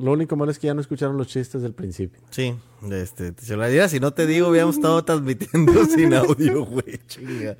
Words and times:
Lo 0.00 0.12
único 0.12 0.36
malo 0.36 0.50
es 0.50 0.58
que 0.58 0.66
ya 0.68 0.74
no 0.74 0.80
escucharon 0.80 1.16
los 1.16 1.26
chistes 1.26 1.60
del 1.62 1.72
principio. 1.74 2.20
Sí, 2.30 2.54
este, 2.90 3.34
se 3.36 3.56
lo 3.56 3.66
diría, 3.66 3.88
si 3.88 3.98
no 4.00 4.12
te 4.12 4.26
digo, 4.26 4.46
habíamos 4.48 4.76
estado 4.76 5.04
transmitiendo 5.04 5.84
sin 5.86 6.14
audio, 6.14 6.64
güey, 6.64 6.98
chinga. 7.06 7.56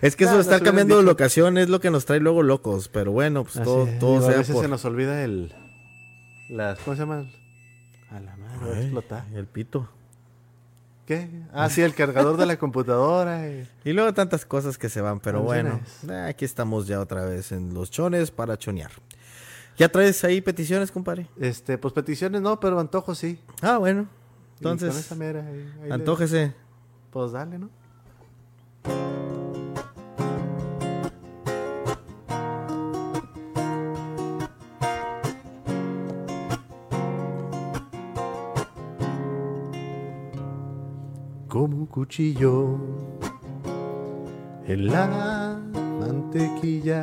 Es 0.00 0.14
que 0.16 0.24
eso 0.24 0.34
No, 0.34 0.40
hubieran 0.40 0.60
cambiando 0.62 0.96
de 0.98 1.02
locación 1.02 1.58
es 1.58 1.68
lo 1.68 1.80
que 1.80 1.90
nos 1.90 2.04
trae 2.06 2.20
luego 2.20 2.42
locos, 2.42 2.88
pero 2.88 3.12
bueno, 3.12 3.44
pues 3.44 3.62
todo, 3.64 3.86
es. 3.86 3.98
todo 3.98 4.14
Digo, 4.20 4.26
a 4.26 4.36
veces 4.38 4.54
por... 4.54 4.64
se 4.64 4.68
nos 4.68 4.84
olvida 4.84 5.24
el... 5.24 5.52
Las, 6.48 6.78
¿Cómo 6.80 6.96
se 6.96 7.02
llama? 7.02 7.28
A 8.10 8.20
la 8.20 8.36
madre, 8.36 8.58
va 8.66 8.72
a 8.72 8.76
Ay, 8.76 8.82
explotar. 8.84 9.24
el 9.34 9.46
pito. 9.46 9.88
¿Qué? 11.06 11.28
Ah, 11.52 11.68
sí, 11.70 11.80
el 11.82 11.94
cargador 11.94 12.36
de 12.36 12.46
la 12.46 12.56
computadora. 12.56 13.48
y- 13.48 13.66
Y 13.84 13.92
luego 13.92 14.14
tantas 14.14 14.44
cosas 14.44 14.78
que 14.78 14.88
se 14.88 15.00
van, 15.00 15.18
pero 15.20 15.42
bueno, 15.42 15.80
eh, 16.08 16.26
aquí 16.28 16.44
estamos 16.44 16.86
ya 16.86 17.00
otra 17.00 17.24
vez 17.24 17.50
en 17.52 17.74
los 17.74 17.90
chones 17.90 18.30
para 18.30 18.56
chonear. 18.56 18.92
¿Ya 19.80 19.88
traes 19.88 20.22
ahí 20.24 20.42
peticiones, 20.42 20.92
compadre? 20.92 21.26
Este, 21.40 21.78
pues 21.78 21.94
peticiones 21.94 22.42
no, 22.42 22.60
pero 22.60 22.78
antojos 22.78 23.16
sí. 23.16 23.40
Ah, 23.62 23.78
bueno. 23.78 24.02
Y 24.58 24.62
con 24.62 24.72
Entonces, 24.72 24.94
esa 25.06 25.14
mera, 25.14 25.40
ahí- 25.40 25.72
ahí 25.80 25.88
le- 25.88 25.94
antójese. 25.94 26.52
Pues 27.10 27.32
dale, 27.32 27.58
¿no? 27.58 27.70
Como 41.48 41.76
un 41.78 41.86
cuchillo 41.86 42.78
en 44.66 44.86
la 44.86 45.58
mantequilla 45.98 47.02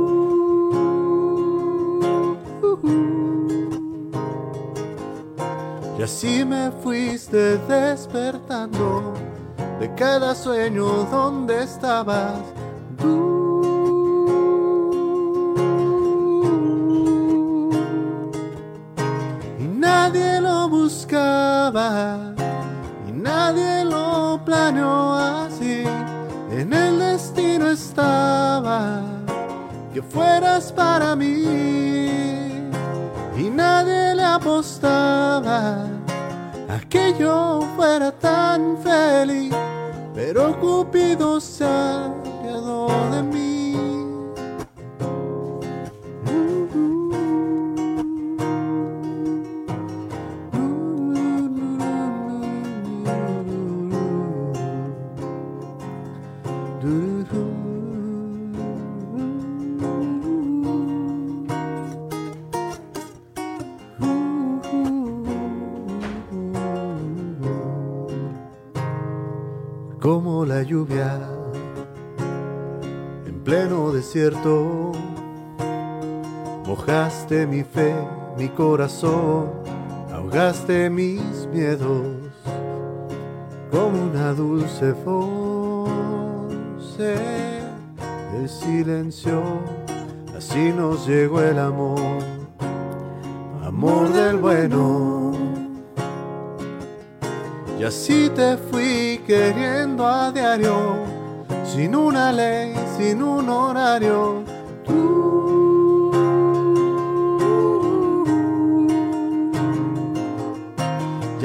Y 6.01 6.03
así 6.03 6.43
me 6.43 6.71
fuiste 6.71 7.59
despertando 7.67 9.13
de 9.79 9.93
cada 9.93 10.33
sueño 10.33 11.03
donde 11.11 11.61
estabas 11.61 12.41
tú. 12.97 13.21
Y 19.59 19.63
nadie 19.63 20.41
lo 20.41 20.69
buscaba 20.69 22.33
y 23.07 23.11
nadie 23.11 23.85
lo 23.85 24.41
planeó 24.43 25.13
así. 25.13 25.83
En 26.49 26.73
el 26.73 26.97
destino 26.97 27.69
estaba 27.69 29.03
que 29.93 30.01
fueras 30.01 30.71
para 30.71 31.15
mí 31.15 32.30
nadie 33.61 34.15
le 34.15 34.23
apostaba 34.23 35.85
a 36.75 36.77
que 36.89 37.13
yo 37.19 37.61
fuera 37.75 38.11
tan 38.11 38.77
feliz, 38.87 39.53
pero 40.15 40.59
Cupido 40.59 41.39
se 41.39 41.65
mi 77.31 77.63
fe, 77.63 77.95
mi 78.37 78.49
corazón, 78.49 79.51
ahogaste 80.13 80.89
mis 80.89 81.47
miedos 81.53 82.17
como 83.71 84.03
una 84.11 84.33
dulce 84.33 84.91
voz. 84.91 85.89
El 86.99 88.49
silencio, 88.49 89.41
así 90.37 90.73
nos 90.73 91.07
llegó 91.07 91.41
el 91.41 91.57
amor, 91.57 92.19
amor 93.63 94.11
del 94.11 94.37
bueno. 94.37 95.31
Y 97.79 97.83
así 97.85 98.29
te 98.35 98.57
fui 98.57 99.21
queriendo 99.25 100.05
a 100.05 100.31
diario, 100.33 100.75
sin 101.65 101.95
una 101.95 102.33
ley, 102.33 102.75
sin 102.97 103.23
un 103.23 103.47
horario. 103.49 104.50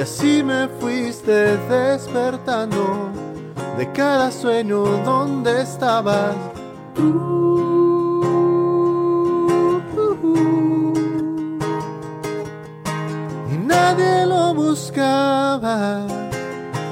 Así 0.06 0.40
me 0.40 0.68
fuiste 0.78 1.56
despertando 1.68 3.10
de 3.76 3.90
cada 3.90 4.30
sueño 4.30 4.84
donde 5.04 5.62
estabas. 5.62 6.36
Y 13.52 13.56
nadie 13.72 14.26
lo 14.26 14.54
buscaba, 14.54 16.06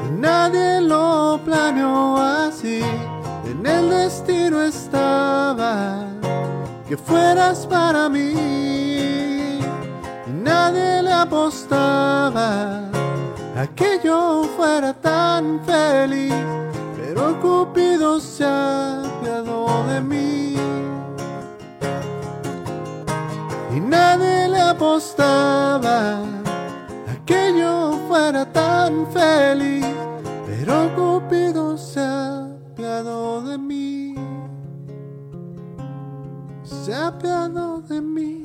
y 0.09 0.21
nadie 0.21 0.81
lo 0.81 1.39
planeó 1.45 2.17
así. 2.17 2.83
En 3.49 3.65
el 3.65 3.91
destino 3.91 4.61
estaba 4.61 6.05
que 6.89 6.97
fueras 6.97 7.65
para 7.65 8.09
mí. 8.09 8.35
Y 10.27 10.33
nadie 10.33 11.01
le 11.01 11.13
apostaba 11.13 12.84
que 13.69 14.01
yo 14.05 14.45
fuera 14.57 14.93
tan 14.93 15.61
feliz. 15.65 16.35
Pero 16.97 17.41
Cupido 17.41 18.21
se 18.21 18.45
apiadó 18.45 19.87
de 19.87 20.01
mí. 20.01 20.57
Y 23.75 23.81
nadie 23.81 24.49
le 24.49 24.61
apostaba 24.61 26.19
a 26.19 27.25
que 27.27 27.59
yo 27.59 27.99
fuera 28.09 28.45
tan 28.53 29.07
feliz, 29.13 29.85
pero 30.47 30.95
Cupido 30.95 31.77
se 31.77 32.01
apiadó 32.01 33.43
de 33.43 33.59
mí, 33.59 34.15
se 36.63 36.95
apiadó 36.95 37.81
de 37.81 38.01
mí. 38.01 38.45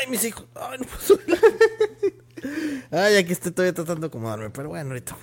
Ay, 0.00 0.06
mis 0.10 0.24
hijos. 0.24 0.46
Ay, 0.54 0.78
no 0.78 0.86
puedo. 0.86 1.20
Ay, 2.90 3.16
aquí 3.16 3.32
estoy 3.32 3.52
todavía 3.52 3.74
tratando 3.74 4.02
de 4.02 4.06
acomodarme, 4.06 4.50
pero 4.50 4.70
bueno, 4.70 4.90
ahorita. 4.90 5.16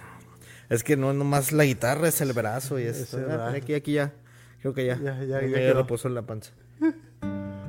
Es 0.70 0.84
que 0.84 0.98
no 0.98 1.14
nomás 1.14 1.52
la 1.52 1.64
guitarra, 1.64 2.08
es 2.08 2.22
el 2.22 2.34
brazo 2.34 2.80
y 2.80 2.84
Es 2.84 3.14
Ah. 3.14 3.54
Aquí, 3.56 3.74
aquí 3.74 3.94
ya. 3.94 4.14
Creo 4.62 4.74
que 4.74 4.86
ya. 4.86 5.00
Ya, 5.00 5.24
ya, 5.24 5.42
ya 5.42 5.74
reposo 5.74 6.08
en 6.08 6.16
la 6.16 6.24
panza. 6.24 6.52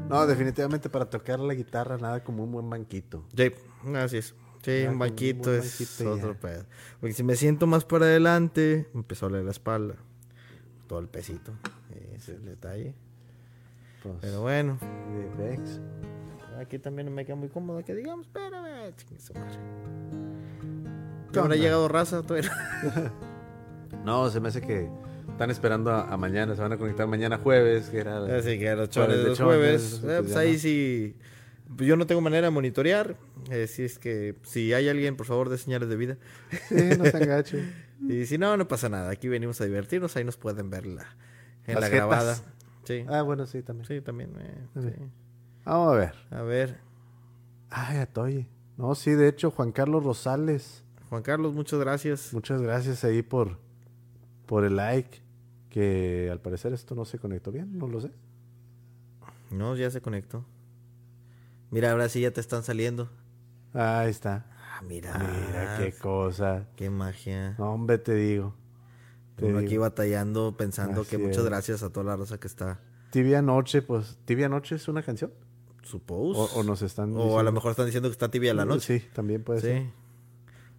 No, 0.08 0.26
definitivamente 0.26 0.88
para 0.88 1.08
tocar 1.08 1.38
la 1.38 1.54
guitarra 1.54 1.98
nada 1.98 2.24
como 2.24 2.44
un 2.44 2.52
buen 2.52 2.68
banquito. 2.68 3.24
Sí, 3.36 3.52
así 3.94 4.18
es. 4.18 4.34
Sí, 4.62 4.84
un 4.88 4.98
banquito 4.98 5.50
un 5.50 5.56
es 5.56 5.78
banquito 5.78 6.12
otro 6.12 6.34
pedo. 6.40 6.64
Porque 7.00 7.14
si 7.14 7.22
me 7.22 7.36
siento 7.36 7.66
más 7.66 7.84
para 7.84 8.06
adelante, 8.06 8.88
me 8.92 9.00
empezó 9.00 9.26
a 9.26 9.28
doler 9.28 9.44
la 9.44 9.52
espalda. 9.52 9.94
Todo 10.88 10.98
el 10.98 11.08
pesito. 11.08 11.52
Ese 12.14 12.32
es 12.32 12.38
el 12.38 12.44
detalle. 12.44 12.94
Pues, 14.02 14.16
Pero 14.20 14.40
bueno, 14.42 14.78
Vex. 15.38 15.80
Aquí 16.60 16.78
también 16.78 17.06
no 17.06 17.12
me 17.12 17.24
queda 17.24 17.36
muy 17.36 17.48
cómodo 17.48 17.84
que 17.84 17.94
digamos, 17.94 18.28
pero 18.32 18.66
eh, 18.66 18.92
su 19.18 19.34
madre. 19.34 19.58
¿Ya 21.32 21.40
habrá 21.42 21.56
llegado 21.56 21.88
raza? 21.88 22.22
Todavía 22.22 22.50
no. 24.04 24.30
Se 24.30 24.40
me 24.40 24.48
hace 24.48 24.60
que 24.60 24.88
están 25.30 25.50
esperando 25.50 25.90
a, 25.90 26.12
a 26.12 26.16
mañana, 26.16 26.54
se 26.56 26.62
van 26.62 26.72
a 26.72 26.78
conectar 26.78 27.06
mañana 27.06 27.38
jueves, 27.38 27.88
que 27.90 27.98
era... 27.98 28.24
Así 28.36 28.58
que 28.58 28.74
los 28.74 28.88
chones 28.90 29.18
de 29.18 29.24
los 29.24 29.40
jueves. 29.40 29.98
pues, 30.02 30.12
eh, 30.14 30.22
pues 30.22 30.36
ahí 30.36 30.58
sí. 30.58 31.16
pues 31.76 31.86
Yo 31.88 31.96
no 31.96 32.06
tengo 32.06 32.20
manera 32.20 32.46
de 32.46 32.50
monitorear. 32.50 33.16
Eh, 33.50 33.66
si 33.66 33.84
es 33.84 33.98
que 33.98 34.34
si 34.42 34.72
hay 34.72 34.88
alguien, 34.88 35.16
por 35.16 35.26
favor, 35.26 35.48
de 35.48 35.58
señales 35.58 35.88
de 35.88 35.96
vida. 35.96 36.16
Sí, 36.68 36.74
no 36.98 37.04
tan 37.10 37.26
gacho. 37.26 37.56
Y 38.00 38.26
si 38.26 38.38
no, 38.38 38.56
no 38.56 38.68
pasa 38.68 38.88
nada. 38.88 39.10
Aquí 39.10 39.26
venimos 39.26 39.60
a 39.60 39.64
divertirnos. 39.64 40.16
Ahí 40.16 40.22
nos 40.22 40.36
pueden 40.36 40.70
ver 40.70 40.86
la, 40.86 41.02
en 41.66 41.74
Las 41.74 41.80
la 41.80 41.86
jetas. 41.88 41.90
grabada. 41.90 42.36
Sí. 42.84 43.04
Ah, 43.08 43.22
bueno, 43.22 43.44
sí, 43.44 43.60
también. 43.62 43.86
Sí, 43.88 44.00
también. 44.00 44.30
eh, 44.38 44.54
También. 44.72 44.94
sí. 44.94 45.02
Vamos 45.68 45.92
a 45.94 45.96
ver. 45.98 46.14
A 46.30 46.42
ver, 46.42 46.80
Ay, 47.70 47.98
Atoye. 47.98 48.48
No, 48.78 48.94
sí, 48.94 49.10
de 49.10 49.28
hecho, 49.28 49.50
Juan 49.50 49.72
Carlos 49.72 50.02
Rosales. 50.04 50.82
Juan 51.10 51.22
Carlos, 51.22 51.52
muchas 51.52 51.78
gracias. 51.80 52.32
Muchas 52.32 52.62
gracias 52.62 53.04
ahí 53.04 53.22
por, 53.22 53.58
por 54.46 54.64
el 54.64 54.76
like. 54.76 55.20
Que 55.68 56.28
al 56.32 56.40
parecer 56.40 56.72
esto 56.72 56.94
no 56.94 57.04
se 57.04 57.18
conectó 57.18 57.52
bien, 57.52 57.76
no 57.76 57.86
lo 57.88 58.00
sé. 58.00 58.10
No, 59.50 59.76
ya 59.76 59.90
se 59.90 60.00
conectó. 60.00 60.44
Mira, 61.70 61.90
ahora 61.92 62.08
sí 62.08 62.22
ya 62.22 62.30
te 62.30 62.40
están 62.40 62.62
saliendo. 62.62 63.10
Ahí 63.74 64.08
está. 64.10 64.46
Ah, 64.72 64.82
mira. 64.86 65.18
Mira 65.18 65.76
qué 65.78 65.92
cosa. 65.92 66.66
Qué 66.76 66.88
magia. 66.88 67.54
No, 67.58 67.72
hombre, 67.74 67.98
te 67.98 68.14
digo. 68.14 68.54
Te 69.36 69.44
Uno 69.44 69.58
aquí 69.58 69.68
digo. 69.68 69.82
batallando, 69.82 70.56
pensando 70.56 71.04
que 71.04 71.18
muchas 71.18 71.38
es. 71.38 71.44
gracias 71.44 71.82
a 71.82 71.90
toda 71.90 72.04
la 72.06 72.16
raza 72.16 72.38
que 72.40 72.46
está. 72.46 72.80
Tibia 73.10 73.42
Noche, 73.42 73.82
pues, 73.82 74.18
Tibia 74.24 74.48
Noche 74.48 74.74
es 74.76 74.88
una 74.88 75.02
canción. 75.02 75.32
Suppose. 75.90 76.38
O, 76.40 76.60
o 76.60 76.62
nos 76.62 76.82
están. 76.82 77.16
O 77.16 77.20
a 77.20 77.22
lo 77.22 77.28
diciendo- 77.28 77.52
mejor 77.52 77.70
están 77.70 77.86
diciendo 77.86 78.08
que 78.08 78.12
está 78.12 78.30
tibia 78.30 78.52
la 78.54 78.64
noche. 78.64 79.00
Sí, 79.00 79.06
también 79.14 79.42
puede 79.42 79.60
ser. 79.60 79.82
Sí. 79.82 79.90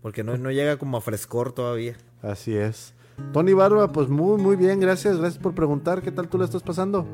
Porque 0.01 0.23
no, 0.23 0.37
no 0.37 0.51
llega 0.51 0.77
como 0.77 0.97
a 0.97 1.01
frescor 1.01 1.51
todavía. 1.51 1.97
Así 2.21 2.55
es. 2.55 2.93
Tony 3.33 3.53
Barba, 3.53 3.91
pues 3.91 4.07
muy, 4.07 4.41
muy 4.41 4.55
bien, 4.55 4.79
gracias. 4.79 5.17
Gracias 5.17 5.41
por 5.41 5.53
preguntar. 5.53 6.01
¿Qué 6.01 6.11
tal 6.11 6.29
tú 6.29 6.37
le 6.37 6.45
estás 6.45 6.63
pasando? 6.63 7.05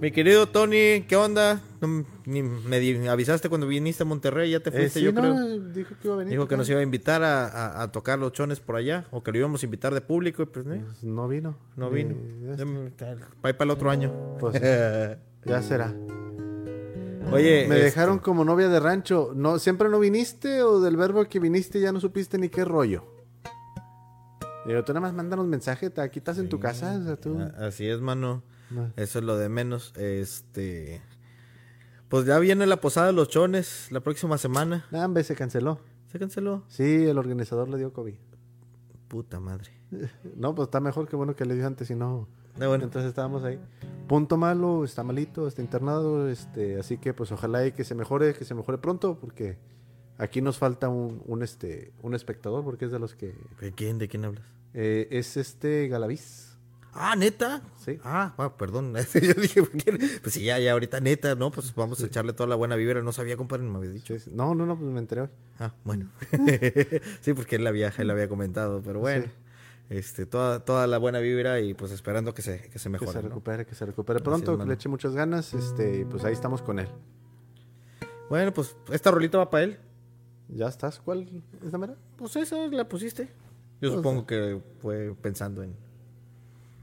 Mi 0.00 0.10
querido 0.12 0.46
Tony, 0.46 1.04
¿qué 1.08 1.16
onda? 1.16 1.60
Ni 2.26 2.42
me 2.42 3.08
avisaste 3.08 3.48
cuando 3.48 3.66
viniste 3.66 4.02
a 4.02 4.06
Monterrey, 4.06 4.50
ya 4.50 4.60
te 4.60 4.68
Eh, 4.68 4.72
fuiste, 4.72 4.98
sí, 5.00 5.04
yo 5.06 5.12
no, 5.12 5.20
creo. 5.22 5.58
dijo 5.72 5.94
que 6.00 6.06
iba 6.08 6.14
a 6.14 6.18
venir. 6.18 6.32
Dijo 6.32 6.46
que 6.48 6.56
nos 6.58 6.68
iba 6.68 6.80
a 6.80 6.82
invitar 6.82 7.22
a, 7.22 7.46
a- 7.46 7.82
a 7.82 7.92
tocar 7.92 8.18
los 8.18 8.32
chones 8.32 8.60
por 8.60 8.76
allá, 8.76 9.06
o 9.10 9.22
que 9.22 9.32
lo 9.32 9.38
íbamos 9.38 9.62
a 9.62 9.66
invitar 9.66 9.94
de 9.94 10.02
público, 10.02 10.42
y 10.42 10.46
pues, 10.46 10.66
¿eh? 10.66 10.82
Pues 10.84 11.02
no 11.02 11.26
vino. 11.28 11.56
no 11.76 11.88
vino. 11.90 12.14
me- 12.14 12.90
Va 12.90 13.52
para 13.52 13.64
el 13.64 13.70
otro 13.70 13.90
año. 13.90 14.12
Pues, 14.38 14.54
ya 15.46 15.62
será. 15.62 15.94
Oye, 17.32 17.66
Me 17.68 17.74
este, 17.76 17.84
dejaron 17.84 18.18
como 18.18 18.44
novia 18.44 18.68
de 18.68 18.80
rancho. 18.80 19.32
No, 19.34 19.58
¿Siempre 19.58 19.88
no 19.88 19.98
viniste 19.98 20.62
o 20.62 20.80
del 20.80 20.96
verbo 20.96 21.24
que 21.26 21.40
viniste 21.40 21.80
ya 21.80 21.92
no 21.92 22.00
supiste 22.00 22.38
ni 22.38 22.48
qué 22.48 22.64
rollo? 22.64 23.04
Digo, 24.66 24.82
tú 24.84 24.92
nada 24.92 25.00
más 25.02 25.12
mándanos 25.14 25.46
mensaje, 25.46 25.90
te- 25.90 26.00
aquí 26.00 26.18
estás 26.18 26.38
en 26.38 26.48
tu 26.48 26.58
casa, 26.58 26.98
o 27.00 27.04
sea, 27.04 27.16
tú... 27.16 27.38
así 27.58 27.86
es, 27.88 28.00
mano. 28.00 28.42
No. 28.70 28.90
Eso 28.96 29.18
es 29.20 29.24
lo 29.24 29.36
de 29.36 29.48
menos. 29.48 29.92
Este. 29.96 31.02
Pues 32.08 32.26
ya 32.26 32.38
viene 32.38 32.66
la 32.66 32.80
posada 32.80 33.08
de 33.08 33.12
los 33.12 33.28
chones 33.28 33.88
la 33.90 34.00
próxima 34.00 34.38
semana. 34.38 34.86
Hombre, 34.92 35.22
se 35.24 35.34
canceló. 35.36 35.80
Se 36.10 36.18
canceló. 36.18 36.64
Sí, 36.68 37.04
el 37.06 37.18
organizador 37.18 37.68
le 37.68 37.78
dio 37.78 37.92
COVID. 37.92 38.14
Puta 39.08 39.40
madre. 39.40 39.70
No, 40.36 40.54
pues 40.54 40.66
está 40.66 40.80
mejor 40.80 41.08
que 41.08 41.16
bueno 41.16 41.34
que 41.36 41.44
le 41.44 41.54
dio 41.54 41.66
antes, 41.66 41.86
si 41.88 41.94
no... 41.94 42.28
Ah, 42.60 42.66
bueno. 42.68 42.84
Entonces 42.84 43.08
estábamos 43.08 43.44
ahí. 43.44 43.58
Punto 44.08 44.36
malo, 44.36 44.84
está 44.84 45.02
malito, 45.02 45.48
está 45.48 45.62
internado, 45.62 46.28
este, 46.28 46.78
así 46.78 46.96
que 46.98 47.12
pues 47.12 47.32
ojalá 47.32 47.66
y 47.66 47.72
que 47.72 47.84
se 47.84 47.94
mejore, 47.94 48.34
que 48.34 48.44
se 48.44 48.54
mejore 48.54 48.78
pronto, 48.78 49.18
porque 49.20 49.58
aquí 50.16 50.40
nos 50.40 50.58
falta 50.58 50.88
un, 50.88 51.22
un 51.26 51.42
este, 51.42 51.92
un 52.02 52.14
espectador, 52.14 52.62
porque 52.64 52.84
es 52.84 52.92
de 52.92 52.98
los 53.00 53.14
que 53.14 53.34
¿De 53.60 53.72
quién? 53.72 53.98
¿De 53.98 54.08
quién 54.08 54.24
hablas? 54.24 54.44
eh, 54.74 55.08
es 55.10 55.36
este 55.36 55.88
Galaviz. 55.88 56.56
Ah, 56.98 57.14
neta. 57.14 57.60
Sí. 57.84 57.98
Ah, 58.04 58.34
perdón. 58.56 58.94
Yo 59.14 59.34
dije. 59.34 59.62
Pues 60.22 60.32
sí, 60.32 60.44
ya, 60.44 60.58
ya, 60.58 60.72
ahorita 60.72 60.98
neta, 61.00 61.34
¿no? 61.34 61.50
Pues 61.50 61.74
vamos 61.74 62.02
a 62.02 62.06
echarle 62.06 62.32
toda 62.32 62.48
la 62.48 62.54
buena 62.54 62.74
vibra. 62.74 63.02
No 63.02 63.12
sabía, 63.12 63.36
compadre, 63.36 63.64
no 63.64 63.72
me 63.72 63.78
había 63.78 63.90
dicho. 63.90 64.18
Sí. 64.18 64.30
No, 64.32 64.54
no, 64.54 64.64
no, 64.64 64.78
pues 64.78 64.90
me 64.90 64.98
enteré 64.98 65.20
hoy. 65.22 65.28
Ah, 65.58 65.74
bueno. 65.84 66.08
sí, 67.20 67.34
porque 67.34 67.56
él 67.56 67.64
la 67.64 67.70
había, 67.70 67.92
él 67.98 68.06
la 68.06 68.14
había 68.14 68.28
comentado, 68.30 68.80
pero 68.82 69.00
bueno. 69.00 69.26
Este, 69.88 70.26
toda, 70.26 70.64
toda 70.64 70.86
la 70.86 70.98
buena 70.98 71.20
vibra 71.20 71.60
y 71.60 71.74
pues 71.74 71.92
esperando 71.92 72.34
que 72.34 72.42
se, 72.42 72.60
que 72.62 72.64
se 72.64 72.70
Que 72.70 72.78
se 72.80 72.88
mejore. 72.88 73.22
¿no? 73.22 73.28
recupere, 73.28 73.66
que 73.66 73.74
se 73.74 73.86
recupere 73.86 74.20
pronto, 74.20 74.54
es, 74.54 74.58
que 74.58 74.64
le 74.66 74.74
eche 74.74 74.88
muchas 74.88 75.14
ganas, 75.14 75.54
este, 75.54 76.00
y 76.00 76.04
pues 76.04 76.24
ahí 76.24 76.32
estamos 76.32 76.60
con 76.62 76.78
él. 76.80 76.88
Bueno, 78.28 78.52
pues 78.52 78.76
esta 78.90 79.10
rolita 79.10 79.38
va 79.38 79.48
para 79.50 79.64
él. 79.64 79.78
¿Ya 80.48 80.66
estás? 80.68 81.00
¿Cuál 81.00 81.28
es 81.64 81.72
la 81.72 81.78
mera? 81.78 81.94
Pues 82.16 82.34
esa 82.36 82.56
la 82.68 82.88
pusiste. 82.88 83.24
Yo 83.80 83.88
Pues, 83.90 83.92
supongo 83.94 84.26
que 84.26 84.60
fue 84.80 85.14
pensando 85.20 85.62
en. 85.62 85.74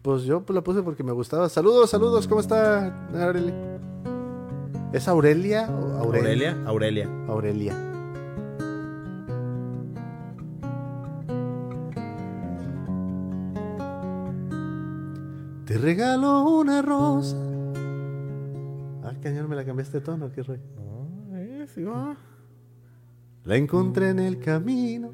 Pues 0.01 0.23
yo 0.23 0.41
pues, 0.41 0.55
la 0.55 0.63
puse 0.63 0.81
porque 0.81 1.03
me 1.03 1.11
gustaba. 1.11 1.49
Saludos, 1.49 1.89
saludos, 1.89 2.27
¿cómo 2.27 2.41
está 2.41 3.07
Aurelia? 3.13 3.53
¿Es 4.93 5.07
Aurelia 5.07 5.69
o 5.69 6.03
Aurelia. 6.03 6.61
Aurelia. 6.65 7.09
Aurelia. 7.27 7.92
Te 15.73 15.79
regalo 15.79 16.43
una 16.49 16.83
rosa. 16.83 17.35
Ah, 19.03 19.11
cañón, 19.23 19.49
me 19.49 19.55
la 19.55 19.65
cambiaste 19.65 19.97
de 20.01 20.05
tono, 20.05 20.31
qué 20.31 20.43
rollo. 20.43 20.61
No, 20.75 21.35
eh, 21.35 21.65
sí 21.73 21.81
va. 21.81 22.15
La 23.43 23.55
encontré 23.55 24.09
en 24.09 24.19
el 24.19 24.37
camino. 24.37 25.13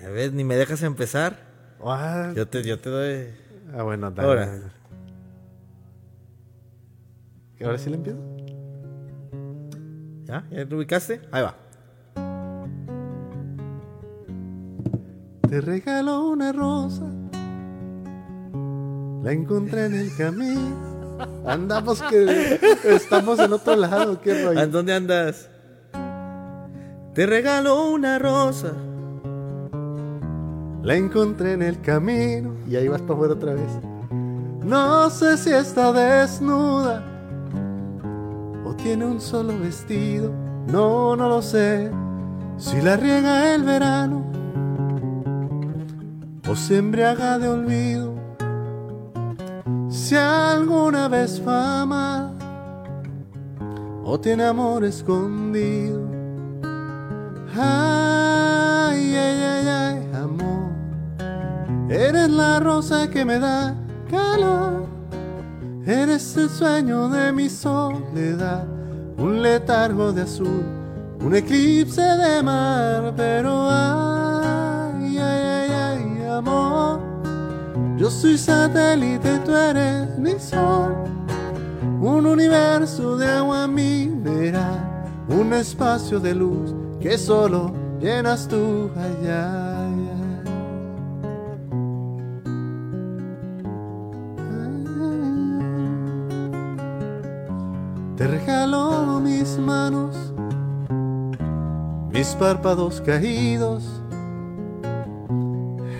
Ya 0.00 0.08
ves, 0.10 0.32
ni 0.32 0.44
me 0.44 0.54
dejas 0.54 0.84
empezar. 0.84 1.36
Ah, 1.84 2.32
Yo 2.36 2.46
te, 2.46 2.62
yo 2.62 2.78
te 2.78 2.90
doy. 2.90 3.26
ah, 3.76 3.82
bueno, 3.82 4.08
dale. 4.12 4.28
Ahora. 4.28 4.46
dale. 4.46 4.72
¿Y 7.58 7.64
¿Ahora 7.64 7.78
sí 7.78 7.90
le 7.90 7.96
empiezo? 7.96 8.20
¿Ya? 10.26 10.46
¿Ya 10.48 10.64
te 10.64 10.74
ubicaste? 10.76 11.22
Ahí 11.32 11.42
va. 11.42 11.56
Te 15.48 15.60
regalo 15.60 16.28
una 16.28 16.52
rosa. 16.52 17.17
La 19.28 19.34
encontré 19.34 19.84
en 19.84 19.94
el 19.94 20.16
camino. 20.16 21.18
Andamos 21.46 22.00
que 22.00 22.58
estamos 22.84 23.38
en 23.38 23.52
otro 23.52 23.76
lado, 23.76 24.18
qué 24.22 24.42
rollo. 24.42 24.58
¿En 24.58 24.70
dónde 24.70 24.94
andas? 24.94 25.50
Te 27.12 27.26
regalo 27.26 27.90
una 27.90 28.18
rosa. 28.18 28.72
La 30.82 30.94
encontré 30.94 31.52
en 31.52 31.60
el 31.60 31.78
camino. 31.82 32.54
Y 32.66 32.76
ahí 32.76 32.88
vas 32.88 33.02
para 33.02 33.16
afuera 33.16 33.34
otra 33.34 33.52
vez. 33.52 33.70
No 34.64 35.10
sé 35.10 35.36
si 35.36 35.50
está 35.50 35.92
desnuda 35.92 37.04
o 38.64 38.74
tiene 38.76 39.04
un 39.04 39.20
solo 39.20 39.58
vestido. 39.58 40.32
No, 40.68 41.16
no 41.16 41.28
lo 41.28 41.42
sé. 41.42 41.90
Si 42.56 42.80
la 42.80 42.96
riega 42.96 43.54
el 43.54 43.62
verano 43.62 44.24
o 46.48 46.56
se 46.56 46.78
embriaga 46.78 47.38
de 47.38 47.48
olvido. 47.48 48.17
Si 50.08 50.16
alguna 50.16 51.06
vez 51.06 51.38
fama 51.38 52.32
o 54.02 54.18
tiene 54.18 54.44
amor 54.44 54.82
escondido. 54.82 56.00
Ay, 57.54 59.14
ay, 59.14 59.42
ay, 59.42 59.68
ay, 59.68 60.10
amor. 60.14 60.72
Eres 61.90 62.30
la 62.30 62.58
rosa 62.58 63.10
que 63.10 63.22
me 63.22 63.38
da 63.38 63.74
calor. 64.10 64.86
Eres 65.84 66.34
el 66.38 66.48
sueño 66.48 67.10
de 67.10 67.30
mi 67.30 67.50
soledad. 67.50 68.66
Un 69.18 69.42
letargo 69.42 70.10
de 70.14 70.22
azul, 70.22 70.64
un 71.20 71.34
eclipse 71.34 72.00
de 72.00 72.42
mar. 72.42 73.12
Pero 73.14 73.68
ay, 73.70 75.18
ay, 75.18 75.20
ay, 75.20 75.70
ay, 75.70 76.26
amor. 76.30 77.07
Yo 77.98 78.08
soy 78.12 78.38
satélite, 78.38 79.40
tú 79.40 79.52
eres 79.52 80.16
mi 80.18 80.38
sol. 80.38 80.94
Un 82.00 82.26
universo 82.26 83.16
de 83.16 83.26
agua 83.26 83.66
mineral, 83.66 85.04
un 85.28 85.52
espacio 85.52 86.20
de 86.20 86.32
luz 86.32 86.72
que 87.00 87.18
solo 87.18 87.72
llenas 88.00 88.46
tú. 88.46 88.88
Ay, 88.96 89.28
ay. 89.28 89.68
Te 98.16 98.26
regalo 98.28 99.20
mis 99.20 99.58
manos, 99.58 100.16
mis 102.10 102.28
párpados 102.36 103.00
caídos, 103.00 103.84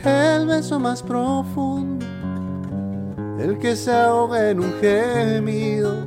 el 0.05 0.47
beso 0.47 0.79
más 0.79 1.03
profundo, 1.03 2.07
el 3.39 3.59
que 3.59 3.77
se 3.77 3.93
ahoga 3.93 4.51
en 4.51 4.61
un 4.61 4.73
gemido. 4.81 6.07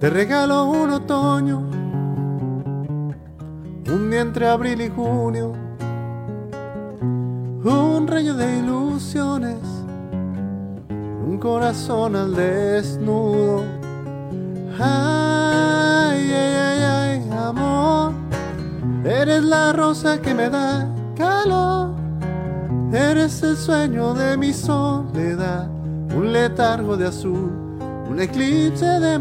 Te 0.00 0.10
regalo 0.10 0.66
un 0.66 0.90
otoño, 0.90 1.58
un 3.88 4.10
día 4.10 4.20
entre 4.20 4.48
abril 4.48 4.80
y 4.80 4.88
junio, 4.90 5.52
un 7.64 8.06
rayo 8.06 8.34
de 8.34 8.58
ilusiones, 8.58 9.58
un 10.90 11.38
corazón 11.38 12.16
al 12.16 12.34
desnudo. 12.34 13.62
Ay, 14.78 16.32
ay, 16.32 16.54
ay, 16.56 16.82
ay, 16.82 17.30
amor, 17.30 18.12
eres 19.04 19.42
la 19.44 19.72
rosa 19.72 20.20
que 20.20 20.34
me 20.34 20.50
da 20.50 20.86
calor, 21.16 21.94
eres 22.94 23.42
el 23.42 23.56
sueño 23.56 24.14
de 24.14 24.36
mi 24.36 24.52
soledad, 24.52 25.68
un 26.14 26.32
letargo 26.32 26.96
de 26.96 27.08
azul, 27.08 27.52
un 28.08 28.20
eclipse 28.20 28.86
de 28.86 29.18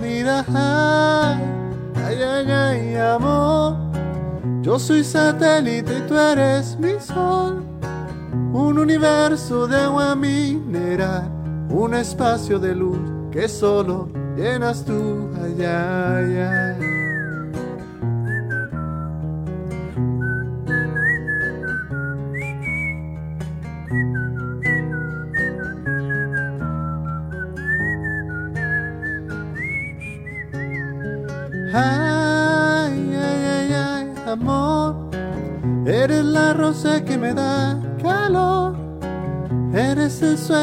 mira, 0.00 0.44
ay, 0.48 2.18
ay, 2.22 2.50
ay, 2.50 2.96
amor. 2.96 3.76
Yo 4.62 4.78
soy 4.78 5.04
satélite 5.04 5.98
y 5.98 6.00
tú 6.08 6.16
eres 6.16 6.76
mi 6.78 6.98
sol. 6.98 7.62
Un 8.52 8.78
universo 8.78 9.66
de 9.68 9.76
agua 9.76 10.16
mineral. 10.16 11.30
Un 11.70 11.94
espacio 11.94 12.58
de 12.58 12.74
luz 12.74 12.98
que 13.30 13.48
solo 13.48 14.08
llenas 14.36 14.84
tú. 14.84 15.30
Ay. 15.40 15.62
Ay, 15.62 16.75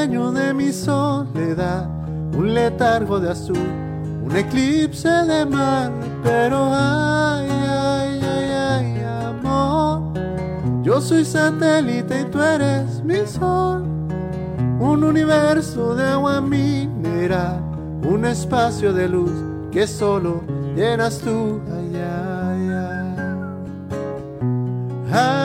de 0.08 0.54
mi 0.54 0.74
soledad. 0.74 1.88
Un 2.36 2.54
letargo 2.54 3.22
de 3.22 3.32
azul, 3.32 3.56
un 4.26 4.36
eclipse 4.36 5.08
de 5.08 5.46
mar. 5.46 5.92
Pero 6.24 6.70
ay, 6.74 7.50
ay, 7.50 8.20
ay, 8.22 8.50
ay, 8.52 9.04
amor. 9.28 10.02
Yo 10.84 11.00
soy 11.00 11.24
satélite 11.24 12.22
y 12.22 12.26
tú 12.26 12.42
eres 12.42 13.02
mi 13.04 13.26
sol. 13.26 13.84
Un 14.80 15.04
universo 15.06 15.96
de 15.96 16.04
agua 16.04 16.42
mineral. 16.42 17.62
Un 18.06 18.26
espacio 18.26 18.92
de 18.92 19.08
luz 19.08 19.32
que 19.72 19.88
solo 19.88 20.42
llenas 20.76 21.20
tú. 21.20 21.62
Ay. 21.72 21.84
Ay, 21.96 22.70
ay, 22.70 22.70
ay, 25.14 25.43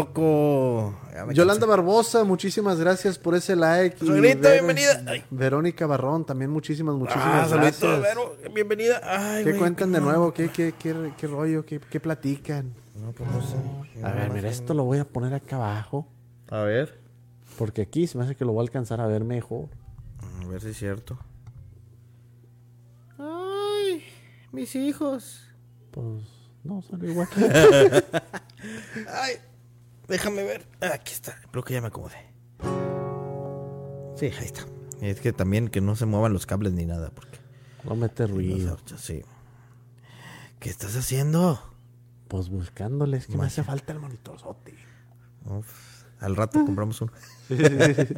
loco. 0.00 0.98
Yolanda. 1.32 1.66
Barbosa, 1.66 2.24
muchísimas 2.24 2.78
gracias 2.78 3.18
por 3.18 3.34
ese 3.34 3.56
like. 3.56 3.98
Suegrita, 3.98 4.48
Ver- 4.48 4.52
bienvenida. 4.64 5.02
Ay. 5.06 5.24
Verónica 5.30 5.86
Barrón, 5.86 6.24
también 6.24 6.50
muchísimas, 6.50 6.94
Ah, 6.94 6.98
muchísimas 6.98 7.50
saludito, 7.50 7.86
gracias. 7.88 8.02
Vero, 8.02 8.36
bienvenida. 8.54 9.00
Ay, 9.04 9.44
¿Qué 9.44 9.56
cuentan 9.56 9.92
de 9.92 10.00
nuevo? 10.00 10.32
¿Qué, 10.32 10.48
qué, 10.48 10.72
qué, 10.78 11.12
qué 11.16 11.26
rollo? 11.26 11.64
¿Qué, 11.64 11.78
qué 11.80 12.00
platican? 12.00 12.72
No, 12.96 13.12
pues 13.12 13.30
no 13.30 13.40
sé. 13.42 13.56
A 14.04 14.12
ver, 14.12 14.30
mira, 14.30 14.48
esto 14.48 14.74
lo 14.74 14.84
voy 14.84 14.98
a 14.98 15.04
poner 15.04 15.34
acá 15.34 15.56
abajo. 15.56 16.06
A 16.50 16.60
ver. 16.62 16.98
Porque 17.58 17.82
aquí 17.82 18.06
se 18.06 18.16
me 18.18 18.24
hace 18.24 18.34
que 18.34 18.44
lo 18.44 18.52
voy 18.52 18.60
a 18.60 18.62
alcanzar 18.62 19.00
a 19.00 19.06
ver 19.06 19.24
mejor. 19.24 19.68
A 20.44 20.46
ver 20.48 20.60
si 20.62 20.68
es 20.68 20.76
cierto. 20.78 21.18
Ay, 23.18 24.02
mis 24.52 24.74
hijos. 24.74 25.42
Pues 25.90 26.06
no, 26.64 26.82
sale 26.82 27.10
igual. 27.10 27.28
Ay, 29.08 29.34
déjame 30.10 30.42
ver. 30.42 30.66
Ah, 30.82 30.90
Aquí 30.94 31.12
está. 31.14 31.36
Creo 31.50 31.64
que 31.64 31.72
ya 31.74 31.80
me 31.80 31.86
acomodé. 31.88 32.16
Sí, 34.16 34.26
ahí 34.26 34.44
está. 34.44 34.66
Es 35.00 35.20
que 35.20 35.32
también 35.32 35.68
que 35.68 35.80
no 35.80 35.96
se 35.96 36.04
muevan 36.04 36.32
los 36.34 36.44
cables 36.44 36.74
ni 36.74 36.84
nada, 36.84 37.10
porque 37.10 37.38
no 37.84 37.96
mete 37.96 38.26
ruido. 38.26 38.76
sí. 38.96 39.22
¿Qué 40.58 40.68
estás 40.68 40.94
haciendo? 40.94 41.58
Pues 42.28 42.50
buscándoles 42.50 43.26
que 43.26 43.38
me 43.38 43.46
hace 43.46 43.62
falta 43.64 43.94
el 43.94 43.98
monitorzote. 43.98 44.74
Uf, 45.46 46.04
al 46.20 46.36
rato 46.36 46.62
compramos 46.66 47.00
uno. 47.00 47.12
¿Qué 47.48 48.14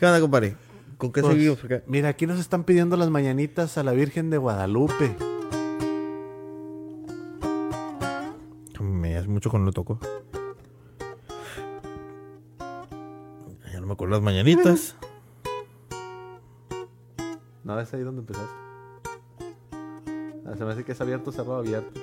onda, 0.00 0.18
compadre? 0.20 0.56
¿Con 0.96 1.12
qué 1.12 1.20
Pues, 1.20 1.34
seguimos 1.34 1.62
acá? 1.62 1.82
Mira, 1.86 2.08
aquí 2.08 2.26
nos 2.26 2.40
están 2.40 2.64
pidiendo 2.64 2.96
las 2.96 3.10
mañanitas 3.10 3.76
a 3.76 3.82
la 3.82 3.92
Virgen 3.92 4.30
de 4.30 4.38
Guadalupe. 4.38 5.14
Me 8.80 9.16
hace 9.16 9.28
mucho 9.28 9.50
cuando 9.50 9.66
lo 9.66 9.72
toco. 9.72 10.00
No 13.82 13.88
me 13.88 13.92
acuerdo 13.94 14.14
las 14.14 14.22
mañanitas. 14.22 14.96
No, 17.64 17.78
es 17.78 17.94
ahí 17.94 18.00
donde 18.00 18.22
empezaste. 18.22 18.50
Ah, 20.44 20.56
se 20.58 20.64
me 20.64 20.72
hace 20.72 20.82
que 20.82 20.90
es 20.90 21.00
abierto, 21.00 21.30
cerrado, 21.30 21.58
abierto. 21.58 22.00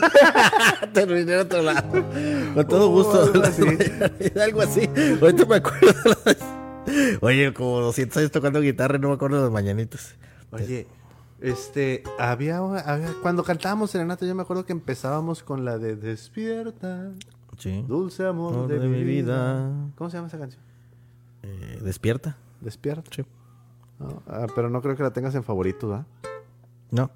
Terminé 0.92 1.36
otro 1.36 1.62
lado. 1.62 1.88
Con 2.54 2.66
todo 2.66 2.88
gusto. 2.88 3.20
Oh, 3.22 3.26
algo 3.26 3.42
así. 3.44 3.62
algo 4.40 4.60
así. 4.62 4.90
Ahorita 5.22 5.44
me 5.46 5.54
acuerdo. 5.54 6.59
Oye, 7.20 7.52
como 7.54 7.80
200 7.80 8.16
años 8.18 8.30
tocando 8.30 8.60
guitarra 8.60 8.96
y 8.96 9.00
no 9.00 9.08
me 9.08 9.14
acuerdo 9.14 9.36
de 9.38 9.42
las 9.44 9.52
mañanitas. 9.52 10.14
Oye, 10.50 10.86
este, 11.40 12.02
había, 12.18 12.58
había- 12.58 13.12
cuando 13.22 13.42
cantábamos 13.44 13.90
Serenata, 13.90 14.26
yo 14.26 14.34
me 14.34 14.42
acuerdo 14.42 14.64
que 14.66 14.72
empezábamos 14.72 15.42
con 15.42 15.64
la 15.64 15.78
de 15.78 15.96
Despierta, 15.96 17.12
Sí. 17.58 17.84
dulce 17.86 18.26
amor 18.26 18.54
Amor 18.54 18.68
de, 18.68 18.78
de 18.78 18.88
mi 18.88 19.02
vida. 19.04 19.68
vida. 19.68 19.90
¿Cómo 19.96 20.10
se 20.10 20.16
llama 20.16 20.28
esa 20.28 20.38
canción? 20.38 20.62
Eh, 21.42 21.78
Despierta. 21.82 22.36
Despierta. 22.60 23.10
Sí. 23.14 23.24
No, 23.98 24.22
ah, 24.26 24.46
pero 24.54 24.70
no 24.70 24.80
creo 24.82 24.96
que 24.96 25.02
la 25.02 25.12
tengas 25.12 25.34
en 25.34 25.44
favoritos, 25.44 25.92
¿ah? 25.92 26.06
No. 26.90 27.10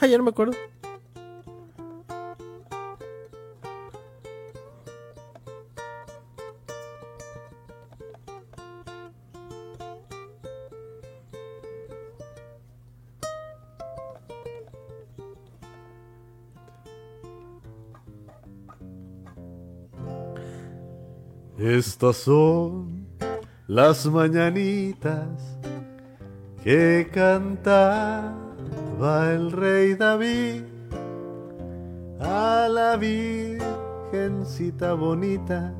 Ah, 0.00 0.06
ya 0.06 0.18
no 0.18 0.24
me 0.24 0.30
acuerdo. 0.30 0.54
Estas 21.78 22.18
son 22.18 23.08
las 23.66 24.06
mañanitas 24.06 25.26
que 26.62 27.10
cantaba 27.12 28.32
el 29.32 29.50
rey 29.50 29.94
David 29.94 30.62
a 32.20 32.68
la 32.70 32.96
virgencita 32.96 34.92
bonita. 34.92 35.74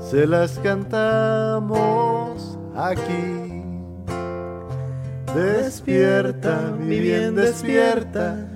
Se 0.00 0.26
las 0.26 0.58
cantamos 0.58 1.68
aquí. 2.74 3.62
Despierta, 5.32 6.74
mi 6.76 6.98
bien, 6.98 7.36
despierta. 7.36 8.48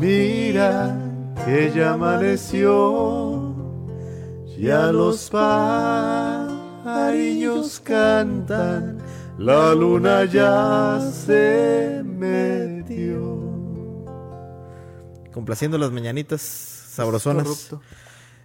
Mira 0.00 0.96
que 1.44 1.70
ya 1.74 1.92
amaneció. 1.92 3.29
Ya 4.60 4.92
los 4.92 5.30
pajarillos 5.30 6.50
cantan, 7.80 8.98
la 9.38 9.74
luna 9.74 10.26
ya 10.26 11.00
se 11.12 12.02
metió. 12.04 13.40
Complaciendo 15.32 15.78
las 15.78 15.90
mañanitas 15.90 16.42
sabrosonas. 16.42 17.70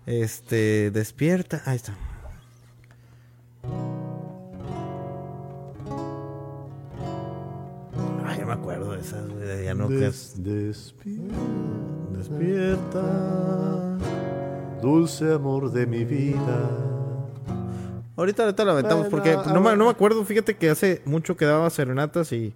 Este, 0.05 0.89
despierta. 0.91 1.62
Ahí 1.65 1.75
está. 1.75 1.93
Ay, 8.25 8.39
no 8.39 8.48
me 8.48 8.53
acuerdo 8.53 8.91
de 8.93 9.01
esas. 9.01 9.22
Ya 9.63 9.74
no 9.74 9.88
que 9.88 9.95
Des- 9.95 10.34
despierta, 10.43 11.36
Despierta. 12.17 13.95
Dulce 14.86 15.34
amor 15.34 15.72
de 15.72 15.88
mi 15.88 16.06
vida. 16.06 16.70
Ahorita, 18.15 18.44
ahorita 18.44 18.63
la 18.65 18.72
aventamos 18.74 19.08
porque 19.08 19.36
no, 19.48 19.60
me, 19.62 19.70
ver. 19.70 19.77
no 19.80 19.86
me 19.86 19.89
acuerdo. 19.89 20.24
Fíjate 20.24 20.56
que 20.56 20.70
hace 20.70 21.01
mucho 21.06 21.36
que 21.36 21.46
daba 21.46 21.68
serenatas 21.72 22.32
y, 22.32 22.54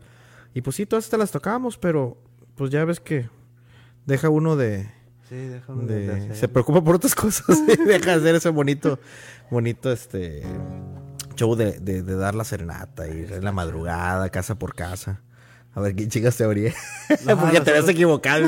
y 0.53 0.61
pues 0.61 0.75
sí, 0.75 0.85
todas 0.85 1.05
estas 1.05 1.19
las 1.19 1.31
tocábamos, 1.31 1.77
pero 1.77 2.17
pues 2.55 2.69
ya 2.69 2.85
ves 2.85 2.99
que 2.99 3.27
deja 4.05 4.29
uno 4.29 4.55
de. 4.55 4.87
Sí, 5.27 5.35
déjame 5.35 5.85
de- 5.85 6.35
se 6.35 6.47
preocupa 6.47 6.83
por 6.83 6.95
otras 6.95 7.15
cosas 7.15 7.57
y 7.67 7.75
deja 7.83 8.11
de 8.11 8.17
hacer 8.21 8.35
ese 8.35 8.49
bonito, 8.49 8.99
bonito 9.49 9.91
este 9.91 10.43
show 11.35 11.55
de, 11.55 11.79
de, 11.79 12.03
de 12.03 12.15
dar 12.15 12.35
la 12.35 12.43
serenata 12.43 13.07
y 13.07 13.25
en 13.29 13.43
la 13.43 13.51
madrugada, 13.51 14.29
casa 14.29 14.53
por 14.55 14.75
casa. 14.75 15.21
A 15.75 15.81
ver 15.81 15.95
quién 15.95 16.09
chicas 16.09 16.35
te 16.37 16.43
abría. 16.43 16.73
No, 17.25 17.37
porque 17.39 17.59
te 17.61 17.71
habías 17.71 17.89
equivocado. 17.89 18.47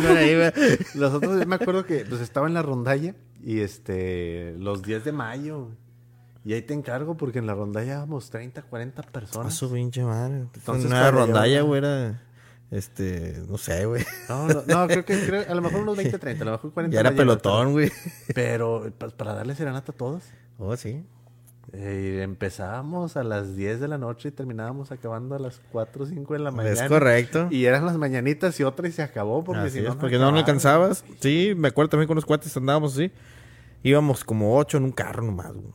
Nosotros 0.96 1.46
me 1.48 1.56
acuerdo 1.56 1.84
que 1.86 2.06
pues 2.08 2.22
estaba 2.22 2.48
en 2.48 2.54
la 2.54 2.62
rondalla 2.62 3.16
y 3.44 3.60
este 3.62 4.56
los 4.58 4.82
10 4.84 5.04
de 5.06 5.12
mayo. 5.12 5.70
Y 6.44 6.54
ahí 6.54 6.62
te 6.64 6.74
encargo 6.74 7.16
porque 7.18 7.38
en 7.40 7.46
la 7.46 7.54
rondalla 7.54 7.92
éramos 7.94 8.30
30, 8.32 8.64
40 8.64 9.02
A 9.02 9.06
personas. 9.06 9.54
su 9.54 9.72
pinche 9.72 10.04
madre. 10.04 10.48
Entonces, 10.56 10.90
cuando 10.90 11.12
rondalla, 11.12 11.62
güey, 11.62 11.78
era. 11.80 12.22
Este, 12.72 13.44
no 13.50 13.58
sé, 13.58 13.86
güey. 13.86 14.04
No, 14.30 14.48
no, 14.48 14.64
no, 14.66 14.88
creo 14.88 15.06
que 15.06 15.20
creo- 15.26 15.46
a 15.48 15.54
lo 15.54 15.62
mejor 15.62 15.82
unos 15.82 15.98
20, 15.98 16.18
30, 16.18 16.44
a 16.44 16.46
lo 16.46 16.52
mejor 16.54 16.72
40. 16.72 16.94
Ya 16.96 17.02
era 17.02 17.12
pelotón, 17.16 17.74
güey. 17.74 17.92
Pero 18.34 18.90
pues, 18.98 19.14
para 19.14 19.34
darle 19.34 19.54
serenata 19.56 19.92
a 19.92 19.96
todos. 19.96 20.24
Oh, 20.58 20.76
sí. 20.78 21.04
Eh, 21.74 22.16
y 22.18 22.22
empezábamos 22.22 23.18
a 23.18 23.24
las 23.24 23.56
10 23.56 23.80
de 23.80 23.88
la 23.88 23.98
noche 23.98 24.30
y 24.30 24.32
terminábamos 24.32 24.92
acabando 24.92 25.36
a 25.36 25.40
las 25.40 25.62
4 25.72 26.04
o 26.04 26.08
5 26.08 26.34
de 26.34 26.40
la 26.40 26.52
mañana. 26.52 26.74
Es 26.74 26.82
correcto. 26.90 27.48
Y 27.52 27.66
eran 27.66 27.86
las 27.86 27.98
mañanitas 27.98 28.60
y 28.60 28.64
otra 28.64 28.88
y 28.88 28.92
se 28.92 29.04
acabó 29.04 29.44
porque 29.44 29.62
Así 29.64 29.72
si 29.72 29.80
es, 29.80 29.86
no, 29.86 29.98
porque 29.98 30.18
no, 30.18 30.32
no 30.32 30.38
alcanzabas. 30.38 31.06
Sí, 31.20 31.54
me 31.56 31.68
acuerdo 31.70 31.90
también 31.90 32.08
con 32.08 32.16
los 32.16 32.26
cuates 32.26 32.56
andábamos 32.58 32.94
así. 32.94 33.12
Íbamos 33.84 34.24
como 34.24 34.58
ocho 34.58 34.78
en 34.78 34.84
un 34.86 34.92
carro 34.92 35.24
nomás, 35.24 35.54
güey. 35.54 35.72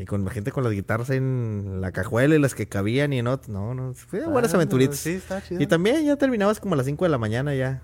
Y 0.00 0.04
con 0.04 0.24
la 0.24 0.30
gente 0.32 0.50
con 0.50 0.64
las 0.64 0.72
guitarras 0.72 1.10
en 1.10 1.80
la 1.80 1.92
cajuela 1.92 2.34
y 2.34 2.38
las 2.40 2.54
que 2.54 2.66
cabían 2.66 3.12
y 3.12 3.18
en 3.20 3.28
otro. 3.28 3.52
No, 3.52 3.74
no, 3.74 3.94
fue 3.94 4.26
buenas 4.26 4.52
Ah, 4.52 4.56
aventuritas. 4.56 4.96
Sí, 4.98 5.10
está 5.12 5.40
chido. 5.42 5.60
Y 5.60 5.66
también 5.66 6.04
ya 6.04 6.16
terminabas 6.16 6.58
como 6.60 6.74
a 6.74 6.76
las 6.76 6.86
5 6.86 7.04
de 7.04 7.08
la 7.08 7.18
mañana 7.18 7.54
ya. 7.54 7.82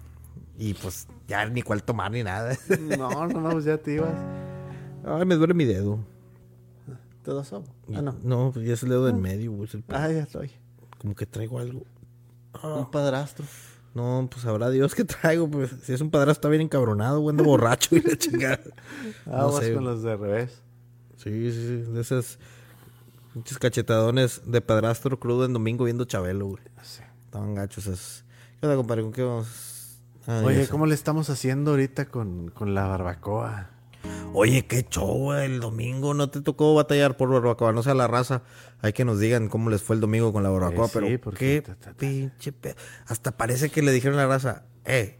Y 0.58 0.74
pues 0.74 1.06
ya 1.28 1.46
ni 1.46 1.62
cuál 1.62 1.82
tomar 1.84 2.10
ni 2.10 2.22
nada. 2.24 2.56
No, 2.98 3.26
no, 3.28 3.40
no, 3.40 3.50
pues 3.50 3.64
ya 3.64 3.78
te 3.78 3.94
ibas. 3.94 4.14
Ay, 5.04 5.24
me 5.26 5.36
duele 5.36 5.54
mi 5.54 5.64
dedo. 5.64 6.00
Todo 7.24 7.44
sobo. 7.44 7.66
Ah, 7.94 8.02
no. 8.02 8.16
No, 8.24 8.50
pues 8.52 8.66
ya 8.66 8.74
es 8.74 8.82
el 8.82 8.88
dedo 8.88 9.06
del 9.06 9.16
medio, 9.16 9.52
güey. 9.52 9.64
es 9.68 9.74
el- 9.74 9.84
Ah, 9.90 10.08
ya 10.10 10.22
estoy. 10.22 10.50
Como 10.98 11.14
que 11.14 11.24
traigo 11.26 11.58
algo. 11.60 11.84
Un 12.62 12.90
padrastro. 12.90 13.44
No, 13.94 14.26
pues 14.30 14.42
sabrá 14.42 14.70
Dios 14.70 14.94
que 14.94 15.04
traigo. 15.04 15.50
Pues 15.50 15.70
si 15.82 15.92
es 15.92 16.00
un 16.00 16.10
padrastro 16.10 16.32
está 16.32 16.48
bien 16.48 16.62
encabronado, 16.62 17.20
güey, 17.20 17.32
anda 17.32 17.44
borracho 17.44 17.94
y 17.96 18.00
la 18.00 18.16
chingada. 18.16 18.60
No 19.26 19.52
sé, 19.52 19.74
con 19.74 19.84
los 19.84 20.02
de 20.02 20.16
revés. 20.16 20.62
Sí, 21.16 21.52
sí, 21.52 21.66
sí. 21.84 21.92
De 21.92 22.00
esas 22.00 22.38
muchos 23.34 23.58
cachetadones 23.58 24.42
de 24.44 24.60
padrastro 24.60 25.18
crudo 25.18 25.44
en 25.44 25.52
domingo 25.52 25.84
viendo 25.84 26.04
Chabelo, 26.04 26.46
güey. 26.46 26.62
Estaban 27.24 27.54
gachos 27.54 27.86
esos. 27.86 28.24
¿Qué 28.60 28.66
onda, 28.66 28.76
compadre? 28.76 29.02
¿Con 29.02 29.12
qué 29.12 29.22
vamos? 29.22 29.98
Ah, 30.26 30.42
Oye. 30.44 30.68
¿cómo 30.68 30.86
le 30.86 30.94
estamos 30.94 31.30
haciendo 31.30 31.72
ahorita 31.72 32.06
con, 32.06 32.50
con 32.50 32.74
la 32.74 32.86
barbacoa? 32.86 33.70
Oye, 34.34 34.66
qué 34.66 34.84
show. 34.88 35.32
El 35.34 35.60
domingo 35.60 36.14
no 36.14 36.30
te 36.30 36.40
tocó 36.40 36.74
batallar 36.74 37.16
por 37.16 37.28
barbacoa. 37.30 37.72
No 37.72 37.82
sea 37.82 37.94
la 37.94 38.06
raza. 38.08 38.42
Hay 38.80 38.92
que 38.92 39.04
nos 39.04 39.18
digan 39.20 39.48
cómo 39.48 39.70
les 39.70 39.82
fue 39.82 39.94
el 39.96 40.00
domingo 40.00 40.32
con 40.32 40.42
la 40.42 40.50
barbacoa. 40.50 40.86
Eh, 40.86 40.88
sí, 40.88 40.92
pero 40.94 41.20
porque 41.20 41.62
qué 41.62 41.74
pinche 41.98 42.52
pe- 42.52 42.74
Hasta 43.06 43.32
parece 43.32 43.68
que 43.70 43.82
le 43.82 43.92
dijeron 43.92 44.18
a 44.18 44.22
la 44.22 44.28
raza, 44.28 44.64
eh, 44.84 45.18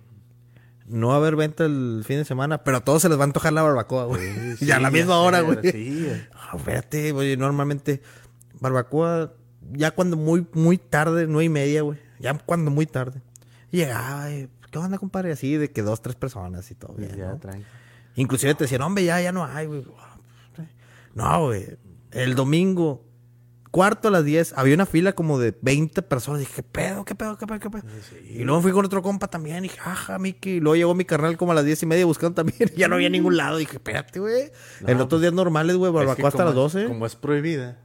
no 0.87 1.09
va 1.09 1.15
a 1.15 1.17
haber 1.19 1.37
venta 1.37 1.65
el 1.65 2.03
fin 2.07 2.17
de 2.19 2.25
semana, 2.25 2.65
pero 2.65 2.79
a 2.79 2.81
todos 2.85 3.03
se 3.03 3.09
les 3.09 3.19
va 3.19 3.23
a 3.23 3.27
antojar 3.27 3.53
la 3.53 3.63
barbacoa, 3.63 4.05
güey. 4.07 4.57
Sí, 4.57 4.67
ya 4.67 4.77
a 4.77 4.81
la 4.81 4.91
misma 4.91 5.19
hora, 5.21 5.41
güey. 5.41 5.59
Sí. 5.71 6.09
Ah, 6.35 6.57
espérate, 6.57 7.13
güey, 7.13 7.35
normalmente 7.39 8.03
barbacoa 8.61 9.33
ya 9.73 9.93
cuando 9.93 10.17
muy 10.19 10.47
muy 10.53 10.77
tarde, 10.77 11.27
nueve 11.27 11.45
y 11.45 11.49
media, 11.49 11.83
güey. 11.83 11.99
Ya 12.19 12.37
cuando 12.37 12.71
muy 12.71 12.85
tarde. 12.87 13.23
Llegaba, 13.71 14.31
y, 14.31 14.51
¿qué 14.71 14.79
onda, 14.79 14.99
compadre? 14.99 15.33
Así 15.33 15.57
de 15.57 15.71
que 15.71 15.81
dos, 15.83 16.03
tres 16.03 16.15
personas 16.17 16.71
y 16.71 16.75
todo. 16.75 16.93
bien, 16.95 17.17
ya, 17.17 17.29
¿no? 17.31 17.39
tranqui. 17.39 17.65
Inclusive 18.15 18.55
te 18.55 18.65
decían, 18.65 18.83
hombre, 18.83 19.05
ya, 19.05 19.21
ya 19.21 19.33
no 19.33 19.45
hay, 19.45 19.67
güey. 19.67 19.85
No, 21.15 21.47
güey. 21.47 21.67
El 22.11 22.35
domingo, 22.35 23.05
cuarto 23.71 24.09
a 24.09 24.11
las 24.11 24.25
10, 24.25 24.55
había 24.57 24.75
una 24.75 24.87
fila 24.87 25.13
como 25.15 25.39
de 25.39 25.57
20 25.63 26.03
personas. 26.03 26.41
Dije, 26.41 26.53
¿qué 26.57 26.63
pedo, 26.63 27.05
qué 27.05 27.15
pedo, 27.15 27.37
qué 27.39 27.47
pedo, 27.47 27.61
qué 27.61 27.71
pedo? 27.71 27.83
Y 28.29 28.45
luego 28.45 28.61
fui 28.63 28.73
con 28.73 28.85
otro 28.85 29.03
compa 29.03 29.29
también. 29.29 29.59
Y 29.65 29.69
dije, 29.69 29.79
ajá, 29.85 30.19
Miki. 30.19 30.51
Y 30.53 30.61
luego 30.61 30.77
llegó 30.77 30.95
mi 30.95 31.05
carnal 31.05 31.37
como 31.37 31.53
a 31.53 31.55
las 31.55 31.65
10 31.65 31.83
y 31.83 31.87
media 31.87 32.05
buscando 32.07 32.35
también. 32.35 32.71
Y 32.75 32.77
ya 32.79 32.89
no 32.89 32.95
había 32.97 33.11
ningún 33.11 33.37
lado. 33.37 33.57
Dije, 33.57 33.75
espérate, 33.77 34.21
güey. 34.21 34.51
en 34.87 35.01
otros 35.01 35.21
días 35.21 35.33
normales, 35.33 35.77
güey, 35.77 35.93
barbacoa 35.93 36.29
hasta 36.29 36.45
las 36.45 36.53
es- 36.53 36.57
12. 36.57 36.87
Como 36.87 37.07
es 37.07 37.17
prohibida. 37.17 37.79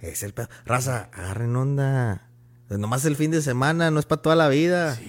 Es 0.00 0.22
el 0.22 0.34
pedo. 0.34 0.48
Raza, 0.66 1.08
agarren 1.12 1.56
onda. 1.56 2.28
Pues 2.68 2.80
nomás 2.80 3.04
el 3.04 3.14
fin 3.16 3.30
de 3.30 3.42
semana, 3.42 3.90
no 3.90 4.00
es 4.00 4.06
para 4.06 4.22
toda 4.22 4.36
la 4.36 4.48
vida. 4.48 4.94
Sí. 4.94 5.04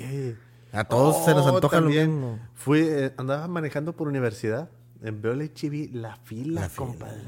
A 0.76 0.84
todos 0.84 1.26
se 1.26 1.34
nos 1.34 1.46
Oh, 1.46 1.56
antoja 1.56 1.80
lo 1.80 1.90
mismo. 1.90 2.40
Fui, 2.54 2.80
eh, 2.82 3.14
andaba 3.18 3.48
manejando 3.48 3.94
por 3.94 4.08
universidad. 4.08 4.70
En 5.04 5.22
Beole 5.22 5.52
la 5.94 6.16
fila, 6.16 6.62
La 6.62 6.70
fila, 6.70 6.70
compadre. 6.76 7.22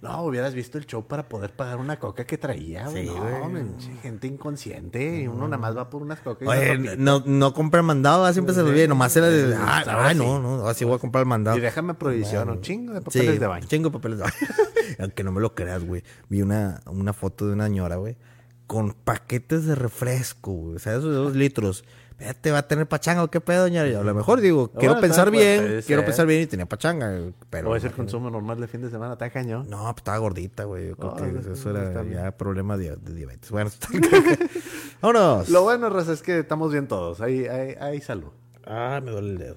No, 0.00 0.24
hubieras 0.24 0.54
visto 0.54 0.76
el 0.78 0.86
show 0.86 1.06
para 1.06 1.28
poder 1.28 1.54
pagar 1.54 1.76
una 1.76 1.98
coca 1.98 2.24
que 2.24 2.36
traía, 2.36 2.88
güey. 2.88 3.06
Sí, 3.06 3.14
no, 3.14 4.00
gente 4.02 4.26
inconsciente. 4.26 5.20
Y 5.20 5.28
uno 5.28 5.46
nada 5.46 5.58
más 5.58 5.76
va 5.76 5.88
por 5.88 6.02
unas 6.02 6.20
cocas. 6.20 6.48
Oye, 6.48 6.76
una 6.76 6.96
no, 6.96 7.22
no 7.24 7.54
compran 7.54 7.84
mandado, 7.84 8.24
ah, 8.24 8.32
siempre 8.32 8.54
se 8.54 8.62
lo 8.62 8.68
olvida. 8.70 8.88
Nomás 8.88 9.16
era 9.16 9.28
de. 9.28 9.54
Ah, 9.56 10.12
no, 10.16 10.40
no, 10.40 10.66
así 10.66 10.84
voy 10.84 10.96
a 10.96 10.98
comprar 10.98 11.22
el 11.22 11.28
mandado. 11.28 11.56
Y 11.56 11.60
déjame 11.60 11.94
prohibición, 11.94 12.48
un 12.48 12.60
chingo 12.60 12.92
de 12.92 12.98
Sí, 13.00 13.04
papeles 13.04 13.38
de 13.38 13.46
baño. 13.46 13.66
Chingo 13.68 13.90
de 13.90 13.92
papeles 13.92 14.18
de 14.18 14.24
baño. 14.24 14.34
Aunque 14.98 15.22
no 15.22 15.30
me 15.30 15.40
lo 15.40 15.54
creas, 15.54 15.84
güey. 15.84 16.02
Vi 16.28 16.42
una, 16.42 16.80
una 16.86 17.12
foto 17.12 17.46
de 17.46 17.52
una 17.52 17.66
señora, 17.66 17.96
güey, 17.96 18.16
con 18.72 18.94
paquetes 18.94 19.66
de 19.66 19.74
refresco, 19.74 20.52
güey. 20.52 20.76
O 20.76 20.78
sea, 20.78 20.92
esos 20.96 21.14
dos 21.14 21.36
litros. 21.36 21.84
Espérate, 22.12 22.50
¿va 22.52 22.58
a 22.58 22.68
tener 22.68 22.86
pachanga 22.88 23.22
o 23.22 23.28
qué 23.30 23.40
pedo, 23.40 23.62
doña? 23.64 23.86
Y 23.86 23.92
A 23.94 24.02
lo 24.02 24.14
mejor 24.14 24.40
digo, 24.40 24.70
quiero 24.70 24.94
Bueno, 24.94 25.00
pensar 25.00 25.30
bien, 25.30 25.82
quiero 25.86 26.04
pensar 26.06 26.24
bien 26.24 26.40
y 26.42 26.46
tenía 26.46 26.64
pachanga, 26.66 27.32
pero. 27.50 27.68
o 27.68 27.76
es 27.76 27.84
el 27.84 27.92
consumo 27.92 28.30
normal 28.30 28.60
de 28.60 28.68
fin 28.68 28.80
de 28.80 28.88
semana, 28.90 29.12
está 29.14 29.28
cañón. 29.28 29.68
No, 29.68 29.82
pues 29.82 29.96
estaba 29.98 30.16
gordita, 30.18 30.64
güey. 30.64 30.88
Yo 30.88 30.96
creo 30.96 31.10
Oh, 31.12 31.16
que 31.16 31.22
no, 31.22 31.40
eso 31.52 31.72
no, 31.72 31.78
era 31.80 32.02
ya 32.04 32.30
problema 32.38 32.78
de, 32.78 32.96
de 32.96 33.14
diabetes. 33.14 33.50
Bueno, 33.50 33.70
vámonos. 35.02 35.48
Lo 35.50 35.62
bueno, 35.64 35.90
Raza, 35.90 36.12
es 36.12 36.22
que 36.22 36.38
estamos 36.38 36.72
bien 36.72 36.88
todos. 36.88 37.20
Hay, 37.20 37.44
hay, 37.46 37.74
hay 37.80 38.00
salud. 38.00 38.30
Ah, 38.64 39.00
me 39.04 39.10
duele 39.10 39.30
el 39.30 39.38
dedo. 39.38 39.56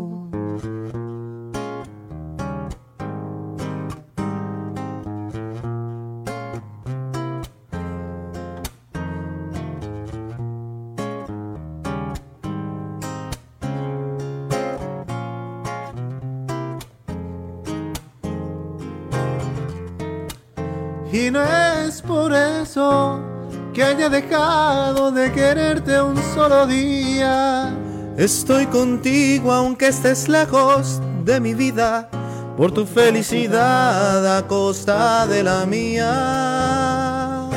Que 23.81 23.87
haya 23.87 24.09
dejado 24.09 25.11
de 25.11 25.31
quererte 25.31 25.99
un 25.99 26.15
solo 26.35 26.67
día. 26.67 27.75
Estoy 28.15 28.67
contigo 28.67 29.51
aunque 29.51 29.87
estés 29.87 30.29
lejos 30.29 31.01
de 31.25 31.39
mi 31.39 31.55
vida, 31.55 32.07
por 32.55 32.71
tu 32.71 32.85
felicidad 32.85 34.37
a 34.37 34.45
costa 34.47 35.25
de 35.25 35.41
la 35.41 35.65
mía. 35.65 37.49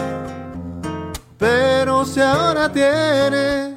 Pero 1.36 2.06
si 2.06 2.22
ahora 2.22 2.72
tienes 2.72 3.74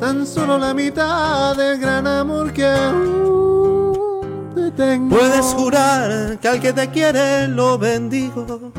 tan 0.00 0.26
solo 0.26 0.56
la 0.56 0.72
mitad 0.72 1.54
del 1.54 1.78
gran 1.78 2.06
amor 2.06 2.54
que 2.54 2.68
aún 2.68 4.52
te 4.54 4.70
tengo. 4.70 5.14
Puedes 5.14 5.44
jurar 5.44 6.38
que 6.40 6.48
al 6.48 6.58
que 6.58 6.72
te 6.72 6.88
quiere 6.88 7.48
lo 7.48 7.76
bendigo. 7.76 8.72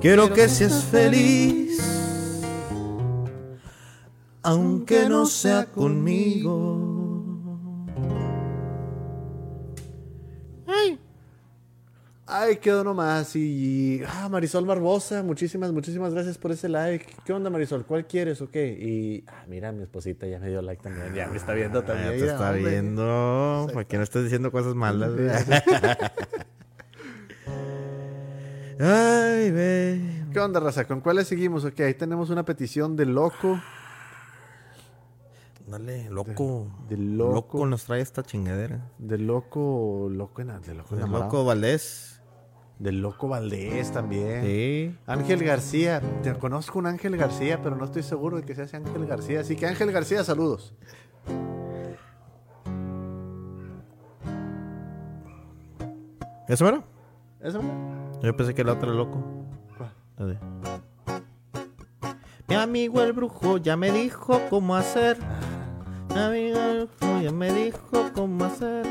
Quiero 0.00 0.32
que 0.32 0.48
seas 0.48 0.82
feliz, 0.84 1.95
aunque 4.46 5.08
no 5.08 5.26
sea 5.26 5.66
conmigo. 5.66 6.94
Ay, 12.28 12.56
quedó 12.56 12.82
nomás. 12.82 13.36
Y. 13.36 14.02
Ah, 14.04 14.28
Marisol 14.28 14.66
Barbosa, 14.66 15.22
muchísimas, 15.22 15.70
muchísimas 15.72 16.12
gracias 16.12 16.36
por 16.38 16.50
ese 16.50 16.68
like. 16.68 17.06
¿Qué 17.24 17.32
onda, 17.32 17.50
Marisol? 17.50 17.86
¿Cuál 17.86 18.04
quieres 18.06 18.40
o 18.42 18.50
qué? 18.50 18.66
Y. 18.66 19.22
Ah, 19.28 19.44
mira, 19.48 19.70
mi 19.70 19.84
esposita 19.84 20.26
ya 20.26 20.40
me 20.40 20.48
dio 20.48 20.60
like 20.60 20.82
también. 20.82 21.14
Ya 21.14 21.28
me 21.28 21.36
está 21.36 21.52
viendo 21.52 21.84
también. 21.84 22.08
Ah, 22.08 22.16
Ya 22.16 22.24
te 22.24 22.30
está 22.32 22.50
hombre. 22.50 22.70
viendo. 22.70 23.68
Para 23.72 23.86
que 23.86 23.96
no 23.96 24.02
estés 24.02 24.24
diciendo 24.24 24.50
cosas 24.50 24.74
malas. 24.74 25.12
Ay, 28.80 29.50
ve. 29.52 30.00
¿Qué 30.32 30.40
onda, 30.40 30.58
raza? 30.58 30.84
¿Con 30.84 31.00
cuáles 31.00 31.28
seguimos? 31.28 31.64
Ok, 31.64 31.78
ahí 31.80 31.94
tenemos 31.94 32.30
una 32.30 32.44
petición 32.44 32.96
de 32.96 33.06
loco. 33.06 33.60
Dale, 35.66 36.08
loco. 36.10 36.68
De- 36.88 36.96
de 36.96 37.02
loco. 37.02 37.34
loco. 37.34 37.66
nos 37.66 37.84
trae 37.84 38.00
esta 38.00 38.22
chingadera. 38.22 38.88
De 38.98 39.18
loco. 39.18 40.08
Loco, 40.10 40.40
en, 40.42 40.48
de 40.62 40.74
loco, 40.74 40.94
El 40.94 40.98
enamorado. 41.00 41.24
loco 41.24 41.44
Valdés. 41.44 42.22
De 42.78 42.92
loco 42.92 43.26
Valdés 43.28 43.90
también. 43.90 44.42
Sí. 44.44 44.96
Ángel 45.06 45.42
García. 45.42 46.00
Te 46.22 46.34
conozco 46.34 46.78
un 46.78 46.86
Ángel 46.86 47.16
García, 47.16 47.62
pero 47.62 47.74
no 47.74 47.84
estoy 47.86 48.02
seguro 48.02 48.36
de 48.36 48.44
que 48.44 48.54
sea 48.54 48.64
ese 48.64 48.76
Ángel 48.76 49.06
García. 49.06 49.40
Así 49.40 49.56
que 49.56 49.66
Ángel 49.66 49.90
García, 49.90 50.22
saludos. 50.24 50.74
¿Eso 56.48 56.68
era? 56.68 56.84
¿Eso? 57.40 57.60
Yo 58.22 58.36
pensé 58.36 58.54
que 58.54 58.62
el 58.62 58.68
otro 58.68 58.88
era 58.88 58.96
loco. 58.96 59.22
Mi 62.48 62.54
amigo 62.54 63.02
el 63.02 63.12
brujo 63.12 63.58
ya 63.58 63.76
me 63.76 63.90
dijo 63.90 64.40
cómo 64.48 64.76
hacer. 64.76 65.18
Mi 66.16 66.22
amigo 66.22 66.88
ya 67.22 67.30
me 67.30 67.52
dijo 67.52 68.10
cómo 68.14 68.46
hacer. 68.46 68.86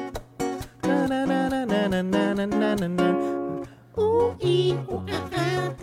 Na, 0.83 1.07
na, 1.07 1.25
na, 1.25 1.49
na, 1.49 1.65
na, 1.65 2.03
na, 2.03 2.03
na, 2.03 2.45
na, 2.45 2.75
na, 2.75 2.87
na. 2.87 3.63
Uh, 3.95 4.35
y, 4.39 4.77
uh, 4.87 5.03
ah, 5.35 5.73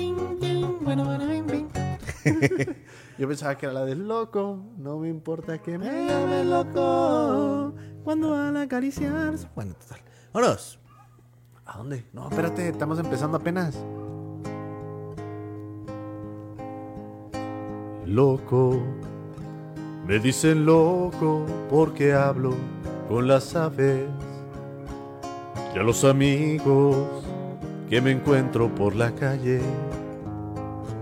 bueno, 0.83 1.05
bueno, 1.05 1.27
bim, 1.27 1.45
bim. 1.49 1.69
Yo 3.19 3.27
pensaba 3.27 3.59
que 3.59 3.67
era 3.67 3.73
la 3.73 3.85
del 3.85 4.07
loco. 4.07 4.63
No 4.79 5.01
me 5.01 5.09
importa 5.09 5.59
que 5.59 5.79
me 5.79 5.91
Me 5.91 6.07
llame 6.07 6.45
loco 6.45 7.75
cuando 8.05 8.37
al 8.37 8.57
acariciar. 8.59 9.35
Bueno, 9.57 9.75
total. 9.75 9.99
Vámonos. 10.33 10.79
¿A 11.67 11.77
dónde? 11.77 12.07
No, 12.13 12.29
espérate, 12.29 12.69
estamos 12.69 13.01
empezando 13.01 13.39
apenas. 13.39 13.85
Loco, 18.07 18.81
me 20.07 20.19
dicen 20.19 20.67
loco 20.67 21.47
porque 21.71 22.13
hablo 22.13 22.55
con 23.09 23.29
las 23.29 23.55
aves. 23.55 24.09
Y 25.75 25.79
a 25.79 25.83
los 25.83 26.05
amigos 26.05 26.97
que 27.89 28.01
me 28.01 28.11
encuentro 28.11 28.75
por 28.75 28.95
la 28.95 29.11
calle, 29.13 29.61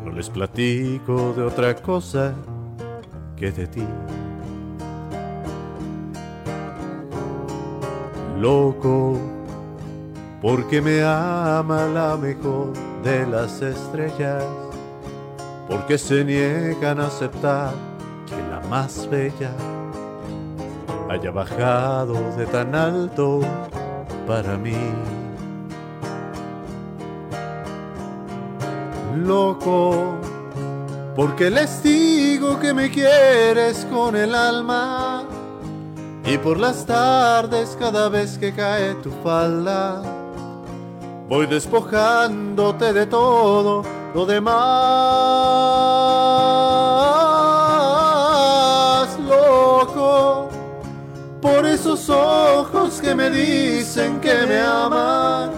no 0.05 0.13
les 0.13 0.29
platico 0.29 1.33
de 1.33 1.43
otra 1.43 1.75
cosa 1.75 2.35
que 3.37 3.51
de 3.51 3.67
ti. 3.67 3.87
Loco, 8.39 9.19
porque 10.41 10.81
me 10.81 11.03
ama 11.03 11.87
la 11.87 12.17
mejor 12.17 12.73
de 13.03 13.27
las 13.27 13.61
estrellas, 13.61 14.45
porque 15.69 15.99
se 15.99 16.25
niegan 16.25 17.01
a 17.01 17.07
aceptar 17.07 17.90
más 18.71 19.11
bella 19.11 19.51
haya 21.11 21.33
bajado 21.33 22.15
de 22.37 22.47
tan 22.47 22.73
alto 22.73 23.41
para 24.29 24.57
mí. 24.57 24.79
Loco, 29.17 30.15
porque 31.17 31.51
les 31.51 31.83
digo 31.83 32.61
que 32.61 32.73
me 32.73 32.91
quieres 32.91 33.85
con 33.91 34.15
el 34.15 34.37
alma. 34.37 35.25
Y 36.25 36.39
por 36.39 36.57
las 36.57 36.87
tardes 36.87 37.77
cada 37.81 38.09
vez 38.09 38.39
que 38.39 38.53
cae 38.53 38.95
tu 38.97 39.11
falda 39.25 40.03
Voy 41.31 41.47
despojándote 41.47 42.93
de 42.93 43.07
todo 43.07 43.83
lo 44.15 44.27
demás 44.27 44.51
ojos 52.09 53.01
que 53.01 53.15
me 53.15 53.31
dicen 53.31 54.21
que 54.21 54.47
me 54.47 54.61
amas 54.61 55.51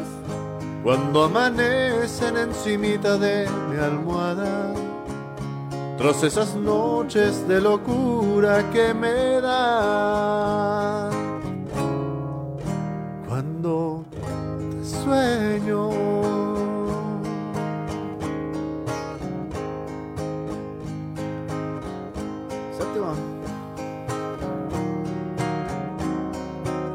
Cuando 0.83 1.25
amanecen 1.25 2.37
encimita 2.37 3.17
de 3.17 3.49
mi 3.71 3.77
almohada 3.79 4.73
tras 6.03 6.23
esas 6.25 6.57
noches 6.57 7.47
de 7.47 7.61
locura 7.61 8.69
que 8.73 8.93
me 8.93 9.41
dan. 9.41 11.13
Cuando 13.29 14.05
te 14.11 14.85
sueño. 14.85 16.32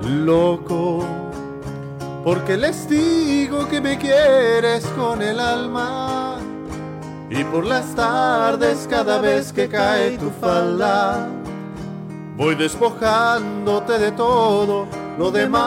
Loco, 0.08 1.06
porque 2.24 2.56
les 2.56 2.88
digo 2.88 3.67
que 3.67 3.82
me 3.82 3.98
quieres 3.98 4.86
con 4.98 5.22
el 5.22 5.39
alma. 5.39 6.38
Y 7.30 7.43
por 7.43 7.65
las 7.65 7.93
tardes 7.93 8.88
cada 8.89 9.20
vez 9.20 9.52
que 9.52 9.67
cae 9.67 10.17
tu 10.17 10.30
falda 10.30 11.28
Voy 12.38 12.56
despojándote 12.56 14.00
de 14.00 14.12
todo 14.13 14.88
lo 15.17 15.30
demás 15.30 15.58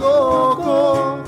Loco 0.00 1.18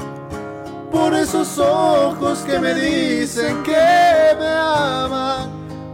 Por 0.91 1.15
esos 1.15 1.57
ojos 1.59 2.41
que 2.41 2.59
me 2.59 2.75
dicen 2.75 3.63
que 3.63 4.37
me 4.41 4.49
aman 4.49 5.50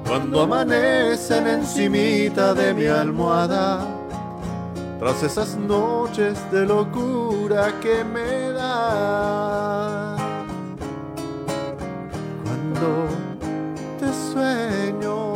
Cuando 0.06 0.42
amanecen 0.42 1.46
encimita 1.48 2.54
de 2.54 2.72
mi 2.72 2.86
almohada 2.86 3.84
tras 4.98 5.22
esas 5.22 5.56
noches 5.56 6.38
de 6.50 6.64
locura 6.64 7.72
que 7.80 8.04
me 8.04 8.50
da 8.52 10.16
cuando 12.44 13.08
te 13.98 14.12
sueño. 14.32 15.34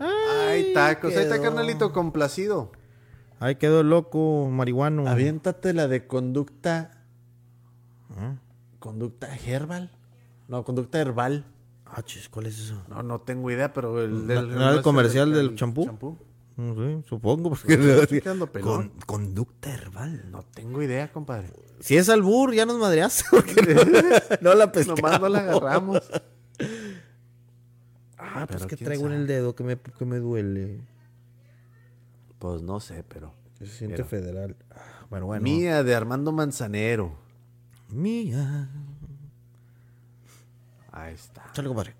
Ay, 0.00 0.72
tacos. 0.74 1.16
Ahí 1.16 1.22
está, 1.22 1.40
carnalito, 1.40 1.92
complacido. 1.92 2.72
Ahí 3.38 3.54
quedó 3.56 3.82
loco 3.82 4.48
marihuano. 4.50 5.06
Aviéntate 5.08 5.72
la 5.72 5.88
de 5.88 6.06
conducta. 6.06 6.93
¿Ah? 8.84 8.90
¿Conducta 8.90 9.34
herbal? 9.46 9.90
No, 10.48 10.62
conducta 10.62 11.00
herbal. 11.00 11.44
Ah, 11.86 12.02
chis, 12.02 12.28
¿cuál 12.28 12.46
es 12.46 12.58
eso? 12.58 12.82
No, 12.88 13.02
no 13.02 13.20
tengo 13.22 13.50
idea, 13.50 13.72
pero 13.72 14.02
el 14.02 14.26
¿No- 14.26 14.34
del. 14.34 14.48
no 14.54 14.60
era 14.62 14.72
el 14.72 14.82
comercial 14.82 15.28
el- 15.30 15.34
del 15.34 15.46
el 15.50 15.54
champú? 15.56 16.18
No 16.56 16.74
sé, 16.74 17.02
supongo. 17.08 17.50
Porque 17.50 17.76
pelón. 18.52 18.62
Con- 18.62 18.90
conducta 19.06 19.72
herbal. 19.72 20.30
No 20.30 20.42
tengo 20.42 20.82
idea, 20.82 21.10
compadre. 21.12 21.50
Si 21.80 21.96
es 21.96 22.08
albur, 22.08 22.52
ya 22.54 22.66
nos 22.66 22.78
madreaste. 22.78 23.24
Porque 23.30 23.62
no, 23.62 24.50
no 24.50 24.54
la 24.54 24.70
pescamos. 24.70 25.00
Nomás 25.02 25.20
no 25.20 25.28
la 25.30 25.38
agarramos. 25.40 26.02
Ah, 28.18 28.46
pues 28.46 28.62
Pero 28.62 28.68
que 28.68 28.76
traigo 28.76 29.06
en 29.06 29.12
el 29.12 29.26
dedo 29.26 29.54
que 29.54 29.64
me, 29.64 29.78
que 29.78 30.04
me 30.04 30.18
duele. 30.18 30.80
Pues 32.38 32.62
no 32.62 32.80
sé, 32.80 33.02
pero. 33.08 33.32
Se 33.58 33.66
siente 33.66 33.96
Pero- 33.96 34.08
federal. 34.08 34.56
Ah, 34.70 35.06
Bueno, 35.10 35.26
bueno. 35.26 35.42
Mía 35.42 35.82
de 35.82 35.94
Armando 35.94 36.32
Manzanero. 36.32 37.23
Mía. 37.88 38.68
Ahí 40.92 41.14
está. 41.14 41.50
Chale, 41.52 41.68
compadre. 41.68 41.94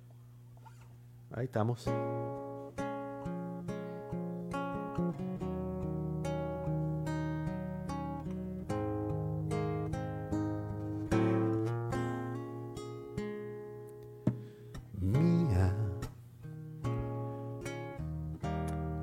Ahí 1.33 1.44
estamos. 1.47 1.87
Mía, 15.01 15.75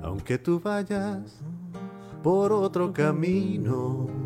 aunque 0.02 0.38
tú 0.38 0.58
vayas 0.60 1.38
por 2.22 2.52
otro 2.52 2.92
camino 2.92 4.21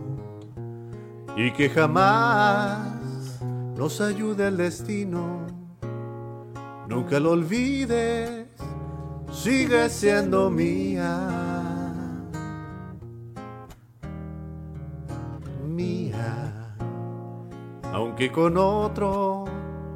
y 1.37 1.51
que 1.53 1.69
jamás 1.69 3.41
nos 3.77 4.01
ayude 4.01 4.49
el 4.49 4.57
destino. 4.57 5.47
Nunca 6.89 7.21
lo 7.21 7.33
olvides, 7.33 8.47
sigue 9.31 9.89
siendo 9.91 10.49
mía. 10.51 11.29
Mía, 15.67 16.75
aunque 17.93 18.33
con 18.33 18.57
otro 18.57 19.45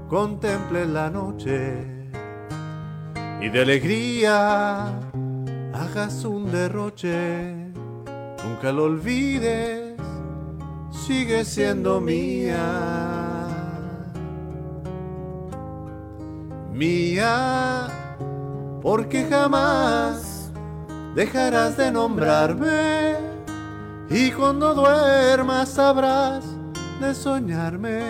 contemple 0.09 0.85
la 0.85 1.09
noche 1.09 2.01
y 3.41 3.49
de 3.49 3.63
alegría 3.63 4.89
hagas 5.73 6.25
un 6.25 6.53
derroche. 6.53 7.55
Nunca 8.45 8.73
lo 8.73 8.85
olvides, 8.85 9.90
sigue 11.07 11.45
siendo 11.45 12.01
mía. 12.01 13.11
mía, 16.81 17.89
porque 18.81 19.27
jamás 19.29 20.51
dejarás 21.15 21.77
de 21.77 21.93
nombrarme 21.93 23.17
y 24.09 24.31
cuando 24.31 24.73
duermas 24.75 25.69
sabrás 25.69 26.43
de 27.01 27.15
soñarme. 27.15 28.01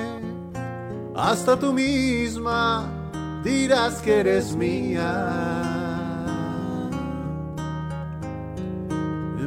Hasta 1.16 1.58
tú 1.58 1.72
misma 1.72 2.88
dirás 3.42 4.00
que 4.00 4.20
eres 4.20 4.54
mía. 4.54 5.12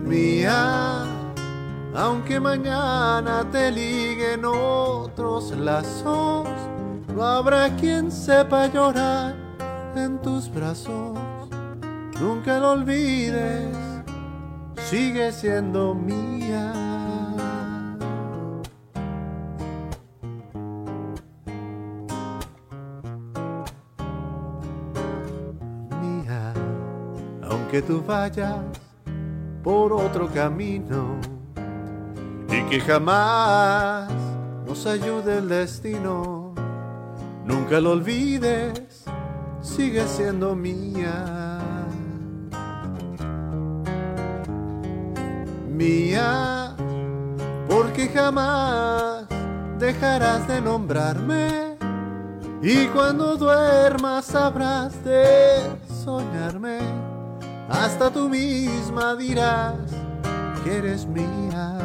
Mía, 0.04 1.06
aunque 1.96 2.40
mañana 2.40 3.46
te 3.52 3.72
liguen 3.72 4.46
otros 4.46 5.52
lazos, 5.52 6.48
no 7.16 7.24
habrá 7.24 7.70
quien 7.76 8.12
sepa 8.12 8.68
llorar 8.68 9.36
en 9.96 10.20
tus 10.22 10.52
brazos. 10.52 11.18
Nunca 12.20 12.60
lo 12.60 12.72
olvides, 12.72 13.76
sigue 14.78 15.32
siendo 15.32 15.94
mía. 15.94 16.74
Mía, 26.02 26.54
aunque 27.50 27.82
tú 27.82 28.04
vayas 28.06 28.58
por 29.64 29.94
otro 29.94 30.28
camino 30.34 31.18
que 32.70 32.80
jamás 32.80 34.12
nos 34.66 34.86
ayude 34.86 35.38
el 35.38 35.50
destino. 35.50 36.54
Nunca 37.46 37.80
lo 37.80 37.92
olvides, 37.92 39.06
sigue 39.62 40.08
siendo 40.08 40.56
mía. 40.56 41.60
Mía, 45.70 46.76
porque 47.70 48.08
jamás 48.08 49.26
dejarás 49.80 50.48
de 50.48 50.62
nombrarme. 50.62 51.78
Y 52.62 52.88
cuando 52.88 53.36
duermas 53.36 54.26
sabrás 54.26 55.04
de 55.04 55.58
soñarme. 56.04 56.80
Hasta 57.70 58.10
tú 58.10 58.30
misma 58.30 59.16
dirás 59.16 59.76
que 60.64 60.78
eres 60.78 61.06
mía. 61.06 61.83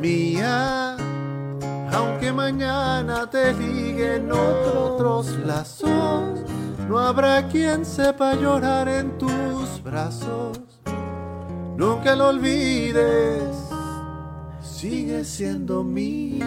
Mía, 0.00 0.96
aunque 1.92 2.32
mañana 2.32 3.28
te 3.28 3.52
liguen 3.52 4.30
otros 4.30 5.36
lazos, 5.44 6.40
no 6.88 6.98
habrá 6.98 7.48
quien 7.48 7.84
sepa 7.84 8.34
llorar 8.34 8.88
en 8.88 9.18
tus 9.18 9.82
brazos. 9.82 10.60
Nunca 11.76 12.14
lo 12.14 12.28
olvides, 12.28 13.56
sigue 14.60 15.24
siendo 15.24 15.82
mía. 15.82 16.46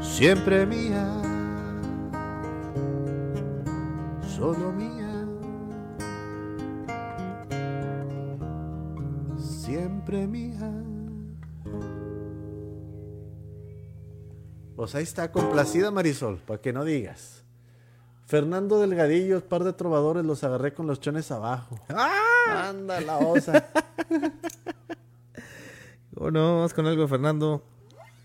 Siempre 0.00 0.66
mía, 0.66 1.06
solo 4.36 4.72
mía. 4.72 4.87
Siempre 10.08 10.26
mía. 10.26 10.70
Pues 14.76 14.94
ahí 14.94 15.02
está, 15.02 15.30
complacida 15.32 15.90
Marisol, 15.90 16.38
para 16.38 16.60
que 16.60 16.72
no 16.72 16.84
digas. 16.84 17.42
Fernando 18.26 18.80
Delgadillo, 18.80 19.40
par 19.46 19.64
de 19.64 19.72
trovadores, 19.72 20.24
los 20.24 20.44
agarré 20.44 20.72
con 20.72 20.86
los 20.86 21.00
chones 21.00 21.30
abajo. 21.30 21.80
¡Ah! 21.88 22.68
Anda 22.68 23.00
la 23.00 23.18
osa. 23.18 23.68
Oh, 26.20 26.32
no, 26.32 26.56
vamos 26.56 26.74
con 26.74 26.84
algo 26.84 27.06
Fernando. 27.06 27.62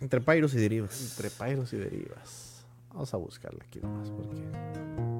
Entre 0.01 0.19
pairos 0.19 0.55
y 0.55 0.57
derivas. 0.57 0.99
Entre 0.99 1.29
pairos 1.29 1.71
y 1.73 1.77
derivas. 1.77 2.65
Vamos 2.89 3.13
a 3.13 3.17
buscarla 3.17 3.63
aquí 3.67 3.79
nomás 3.81 4.09
porque. 4.09 5.12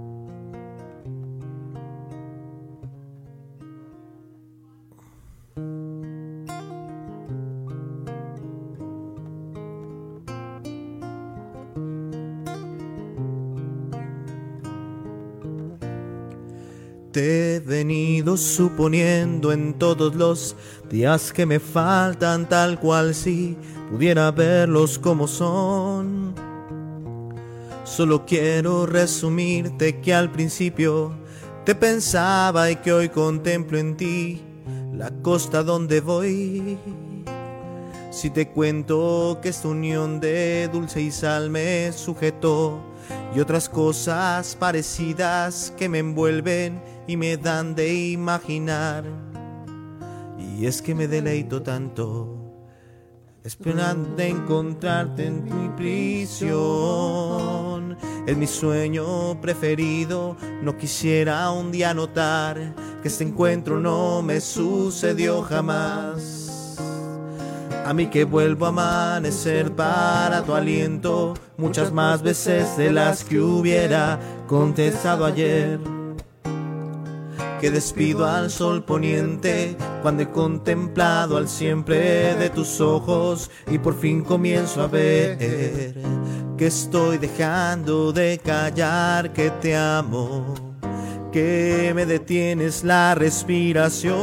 Te 17.14 17.58
he 17.58 17.60
venido 17.60 18.38
suponiendo 18.38 19.52
en 19.52 19.76
todos 19.76 20.16
los 20.16 20.56
días 20.90 21.32
que 21.32 21.46
me 21.46 21.60
faltan 21.60 22.50
tal 22.50 22.80
cual 22.80 23.14
si 23.14 23.56
pudiera 23.92 24.32
verlos 24.32 24.98
como 24.98 25.28
son. 25.28 26.34
Solo 27.84 28.26
quiero 28.26 28.88
resumirte 28.88 30.02
que 30.02 30.12
al 30.12 30.32
principio 30.32 31.12
te 31.64 31.76
pensaba 31.76 32.72
y 32.72 32.78
que 32.78 32.92
hoy 32.92 33.10
contemplo 33.10 33.78
en 33.78 33.96
ti 33.96 34.42
la 34.92 35.12
costa 35.22 35.62
donde 35.62 36.02
voy. 36.02 36.80
Si 38.10 38.32
te 38.32 38.50
cuento 38.50 39.38
que 39.40 39.50
esta 39.50 39.68
unión 39.68 40.20
de 40.20 40.68
dulce 40.74 41.00
y 41.02 41.12
sal 41.12 41.52
me 41.52 41.92
sujetó 41.92 42.82
y 43.36 43.40
otras 43.40 43.70
cosas 43.70 44.56
parecidas 44.56 45.72
que 45.78 45.88
me 45.90 46.00
envuelven 46.00 46.93
y 47.08 47.18
me 47.18 47.38
dan 47.38 47.76
de 47.76 47.94
imaginar. 47.94 49.04
Y 50.40 50.66
es 50.66 50.82
que 50.82 50.96
me 50.96 51.08
deleito 51.08 51.62
tanto 51.62 52.44
esperando 53.44 54.22
encontrarte 54.24 55.26
en 55.26 55.44
mi 55.44 55.68
prisión. 55.76 56.54
Es 58.26 58.38
mi 58.38 58.48
sueño 58.48 59.40
preferido, 59.42 60.38
no 60.62 60.78
quisiera 60.78 61.52
un 61.52 61.70
día 61.72 61.94
notar 61.94 62.74
que 63.02 63.10
este 63.10 63.26
encuentro 63.26 63.80
no 63.80 64.22
me 64.22 64.40
sucedió 64.40 65.42
jamás. 65.42 66.78
A 67.86 67.94
mí 67.94 68.08
que 68.08 68.24
vuelvo 68.24 68.66
a 68.68 68.70
amanecer 68.70 69.76
para 69.76 70.42
tu 70.44 70.54
aliento, 70.54 71.34
muchas 71.58 71.92
más 71.92 72.22
veces 72.22 72.78
de 72.78 72.94
las 72.94 73.26
que 73.26 73.42
hubiera 73.42 74.22
contestado 74.48 75.26
ayer 75.26 75.82
que 77.64 77.72
despido 77.72 78.26
al 78.26 78.52
sol 78.52 78.84
poniente 78.84 79.78
cuando 80.02 80.24
he 80.24 80.30
contemplado 80.30 81.38
al 81.38 81.48
siempre 81.48 82.36
de 82.36 82.50
tus 82.50 82.82
ojos 82.82 83.50
y 83.72 83.78
por 83.78 83.98
fin 83.98 84.22
comienzo 84.22 84.82
a 84.82 84.88
ver 84.88 85.38
que 86.58 86.68
estoy 86.68 87.20
dejando 87.20 88.12
de 88.12 88.42
callar 88.44 89.32
que 89.32 89.50
te 89.50 89.78
amo, 89.78 90.54
que 91.32 91.94
me 91.96 92.06
detienes 92.06 92.84
la 92.84 93.16
respiración, 93.16 94.18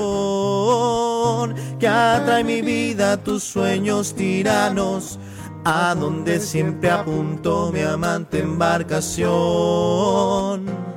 que 1.79 1.89
atrae 1.89 2.45
mi 2.45 2.61
vida 2.61 3.25
tus 3.25 3.43
sueños 3.43 4.15
tiranos 4.15 5.19
a 5.65 5.97
donde 5.99 6.41
siempre 6.41 6.91
apunto 6.91 7.71
mi 7.73 7.81
amante 7.81 8.41
embarcación 8.41 10.91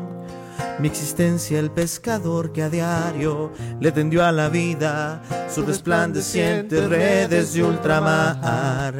mi 0.79 0.87
existencia 0.87 1.59
el 1.59 1.71
pescador 1.71 2.51
que 2.51 2.63
a 2.63 2.69
diario 2.69 3.51
le 3.79 3.91
tendió 3.91 4.25
a 4.25 4.31
la 4.31 4.49
vida 4.49 5.21
sus 5.49 5.65
resplandecientes 5.65 6.89
redes 6.89 7.53
de 7.53 7.63
ultramar. 7.63 8.93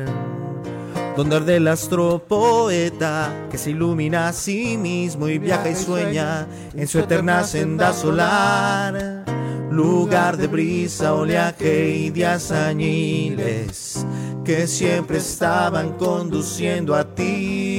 Donde 1.17 1.35
arde 1.35 1.57
el 1.57 1.67
astropoeta 1.67 3.47
que 3.51 3.57
se 3.57 3.71
ilumina 3.71 4.27
a 4.27 4.33
sí 4.33 4.77
mismo 4.77 5.27
y 5.27 5.37
viaja 5.37 5.69
y 5.69 5.75
sueña 5.75 6.47
en 6.73 6.87
su 6.87 6.99
eterna 6.99 7.43
senda 7.43 7.93
solar. 7.93 9.23
Lugar 9.69 10.37
de 10.37 10.47
brisa, 10.47 11.13
oleaje 11.13 11.89
y 11.89 12.09
días 12.09 12.51
añiles 12.51 14.05
que 14.43 14.67
siempre 14.67 15.19
estaban 15.19 15.93
conduciendo 15.93 16.95
a 16.95 17.03
ti 17.15 17.72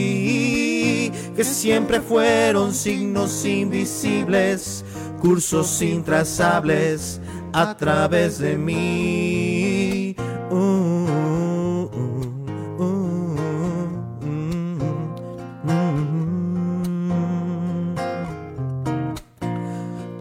que 1.34 1.44
siempre 1.44 2.00
fueron 2.00 2.72
signos 2.72 3.44
invisibles, 3.44 4.84
cursos 5.20 5.82
intrazables 5.82 7.20
a 7.52 7.76
través 7.76 8.38
de 8.38 8.56
mí. 8.56 10.16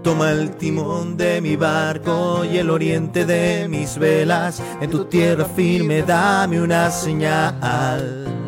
Toma 0.03 0.31
el 0.31 0.51
timón 0.57 1.15
de 1.15 1.41
mi 1.41 1.55
barco 1.55 2.43
y 2.43 2.57
el 2.57 2.69
oriente 2.69 3.25
de 3.25 3.67
mis 3.67 3.97
velas. 3.97 4.61
En 4.81 4.89
tu 4.89 5.05
tierra 5.05 5.45
firme 5.45 6.01
dame 6.01 6.61
una 6.61 6.89
señal 6.91 8.42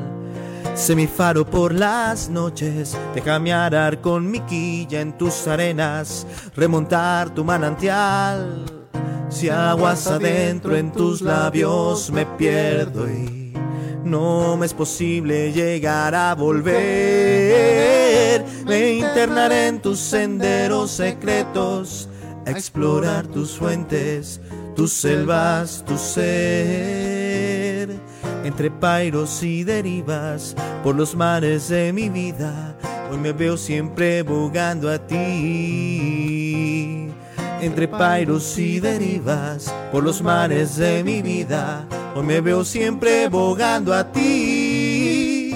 semifaro 0.75 1.45
por 1.45 1.73
las 1.73 2.29
noches, 2.29 2.95
déjame 3.13 3.53
arar 3.53 4.01
con 4.01 4.29
mi 4.29 4.41
quilla 4.41 4.99
en 5.01 5.17
tus 5.17 5.47
arenas, 5.47 6.27
remontar 6.55 7.33
tu 7.33 7.43
manantial. 7.43 8.65
Si 9.29 9.49
aguas 9.49 10.05
adentro 10.07 10.75
en 10.75 10.91
tus 10.91 11.21
labios 11.21 12.11
me 12.11 12.25
pierdo 12.25 13.07
y 13.09 13.53
no 14.03 14.57
me 14.57 14.65
es 14.65 14.73
posible 14.73 15.53
llegar 15.53 16.13
a 16.13 16.35
volver, 16.35 16.75
me 18.65 18.95
internaré 18.95 19.67
en 19.67 19.81
tus 19.81 19.99
senderos 19.99 20.91
secretos, 20.91 22.09
a 22.45 22.51
explorar 22.51 23.25
tus 23.27 23.57
fuentes, 23.57 24.41
tus 24.75 24.91
selvas, 24.93 25.83
tu 25.85 25.97
ser 25.97 27.14
entre 28.45 28.69
pairos 28.69 29.41
y 29.41 29.63
derivas 29.63 30.55
por 30.83 30.95
los 30.95 31.15
mares 31.15 31.67
de 31.69 31.91
mi 31.91 32.09
vida. 32.09 32.75
Hoy 33.09 33.17
me 33.17 33.31
veo 33.33 33.57
siempre 33.57 34.21
bogando 34.21 34.91
a 34.91 34.99
ti. 34.99 36.27
Entre 37.59 37.87
pairos 37.87 38.57
y 38.59 38.79
derivas 38.79 39.73
por 39.91 40.03
los 40.03 40.21
mares 40.21 40.75
de 40.75 41.03
mi 41.03 41.23
vida. 41.23 41.87
Hoy 42.15 42.23
me 42.23 42.39
veo 42.39 42.63
siempre 42.63 43.27
bogando 43.29 43.91
a 43.95 44.11
ti. 44.11 45.51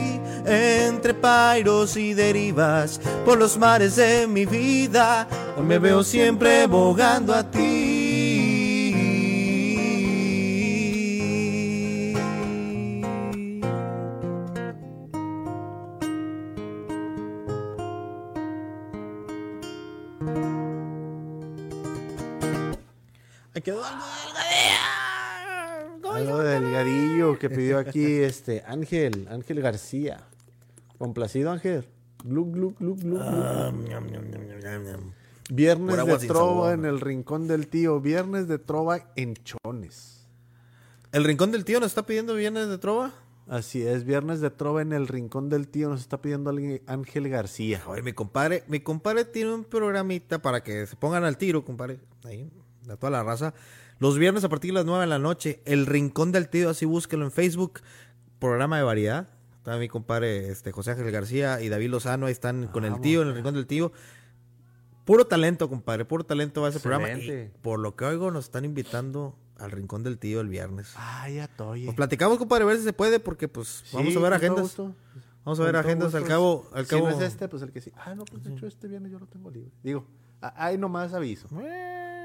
Entre 0.45 1.13
pairos 1.13 1.95
y 1.95 2.15
derivas 2.15 2.99
por 3.23 3.37
los 3.37 3.55
mares 3.55 3.97
de 3.97 4.25
mi 4.25 4.47
vida. 4.47 5.27
Hoy 5.55 5.63
me 5.63 5.77
veo 5.77 6.03
siempre 6.03 6.65
bogando 6.65 7.35
a 7.35 7.43
ti. 7.43 7.88
Quedó 23.61 23.83
algo 26.13 26.39
delgadillo. 26.39 27.37
que 27.37 27.49
pidió 27.49 27.77
aquí 27.77 28.05
este 28.05 28.63
Ángel, 28.65 29.27
Ángel 29.29 29.61
García. 29.61 30.27
Complacido 30.97 31.51
Ángel. 31.51 31.85
Ah, 33.21 33.71
Viernes 35.51 36.05
de 36.05 36.27
trova 36.27 36.73
en 36.73 36.85
el 36.85 36.99
rincón 36.99 37.47
del 37.47 37.67
tío. 37.67 38.01
Viernes 38.01 38.47
de 38.47 38.59
trova 38.59 39.11
en 39.15 39.35
Chones. 39.35 40.27
¿El 41.11 41.23
rincón 41.23 41.51
del 41.51 41.65
tío 41.65 41.79
nos 41.79 41.87
está 41.87 42.05
pidiendo 42.05 42.35
viernes 42.35 42.67
de 42.67 42.77
trova? 42.77 43.13
Así 43.47 43.81
es, 43.81 44.03
viernes 44.03 44.41
de 44.41 44.51
trova 44.51 44.83
en 44.83 44.93
el 44.93 45.07
rincón 45.07 45.49
del 45.49 45.67
tío 45.67 45.89
nos 45.89 46.01
está 46.01 46.21
pidiendo 46.21 46.53
Ángel 46.85 47.29
García. 47.29 47.81
Oye, 47.87 48.03
mi 48.03 48.13
compadre, 48.13 48.63
mi 48.67 48.79
compadre 48.79 49.25
tiene 49.25 49.51
un 49.51 49.63
programita 49.63 50.39
para 50.39 50.61
que 50.61 50.85
se 50.85 50.95
pongan 50.95 51.23
al 51.23 51.35
tiro, 51.35 51.65
compadre. 51.65 51.99
Ahí, 52.23 52.47
de 52.93 52.97
toda 52.97 53.11
la 53.11 53.23
raza. 53.23 53.53
Los 53.99 54.17
viernes 54.17 54.43
a 54.43 54.49
partir 54.49 54.71
de 54.71 54.75
las 54.75 54.85
9 54.85 55.01
de 55.01 55.07
la 55.07 55.19
noche, 55.19 55.61
El 55.65 55.85
Rincón 55.85 56.31
del 56.31 56.49
Tío, 56.49 56.69
así 56.69 56.85
búsquelo 56.85 57.25
en 57.25 57.31
Facebook, 57.31 57.81
programa 58.39 58.77
de 58.77 58.83
variedad. 58.83 59.27
Está 59.57 59.77
mi 59.77 59.89
compadre 59.89 60.49
este, 60.49 60.71
José 60.71 60.91
Ángel 60.91 61.11
García 61.11 61.61
y 61.61 61.69
David 61.69 61.89
Lozano, 61.89 62.27
ahí 62.27 62.31
están 62.31 62.67
con 62.67 62.85
el 62.85 63.01
tío, 63.01 63.21
en 63.21 63.27
el 63.27 63.35
Rincón 63.35 63.55
del 63.55 63.67
Tío. 63.67 63.91
Puro 65.03 65.27
talento, 65.27 65.69
compadre, 65.69 66.05
puro 66.05 66.23
talento 66.23 66.61
va 66.61 66.69
ese 66.69 66.79
programa. 66.79 67.11
Y 67.11 67.51
por 67.61 67.79
lo 67.79 67.95
que 67.95 68.05
oigo, 68.05 68.31
nos 68.31 68.45
están 68.45 68.63
invitando 68.63 69.35
al 69.57 69.71
Rincón 69.71 70.03
del 70.03 70.17
Tío 70.17 70.39
el 70.39 70.47
viernes. 70.47 70.93
Ay, 70.95 71.35
ya 71.35 71.45
estoy. 71.45 71.83
Nos 71.83 71.95
platicamos, 71.95 72.37
compadre, 72.37 72.63
a 72.63 72.67
ver 72.67 72.77
si 72.77 72.83
se 72.83 72.93
puede, 72.93 73.19
porque 73.19 73.47
pues 73.47 73.83
vamos 73.91 74.15
a 74.15 74.19
ver 74.19 74.33
agendas. 74.33 74.77
Vamos 75.43 75.59
a 75.59 75.63
ver 75.63 75.75
agendas 75.75 76.15
al 76.15 76.25
cabo. 76.25 76.69
Al 76.73 76.85
cabo... 76.85 77.09
Si 77.09 77.15
no 77.15 77.21
es 77.21 77.27
este, 77.27 77.47
pues 77.47 77.61
el 77.63 77.71
que 77.71 77.81
sí. 77.81 77.91
Ah, 77.97 78.13
no, 78.15 78.23
pues 78.23 78.43
de 78.43 78.53
hecho 78.53 78.67
este 78.67 78.87
viernes 78.87 79.11
yo 79.11 79.19
lo 79.19 79.25
tengo 79.25 79.49
libre. 79.49 79.71
Digo, 79.83 80.05
ahí 80.41 80.77
nomás 80.77 81.13
aviso. 81.13 81.47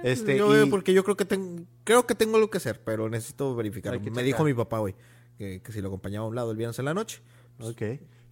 Este, 0.05 0.37
yo 0.37 0.69
porque 0.69 0.93
yo 0.93 1.03
creo 1.03 1.17
que 1.17 1.25
tengo, 1.25 1.63
creo 1.83 2.07
que 2.07 2.15
tengo 2.15 2.37
algo 2.37 2.51
que 2.51 2.59
hacer, 2.59 2.79
pero 2.85 3.09
necesito 3.09 3.57
verificar. 3.57 3.99
Me 3.99 4.23
dijo 4.23 4.45
mi 4.45 4.53
papá, 4.53 4.79
güey, 4.79 4.95
que, 5.39 5.63
si 5.71 5.81
lo 5.81 5.89
acompañaba 5.89 6.27
a 6.27 6.29
un 6.29 6.35
lado 6.35 6.51
el 6.51 6.59
viernes 6.59 6.79
en 6.79 6.85
la 6.85 6.93
noche. 6.93 7.23
Ok. 7.59 7.83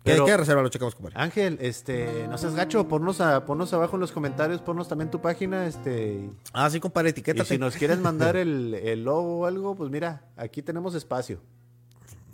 Pero, 0.04 0.26
¿Qué, 0.26 0.36
reserva? 0.36 0.60
Lo 0.60 0.68
checamos, 0.68 0.94
compadre. 0.94 1.16
Ángel, 1.18 1.56
este, 1.62 2.26
no 2.28 2.36
seas 2.36 2.54
gacho, 2.54 2.86
ponnos, 2.88 3.22
a, 3.22 3.46
ponnos 3.46 3.72
abajo 3.72 3.96
en 3.96 4.00
los 4.00 4.12
comentarios, 4.12 4.60
ponnos 4.60 4.86
también 4.86 5.10
tu 5.10 5.22
página, 5.22 5.66
este. 5.66 6.28
Ah, 6.52 6.68
sí, 6.68 6.78
compadre, 6.78 7.10
etiqueta. 7.10 7.42
Y 7.42 7.46
si 7.46 7.56
nos 7.56 7.74
quieres 7.74 7.98
mandar 8.00 8.36
el, 8.36 8.74
el, 8.74 9.04
logo 9.04 9.38
o 9.38 9.46
algo, 9.46 9.74
pues 9.74 9.90
mira, 9.90 10.26
aquí 10.36 10.60
tenemos 10.60 10.94
espacio. 10.94 11.40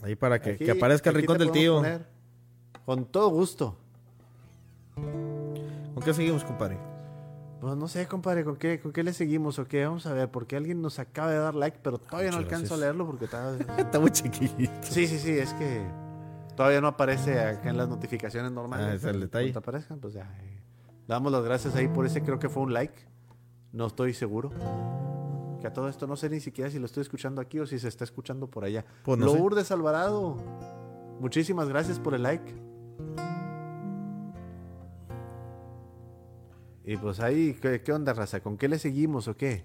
Ahí 0.02 0.16
para 0.16 0.40
que, 0.40 0.56
que 0.56 0.72
aparezca 0.72 1.10
el 1.10 1.16
rincón 1.16 1.38
del 1.38 1.52
tío. 1.52 1.80
Con 2.84 3.04
todo 3.04 3.28
gusto. 3.28 3.78
¿Con 4.96 6.02
qué 6.02 6.12
seguimos, 6.12 6.42
compadre? 6.42 6.97
Pues 7.60 7.76
no 7.76 7.88
sé, 7.88 8.06
compadre, 8.06 8.44
¿con 8.44 8.56
qué, 8.56 8.78
¿con 8.78 8.92
qué 8.92 9.02
le 9.02 9.12
seguimos 9.12 9.58
o 9.58 9.66
qué? 9.66 9.84
Vamos 9.84 10.06
a 10.06 10.12
ver, 10.12 10.30
porque 10.30 10.56
alguien 10.56 10.80
nos 10.80 11.00
acaba 11.00 11.30
de 11.30 11.38
dar 11.38 11.56
like, 11.56 11.78
pero 11.82 11.98
todavía 11.98 12.30
no 12.30 12.36
alcanzo 12.36 12.74
a 12.74 12.76
leerlo 12.76 13.04
porque 13.04 13.24
está... 13.24 13.56
está 13.78 13.98
muy 13.98 14.10
chiquito. 14.10 14.70
Sí, 14.82 15.08
sí, 15.08 15.18
sí, 15.18 15.32
es 15.32 15.52
que 15.54 15.84
todavía 16.54 16.80
no 16.80 16.86
aparece 16.86 17.40
acá 17.40 17.70
en 17.70 17.76
las 17.76 17.88
notificaciones 17.88 18.52
normales. 18.52 18.86
Ah, 18.86 18.94
es 18.94 19.04
el 19.04 19.20
detalle. 19.20 19.46
Cuando 19.46 19.58
aparezcan, 19.58 19.98
pues 19.98 20.14
ya. 20.14 20.32
Eh, 20.40 20.62
damos 21.08 21.32
las 21.32 21.42
gracias 21.42 21.74
ahí 21.74 21.88
por 21.88 22.06
ese, 22.06 22.22
creo 22.22 22.38
que 22.38 22.48
fue 22.48 22.62
un 22.62 22.72
like. 22.72 22.94
No 23.72 23.86
estoy 23.86 24.14
seguro. 24.14 24.52
Que 25.60 25.66
a 25.66 25.72
todo 25.72 25.88
esto 25.88 26.06
no 26.06 26.14
sé 26.14 26.30
ni 26.30 26.38
siquiera 26.38 26.70
si 26.70 26.78
lo 26.78 26.86
estoy 26.86 27.02
escuchando 27.02 27.40
aquí 27.40 27.58
o 27.58 27.66
si 27.66 27.80
se 27.80 27.88
está 27.88 28.04
escuchando 28.04 28.48
por 28.48 28.64
allá. 28.64 28.84
Pues 29.02 29.18
no 29.18 29.26
Lourdes 29.26 29.72
Alvarado, 29.72 30.36
muchísimas 31.18 31.68
gracias 31.68 31.98
por 31.98 32.14
el 32.14 32.22
like. 32.22 32.54
Y 36.90 36.96
pues 36.96 37.20
ahí, 37.20 37.52
¿qué, 37.52 37.92
onda, 37.92 38.14
raza? 38.14 38.40
¿Con 38.40 38.56
qué 38.56 38.66
le 38.66 38.78
seguimos 38.78 39.28
o 39.28 39.36
qué? 39.36 39.62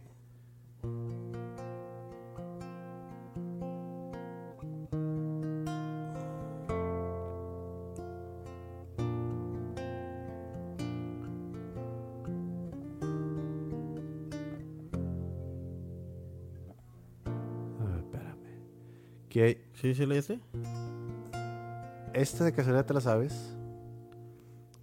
¿Qué 19.30 19.44
hay? 19.44 19.62
¿Sí 19.76 19.96
se 19.96 20.06
leíste? 20.06 20.42
¿Esta 22.14 22.44
de 22.44 22.52
casualidad 22.52 22.86
te 22.86 22.94
la 22.94 23.00
sabes? 23.00 23.56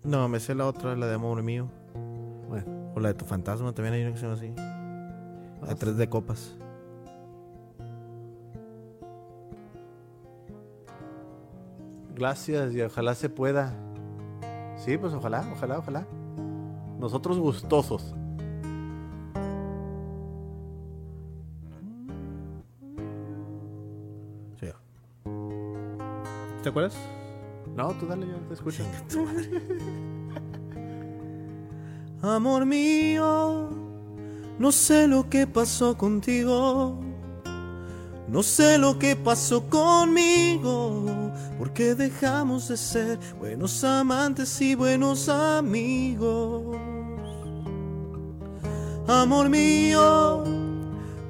No, 0.02 0.26
me 0.30 0.40
sé 0.40 0.54
la 0.54 0.66
otra, 0.66 0.96
la 0.96 1.06
de 1.06 1.16
amor 1.16 1.42
mío. 1.42 1.70
Bueno, 2.50 2.92
O 2.94 3.00
la 3.00 3.08
de 3.08 3.14
tu 3.14 3.24
fantasma, 3.24 3.72
también 3.72 3.94
hay 3.94 4.02
una 4.02 4.12
que 4.12 4.18
se 4.18 4.26
llama 4.26 4.36
así. 4.36 4.52
La 5.62 5.68
de 5.68 5.72
vas. 5.72 5.78
tres 5.78 5.96
de 5.96 6.08
copas. 6.08 6.60
gracias 12.20 12.74
y 12.74 12.82
ojalá 12.82 13.14
se 13.14 13.30
pueda. 13.30 13.72
Sí, 14.76 14.98
pues 14.98 15.14
ojalá, 15.14 15.48
ojalá, 15.52 15.78
ojalá. 15.78 16.06
Nosotros 16.98 17.38
gustosos. 17.38 18.14
Sí. 24.60 24.66
¿Te 26.62 26.68
acuerdas? 26.68 26.94
No, 27.74 27.94
tú 27.94 28.06
dale, 28.06 28.26
yo 28.28 28.36
te 28.36 28.54
escucho. 28.54 28.84
Amor 32.22 32.66
mío, 32.66 33.70
no 34.58 34.72
sé 34.72 35.06
lo 35.06 35.30
que 35.30 35.46
pasó 35.46 35.96
contigo. 35.96 37.00
No 38.28 38.42
sé 38.42 38.76
lo 38.76 38.98
que 38.98 39.16
pasó 39.16 39.68
conmigo. 39.70 41.32
Porque 41.58 41.94
dejamos 41.94 42.68
de 42.68 42.76
ser 42.76 43.18
buenos 43.38 43.82
amantes 43.84 44.60
y 44.60 44.74
buenos 44.74 45.30
amigos. 45.30 46.76
Amor 49.08 49.48
mío, 49.48 50.44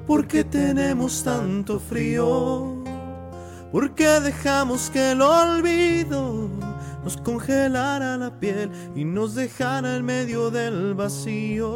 ¿por 0.05 0.27
qué 0.27 0.43
tenemos 0.43 1.23
tanto 1.23 1.79
frío? 1.79 2.83
¿Por 3.71 3.95
qué 3.95 4.19
dejamos 4.19 4.89
que 4.89 5.13
el 5.13 5.21
olvido 5.21 6.49
nos 7.03 7.17
congelara 7.17 8.17
la 8.17 8.39
piel 8.39 8.71
y 8.95 9.03
nos 9.05 9.35
dejara 9.35 9.95
en 9.95 10.05
medio 10.05 10.51
del 10.51 10.93
vacío? 10.93 11.69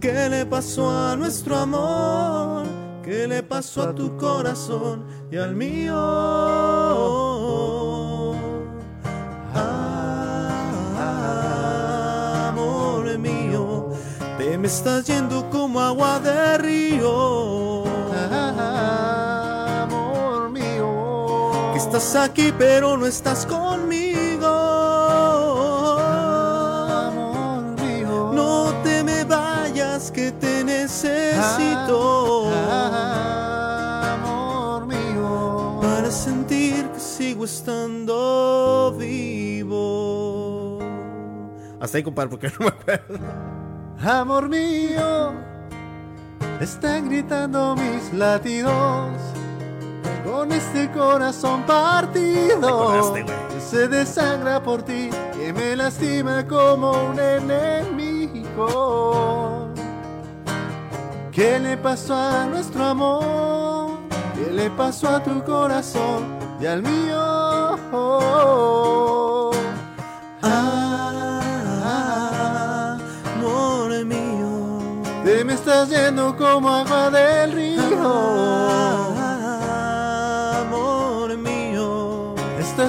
¿Qué 0.00 0.28
le 0.28 0.46
pasó 0.46 0.90
a 0.90 1.16
nuestro 1.16 1.56
amor? 1.56 2.66
¿Qué 3.02 3.26
le 3.26 3.42
pasó 3.42 3.82
a 3.82 3.94
tu 3.94 4.16
corazón 4.16 5.04
y 5.30 5.36
al 5.36 5.56
mío? 5.56 5.96
Amor 12.48 13.18
mío, 13.18 13.88
te 14.36 14.56
me 14.58 14.68
estás 14.68 15.06
yendo 15.06 15.48
como 15.50 15.80
agua 15.80 16.20
de 16.20 16.58
río. 16.58 17.27
Aquí 21.98 22.54
pero 22.56 22.96
no 22.96 23.06
estás 23.06 23.44
conmigo. 23.44 24.46
Amor. 27.08 27.74
No 28.34 28.72
te 28.84 29.02
me 29.02 29.24
vayas 29.24 30.12
que 30.12 30.30
te 30.30 30.62
necesito 30.62 32.52
Amor 34.14 34.86
mío. 34.86 35.80
para 35.82 36.08
sentir 36.12 36.88
que 36.90 37.00
sigo 37.00 37.44
estando 37.44 38.94
vivo. 38.96 40.78
Hasta 41.80 41.98
ahí, 41.98 42.04
compadre, 42.04 42.30
porque 42.30 42.48
no 42.60 42.66
me 42.66 42.68
acuerdo. 42.68 43.18
Amor 44.00 44.48
mío, 44.48 45.32
están 46.60 47.08
gritando 47.08 47.74
mis 47.74 48.12
latidos 48.12 49.27
con 50.28 50.52
este 50.52 50.90
corazón 50.90 51.62
partido 51.62 53.14
que 53.14 53.60
se 53.60 53.88
desangra 53.88 54.62
por 54.62 54.82
ti, 54.82 55.08
que 55.34 55.52
me 55.52 55.74
lastima 55.74 56.46
como 56.46 56.92
un 56.92 57.18
enemigo. 57.18 58.68
¿Qué 61.32 61.58
le 61.58 61.76
pasó 61.78 62.14
a 62.14 62.46
nuestro 62.46 62.84
amor? 62.84 63.98
¿Qué 64.34 64.50
le 64.52 64.70
pasó 64.70 65.08
a 65.08 65.22
tu 65.22 65.42
corazón 65.44 66.36
y 66.60 66.66
al 66.66 66.82
mío? 66.82 67.18
Amor 73.34 74.04
mío. 74.04 75.02
Te 75.24 75.44
me 75.44 75.54
estás 75.54 75.88
yendo 75.88 76.36
como 76.36 76.68
agua 76.68 77.10
del 77.10 77.52
río. 77.52 79.07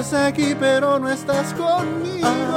Estás 0.00 0.28
aquí 0.28 0.56
pero 0.58 0.98
no 0.98 1.10
estás 1.10 1.52
conmigo. 1.52 2.56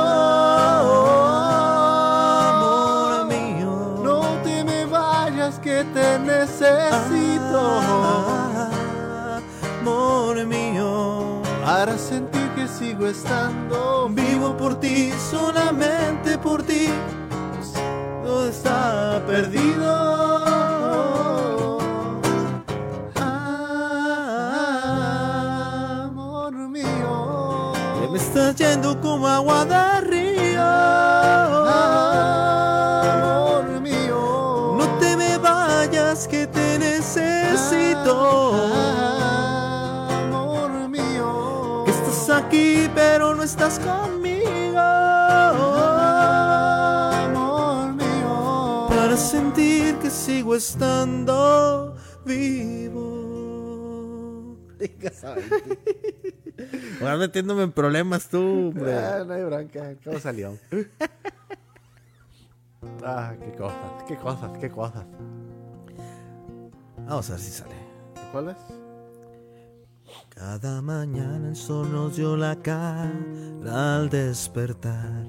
Amor 2.40 3.26
mío. 3.26 4.00
No 4.02 4.22
te 4.46 4.64
me 4.64 4.86
vayas 4.86 5.60
que 5.60 5.84
te 5.94 6.20
necesito. 6.20 7.82
Amor 9.82 10.46
mío. 10.46 11.42
Para 11.66 11.98
sentir 11.98 12.50
que 12.56 12.66
sigo 12.66 13.08
estando 13.08 14.08
Vivo 14.10 14.56
por 14.56 14.80
ti, 14.80 15.12
solamente 15.30 16.38
por 16.38 16.64
ti. 16.64 16.88
Todo 18.24 18.48
está 18.48 19.22
perdido. 19.28 20.53
Que 28.44 28.48
me 28.48 28.52
estás 28.52 28.74
yendo 28.74 29.00
como 29.00 29.26
agua 29.26 29.64
de 29.64 30.02
río. 30.02 30.62
Amor 33.00 33.80
mío. 33.80 34.76
No 34.78 34.86
te 35.00 35.16
me 35.16 35.38
vayas 35.38 36.28
que 36.28 36.46
te 36.48 36.78
necesito. 36.78 38.54
Amor 40.10 40.90
mío. 40.90 41.84
Que 41.86 41.92
estás 41.92 42.30
aquí 42.32 42.90
pero 42.94 43.34
no 43.34 43.44
estás 43.44 43.80
conmigo. 43.80 44.78
Amor 47.22 47.94
mío. 47.94 48.88
Para 48.90 49.16
sentir 49.16 49.96
que 50.00 50.10
sigo 50.10 50.54
estando 50.54 51.96
vivo. 52.26 53.33
Ahora 57.02 57.18
metiéndome 57.18 57.64
en 57.64 57.72
problemas 57.72 58.28
tú, 58.28 58.70
hombre. 58.70 58.94
Ah, 58.94 59.24
no 59.26 59.34
hay 59.34 59.44
bronca. 59.44 59.96
¿Cómo 60.04 60.20
salió? 60.20 60.58
ah, 63.04 63.34
qué 63.40 63.52
cosas, 63.58 64.04
qué 64.08 64.18
cosas, 64.18 64.58
qué 64.60 64.70
cosas. 64.70 65.06
Vamos 66.98 67.30
a 67.30 67.34
ver 67.34 67.42
si 67.42 67.52
sale. 67.52 67.76
¿Cuál 68.32 68.50
es? 68.50 68.58
Cada 70.30 70.82
mañana 70.82 71.50
el 71.50 71.56
sol 71.56 71.92
nos 71.92 72.16
dio 72.18 72.36
la 72.36 72.56
cara 72.56 73.12
al 73.96 74.10
despertar. 74.10 75.28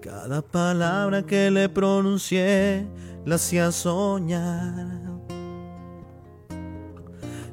Cada 0.00 0.42
palabra 0.42 1.22
que 1.22 1.50
le 1.50 1.68
pronuncié 1.68 2.86
la 3.24 3.36
hacía 3.36 3.72
soñar. 3.72 4.93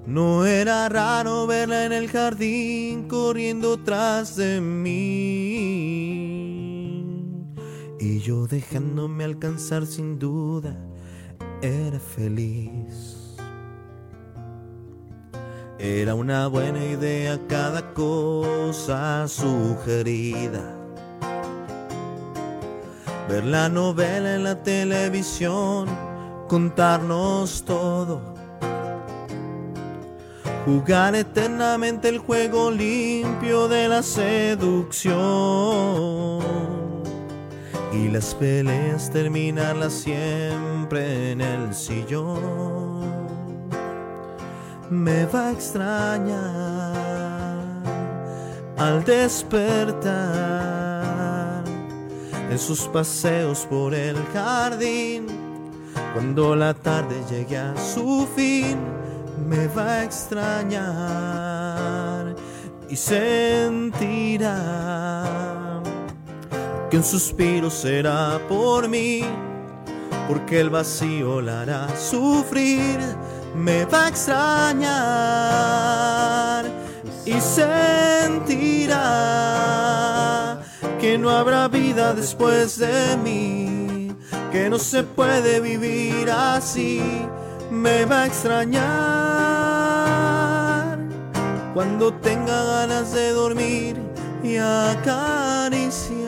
No 0.06 0.46
era 0.48 0.90
raro 0.90 1.46
verla 1.46 1.86
en 1.86 1.94
el 1.94 2.10
jardín 2.10 3.08
corriendo 3.08 3.78
tras 3.78 4.36
de 4.36 4.60
mí. 4.60 4.92
Y 8.00 8.20
yo 8.20 8.48
dejándome 8.48 9.24
alcanzar 9.24 9.86
sin 9.86 10.18
duda, 10.18 10.76
era 11.62 12.00
feliz. 12.00 13.38
Era 15.78 16.16
una 16.16 16.48
buena 16.48 16.84
idea 16.84 17.40
cada 17.48 17.94
cosa 17.94 19.28
sugerida. 19.28 20.78
Ver 23.30 23.46
la 23.46 23.70
novela 23.70 24.36
en 24.36 24.44
la 24.44 24.64
televisión, 24.64 25.88
contarnos 26.48 27.64
todo. 27.66 28.31
Jugar 30.66 31.16
eternamente 31.16 32.10
el 32.10 32.20
juego 32.20 32.70
limpio 32.72 33.68
de 33.68 33.88
la 33.88 34.04
seducción. 34.04 35.22
Y 37.94 38.08
las 38.08 38.36
peleas 38.36 39.10
terminarlas 39.12 39.94
siempre 39.94 41.32
en 41.32 41.42
el 41.42 41.74
sillón 41.74 43.02
me 44.92 45.26
va 45.26 45.48
a 45.48 45.52
extrañar 45.52 46.42
al 48.78 49.04
despertar 49.06 50.12
en 52.50 52.60
sus 52.60 52.82
paseos 52.90 53.66
por 53.70 53.94
el 53.94 54.18
jardín 54.34 55.28
Cuando 56.14 56.58
la 56.58 56.74
tarde 56.74 57.24
llegue 57.30 57.58
a 57.58 57.74
su 57.78 58.28
fin, 58.36 58.78
me 59.48 59.68
va 59.68 59.94
a 59.94 60.04
extrañar 60.04 61.52
y 62.90 62.96
sentirá 62.96 64.44
que 66.90 66.98
un 66.98 67.04
suspiro 67.04 67.70
será 67.70 68.40
por 68.50 68.90
mí, 68.90 69.24
porque 70.28 70.60
el 70.60 70.70
vacío 70.70 71.42
la 71.42 71.62
hará 71.62 71.88
sufrir, 71.96 73.00
me 73.56 73.86
va 73.86 74.06
a 74.06 74.10
extrañar 74.10 74.82
y 77.26 77.40
sentirá 77.40 79.00
que 81.00 81.18
no 81.18 81.30
habrá 81.30 81.70
vida 81.70 82.14
después 82.14 82.78
de 82.78 83.16
mí, 83.24 84.14
que 84.52 84.70
no 84.70 84.78
se 84.78 85.04
puede 85.04 85.62
vivir 85.62 86.30
así, 86.30 87.02
me 87.72 88.04
va 88.04 88.24
a 88.24 88.28
extrañar 88.28 89.21
cuando 91.74 92.14
tenga 92.14 92.64
ganas 92.64 93.14
de 93.14 93.32
dormir 93.32 93.98
y 94.44 94.58
acariciar. 94.58 96.22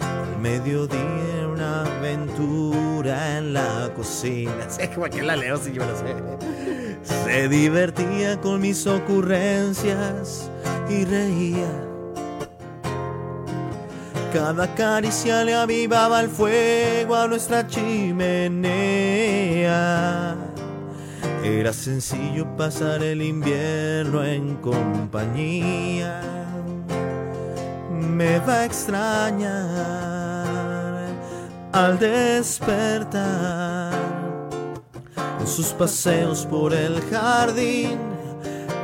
Al 0.00 0.38
mediodía 0.40 1.48
una 1.52 1.82
aventura 1.82 3.38
en 3.38 3.52
la 3.52 3.90
cocina. 3.94 4.52
Sé 4.68 4.90
que 4.90 5.22
la 5.22 5.36
leo 5.36 5.56
si 5.56 5.72
yo 5.72 5.84
la 5.84 5.96
sé. 5.96 6.16
Se 7.02 7.48
divertía 7.48 8.40
con 8.40 8.60
mis 8.60 8.86
ocurrencias 8.86 10.50
y 10.88 11.04
reía. 11.04 11.87
Cada 14.32 14.74
caricia 14.74 15.42
le 15.42 15.54
avivaba 15.54 16.20
el 16.20 16.28
fuego 16.28 17.16
a 17.16 17.26
nuestra 17.26 17.66
chimenea. 17.66 18.68
Era 21.42 21.72
sencillo 21.72 22.46
pasar 22.56 23.02
el 23.02 23.22
invierno 23.22 24.22
en 24.22 24.56
compañía. 24.56 26.20
Me 27.90 28.38
va 28.40 28.60
a 28.60 28.64
extrañar 28.66 30.08
al 31.72 31.98
despertar 31.98 33.94
en 35.40 35.46
sus 35.46 35.68
paseos 35.68 36.44
por 36.44 36.74
el 36.74 37.00
jardín. 37.10 37.98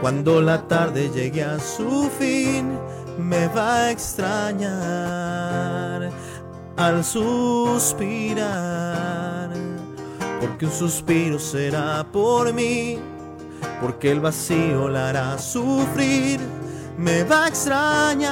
Cuando 0.01 0.41
la 0.41 0.67
tarde 0.67 1.11
llegue 1.15 1.45
a 1.45 1.59
su 1.59 2.09
fin, 2.19 2.79
me 3.19 3.49
va 3.49 3.87
a 3.87 3.91
extrañar 3.91 4.75
al 6.77 7.05
suspirar. 7.05 8.45
Porque 10.41 10.67
un 10.67 10.73
suspiro 10.73 11.39
será 11.39 12.05
por 12.13 12.53
mí, 12.53 12.99
porque 13.81 14.11
el 14.11 14.21
vacío 14.21 14.89
la 14.89 15.09
hará 15.11 15.39
sufrir. 15.39 16.41
Me 16.99 17.25
va 17.25 17.47
a 17.47 17.49
extrañar 17.49 18.29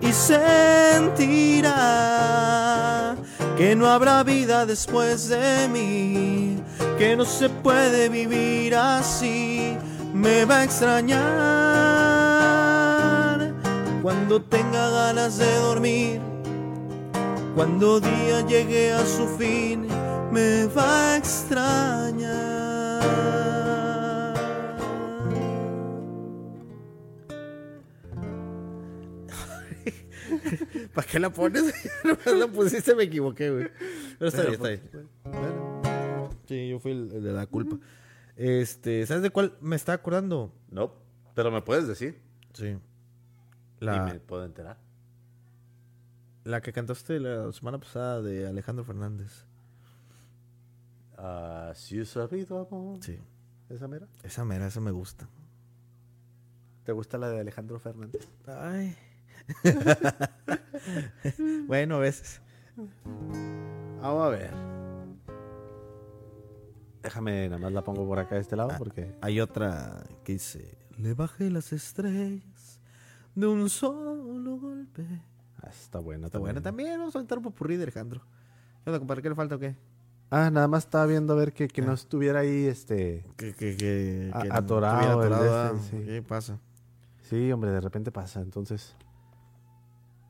y 0.00 0.12
sentirá 0.12 1.70
que 3.56 3.74
no 3.76 3.86
habrá 3.86 4.22
vida 4.22 4.66
después 4.66 5.28
de 5.28 5.68
mí, 5.68 6.62
que 6.98 7.16
no 7.16 7.24
se 7.24 7.48
puede 7.48 8.08
vivir 8.08 8.74
así. 8.74 9.78
Me 10.12 10.44
va 10.44 10.58
a 10.58 10.64
extrañar 10.64 11.91
cuando 14.02 14.42
tenga 14.42 14.90
ganas 14.90 15.38
de 15.38 15.54
dormir, 15.56 16.20
cuando 17.54 18.00
día 18.00 18.44
llegue 18.46 18.92
a 18.92 19.06
su 19.06 19.28
fin, 19.38 19.86
me 20.32 20.66
va 20.66 21.12
a 21.12 21.16
extrañar. 21.18 23.02
¿Para 30.94 31.06
qué 31.06 31.20
la 31.20 31.30
pones? 31.30 31.72
No 32.04 32.34
la 32.34 32.48
pusiste, 32.48 32.96
me 32.96 33.04
equivoqué, 33.04 33.50
güey. 33.50 33.68
Pero 34.18 34.28
está 34.28 34.42
bien, 34.42 34.54
está 34.54 34.68
bien. 34.68 34.82
Sí, 36.48 36.68
yo 36.68 36.80
fui 36.80 36.90
el, 36.92 37.12
el 37.12 37.22
de 37.22 37.32
la 37.32 37.46
culpa. 37.46 37.78
Este, 38.36 39.06
¿sabes 39.06 39.22
de 39.22 39.30
cuál 39.30 39.56
me 39.60 39.76
está 39.76 39.92
acordando? 39.92 40.52
No, 40.70 40.92
pero 41.34 41.52
me 41.52 41.62
puedes 41.62 41.86
decir. 41.86 42.20
Sí. 42.52 42.76
Y 43.82 43.84
La, 43.84 44.04
me 44.04 44.20
puedo 44.20 44.44
enterar. 44.44 44.78
la 46.44 46.60
que 46.60 46.72
cantaste 46.72 47.18
la 47.20 47.52
semana 47.52 47.78
pasada 47.78 48.22
de 48.22 48.46
Alejandro 48.46 48.84
Fernández. 48.84 49.44
Ah, 51.18 51.72
si 51.74 51.98
he 52.00 52.04
sabido 52.04 52.60
amor. 52.66 52.98
Sí. 53.02 53.18
¿Esa 53.68 53.88
mera? 53.88 54.06
Esa 54.22 54.44
mera, 54.44 54.66
esa 54.66 54.80
me 54.80 54.90
gusta. 54.90 55.28
¿Te 56.84 56.92
gusta 56.92 57.18
la 57.18 57.28
de 57.28 57.40
Alejandro 57.40 57.78
Fernández? 57.80 58.28
Ay. 58.46 58.96
bueno, 61.66 61.96
a 61.96 62.00
veces. 62.00 62.40
Vamos 64.00 64.26
a 64.26 64.28
ver. 64.28 64.50
Déjame, 67.02 67.48
nada 67.48 67.58
más 67.60 67.72
la 67.72 67.82
pongo 67.82 68.06
por 68.06 68.18
acá 68.18 68.36
de 68.36 68.42
este 68.42 68.56
lado 68.56 68.70
Ah. 68.72 68.76
porque... 68.78 69.16
Hay 69.22 69.40
otra 69.40 70.04
que 70.24 70.34
dice: 70.34 70.78
Le 70.98 71.14
bajé 71.14 71.50
las 71.50 71.72
estrellas 71.72 72.42
de 73.34 73.46
un 73.46 73.68
solo 73.70 74.56
golpe. 74.58 75.04
Ah, 75.62 75.68
está 75.70 75.98
buena. 75.98 76.26
Está 76.26 76.38
buena 76.38 76.60
también. 76.60 76.98
Vamos 76.98 77.14
a 77.14 77.18
aventar 77.18 77.38
un 77.38 77.44
popurrí 77.44 77.76
de 77.76 77.84
Alejandro. 77.84 78.20
¿Qué 78.84 78.90
onda, 78.90 78.98
compadre? 78.98 79.22
¿Qué 79.22 79.28
le 79.28 79.34
falta 79.34 79.54
o 79.54 79.58
qué? 79.58 79.76
Ah, 80.30 80.50
nada 80.50 80.66
más 80.66 80.84
estaba 80.84 81.06
viendo 81.06 81.32
a 81.34 81.36
ver 81.36 81.52
que, 81.52 81.68
que 81.68 81.82
Ah. 81.82 81.86
no 81.86 81.92
estuviera 81.92 82.40
ahí, 82.40 82.64
este... 82.66 83.24
Que, 83.36 83.52
que, 83.54 83.76
que, 83.76 84.30
A- 84.32 84.42
que 84.42 84.48
no 84.48 84.54
atorado 84.54 85.22
este, 85.24 85.34
ah, 85.44 85.72
sí. 85.90 85.96
¿Qué 86.06 86.22
pasa? 86.22 86.58
Sí, 87.28 87.52
hombre, 87.52 87.70
de 87.70 87.80
repente 87.80 88.10
pasa. 88.10 88.40
Entonces, 88.40 88.96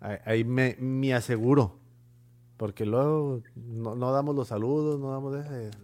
ahí, 0.00 0.16
ahí 0.24 0.44
me, 0.44 0.76
me 0.80 1.14
aseguro. 1.14 1.78
Porque 2.56 2.84
luego 2.84 3.42
no, 3.56 3.94
no 3.96 4.12
damos 4.12 4.34
los 4.36 4.48
saludos, 4.48 5.00
no 5.00 5.10
damos... 5.12 5.32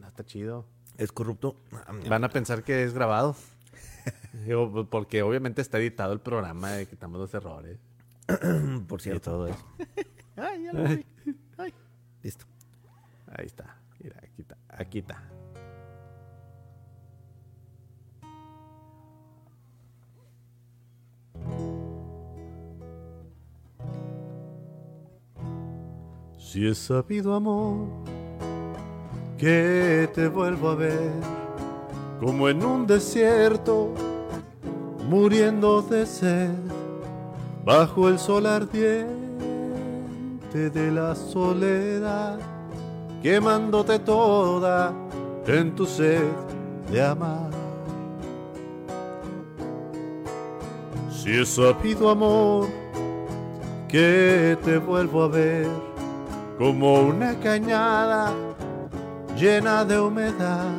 No 0.00 0.06
está 0.08 0.24
chido. 0.24 0.64
¿Es 0.96 1.12
corrupto? 1.12 1.54
Van 2.08 2.24
a 2.24 2.28
pensar 2.28 2.62
que 2.64 2.82
es 2.84 2.92
grabado. 2.92 3.34
Digo, 4.44 4.86
porque 4.88 5.22
obviamente 5.22 5.60
está 5.62 5.78
editado 5.78 6.12
el 6.12 6.20
programa 6.20 6.72
de 6.72 6.86
quitamos 6.86 7.18
los 7.20 7.34
errores 7.34 7.78
Por 8.88 9.00
y 9.00 9.02
cierto. 9.02 9.30
todo 9.30 9.46
eso. 9.48 9.64
Ay, 10.36 10.64
ya 10.64 10.72
lo 10.72 10.84
vi. 10.84 11.04
Ay. 11.56 11.74
Listo. 12.22 12.44
Ahí 13.26 13.46
está. 13.46 13.76
Mira, 13.98 14.16
aquí 14.22 14.42
está. 14.42 14.56
Aquí 14.68 14.98
está. 14.98 15.22
Si 26.38 26.66
he 26.66 26.74
sabido 26.74 27.34
amor 27.34 27.88
que 29.36 30.08
te 30.14 30.28
vuelvo 30.28 30.70
a 30.70 30.74
ver 30.74 31.12
como 32.20 32.48
en 32.48 32.64
un 32.64 32.86
desierto 32.86 33.92
muriendo 35.08 35.80
de 35.80 36.04
sed 36.04 36.50
bajo 37.64 38.08
el 38.08 38.18
sol 38.18 38.46
ardiente 38.46 39.08
de 40.52 40.92
la 40.92 41.14
soledad 41.14 42.38
quemándote 43.22 43.98
toda 43.98 44.92
en 45.46 45.74
tu 45.74 45.86
sed 45.86 46.30
de 46.90 47.02
amar. 47.02 47.50
Si 51.10 51.30
he 51.30 51.46
sabido 51.46 52.10
amor 52.10 52.68
que 53.88 54.58
te 54.62 54.76
vuelvo 54.76 55.22
a 55.24 55.28
ver 55.28 55.68
como 56.58 57.00
una 57.00 57.34
cañada 57.40 58.32
llena 59.36 59.84
de 59.84 60.00
humedad 60.00 60.70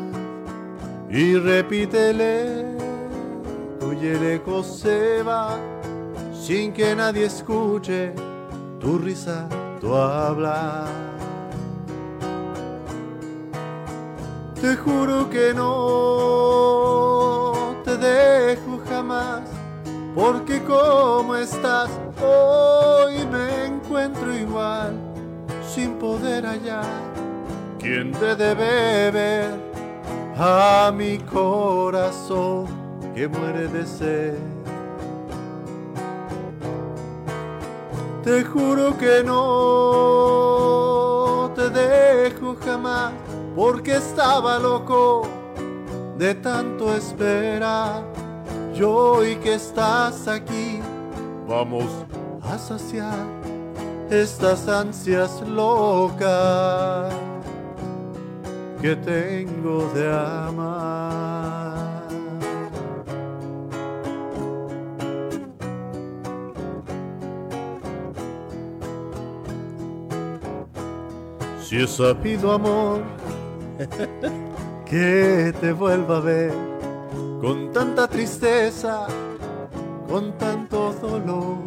y 1.09 1.35
repítele, 1.35 2.68
oye 3.89 4.11
el 4.35 4.63
se 4.63 5.23
va 5.23 5.57
sin 6.33 6.71
que 6.71 6.95
nadie 6.95 7.25
escuche 7.25 8.13
tu 8.79 8.97
risa, 8.99 9.47
tu 9.81 9.93
hablar. 9.93 10.87
Te 14.61 14.75
juro 14.75 15.29
que 15.29 15.53
no 15.53 15.73
te 17.83 17.97
dejo 17.97 18.79
jamás, 18.89 19.41
porque 20.15 20.61
como 20.63 21.35
estás 21.35 21.89
hoy 22.21 23.25
me 23.25 23.65
encuentro 23.65 24.33
igual, 24.35 24.93
sin 25.73 25.93
poder 25.95 26.45
hallar 26.45 27.09
quien 27.79 28.11
te 28.11 28.35
debe 28.35 29.11
ver 29.11 29.49
a 30.37 30.91
mi 30.93 31.17
corazón 31.19 32.78
que 33.19 33.27
muere 33.27 33.67
de 33.67 33.85
sed. 33.85 34.33
Te 38.23 38.45
juro 38.45 38.97
que 38.97 39.21
no 39.25 39.41
te 41.53 41.69
dejo 41.69 42.55
jamás, 42.63 43.11
porque 43.57 43.97
estaba 43.97 44.57
loco 44.57 45.27
de 46.17 46.33
tanto 46.35 46.95
esperar. 46.95 48.05
Y 48.73 48.83
hoy 48.83 49.35
que 49.43 49.55
estás 49.55 50.25
aquí, 50.29 50.79
vamos 51.45 51.91
a 52.41 52.57
saciar 52.57 53.25
estas 54.09 54.65
ansias 54.69 55.41
locas 55.45 57.13
que 58.81 58.95
tengo 58.95 59.91
de 59.93 60.09
amar. 60.09 61.78
Si 71.69 71.77
he 71.77 71.85
sabido 71.85 72.53
amor 72.53 73.03
que 74.89 75.53
te 75.61 75.71
vuelva 75.71 76.17
a 76.17 76.19
ver 76.19 76.51
con 77.39 77.71
tanta 77.71 78.07
tristeza, 78.07 79.05
con 80.09 80.35
tanto 80.39 80.91
dolor, 80.99 81.57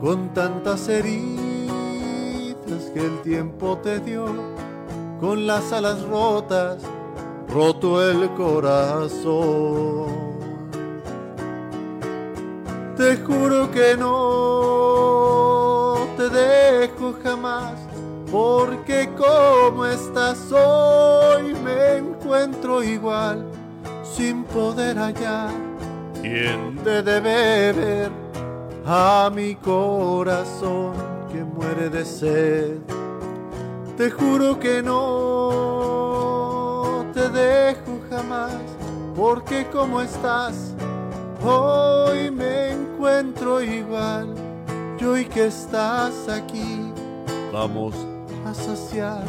con 0.00 0.32
tantas 0.32 0.88
heridas 0.88 1.74
que 2.94 3.00
el 3.00 3.20
tiempo 3.22 3.76
te 3.78 3.98
dio, 3.98 4.26
con 5.20 5.48
las 5.48 5.72
alas 5.72 6.00
rotas, 6.02 6.80
roto 7.48 8.08
el 8.08 8.30
corazón. 8.34 10.12
Te 12.96 13.16
juro 13.16 13.68
que 13.72 13.96
no 13.96 15.96
te 16.16 16.28
dejo 16.28 17.16
jamás, 17.20 17.81
porque 18.32 19.08
como 19.18 19.84
estás 19.84 20.50
hoy 20.50 21.52
me 21.62 21.98
encuentro 21.98 22.82
igual, 22.82 23.44
sin 24.02 24.44
poder 24.44 24.96
hallar 24.96 25.50
quien 26.22 26.76
te 26.82 27.02
debe 27.02 27.72
ver 27.72 28.10
a 28.86 29.30
mi 29.32 29.54
corazón 29.56 30.94
que 31.30 31.44
muere 31.44 31.90
de 31.90 32.06
sed. 32.06 32.78
Te 33.98 34.10
juro 34.10 34.58
que 34.58 34.82
no 34.82 36.24
te 37.12 37.28
dejo 37.28 38.00
jamás, 38.08 38.56
porque 39.14 39.66
como 39.70 40.00
estás, 40.00 40.74
hoy 41.44 42.30
me 42.30 42.70
encuentro 42.70 43.60
igual. 43.60 44.34
Y 44.98 45.04
hoy 45.04 45.26
que 45.26 45.48
estás 45.48 46.28
aquí, 46.28 46.90
vamos 47.52 47.94
a 48.52 48.54
saciar 48.54 49.24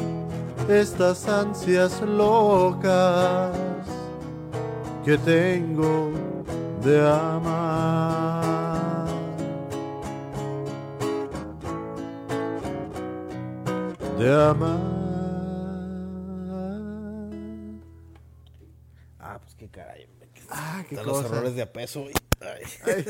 estas 0.68 1.30
ansias 1.30 2.02
locas 2.02 3.56
que 5.06 5.18
tengo 5.18 6.12
de 6.84 7.00
amar. 7.10 7.46
De 14.20 14.44
amar. 14.44 14.80
Ah, 19.20 19.40
pues 19.42 19.56
qué 19.56 19.70
caray. 19.70 20.06
Ah, 20.50 20.84
qué 20.90 20.96
están 20.96 21.08
los 21.08 21.24
errores 21.24 21.56
de 21.56 21.62
a 21.62 21.72
peso. 21.72 22.08
y- 22.10 22.14
ay. 22.42 23.06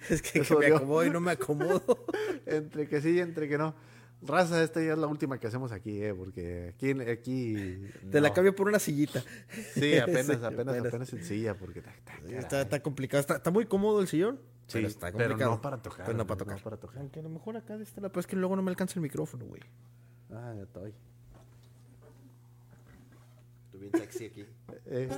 es 0.10 0.20
que, 0.20 0.42
me 0.56 0.66
acomodo 0.66 1.06
y 1.06 1.10
no 1.10 1.20
me 1.20 1.32
acomodo. 1.32 2.04
entre 2.46 2.86
que 2.86 3.00
sí 3.00 3.12
y 3.12 3.20
entre 3.20 3.48
que 3.48 3.56
no. 3.56 3.93
Raza, 4.26 4.62
esta 4.62 4.82
ya 4.82 4.92
es 4.92 4.98
la 4.98 5.06
última 5.06 5.38
que 5.38 5.46
hacemos 5.46 5.70
aquí, 5.72 6.02
eh, 6.02 6.14
porque 6.14 6.72
aquí, 6.74 6.90
aquí 7.02 7.82
Te 8.10 8.20
la 8.20 8.32
cambio 8.32 8.54
por 8.54 8.68
una 8.68 8.78
sillita. 8.78 9.22
Sí, 9.74 9.98
apenas, 9.98 10.26
Sí, 10.26 10.32
apenas, 10.42 10.76
apenas, 10.78 11.08
sencilla, 11.08 11.54
porque 11.56 11.82
ta- 11.82 11.92
ta- 12.04 12.14
Está, 12.28 12.48
caray. 12.48 12.62
está 12.62 12.82
complicado. 12.82 13.20
Está, 13.20 13.36
está 13.36 13.50
muy 13.50 13.66
cómodo 13.66 14.00
el 14.00 14.08
sillón. 14.08 14.36
Sí, 14.66 14.78
pero 14.78 14.88
está 14.88 15.06
pero 15.12 15.18
complicado. 15.28 15.50
no 15.56 15.60
para 15.60 15.76
tocar, 15.82 16.06
Pero 16.06 16.16
no 16.18 16.26
para 16.26 16.38
no 16.38 16.44
tocar. 16.46 16.62
para 16.62 16.76
tocar. 16.78 16.98
Aunque 17.00 17.20
a 17.20 17.22
lo 17.22 17.28
mejor 17.28 17.56
acá 17.58 17.76
de 17.76 17.84
este 17.84 18.00
lado, 18.00 18.10
pero 18.12 18.20
es 18.20 18.26
que 18.26 18.36
luego 18.36 18.56
no 18.56 18.62
me 18.62 18.70
alcanza 18.70 18.94
el 18.94 19.02
micrófono, 19.02 19.44
güey. 19.44 19.60
Ah, 20.32 20.54
ya 20.56 20.62
estoy. 20.62 20.94
Estoy 23.66 23.80
bien 23.80 23.92
sexy 23.98 24.24
aquí. 24.26 24.44
Eh, 24.86 25.08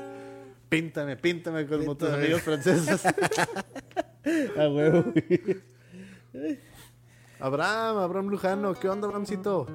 píntame, 0.69 1.17
píntame 1.17 1.67
como 1.67 1.97
tus 1.97 2.09
Píntame. 2.09 2.25
amigos 2.25 2.43
franceses. 2.43 3.03
A 4.57 4.69
huevo. 4.69 5.13
Abraham, 7.41 7.99
Abraham 7.99 8.28
Lujano, 8.28 8.74
¿qué 8.74 8.89
onda, 8.89 9.07
Abrahamcito? 9.07 9.66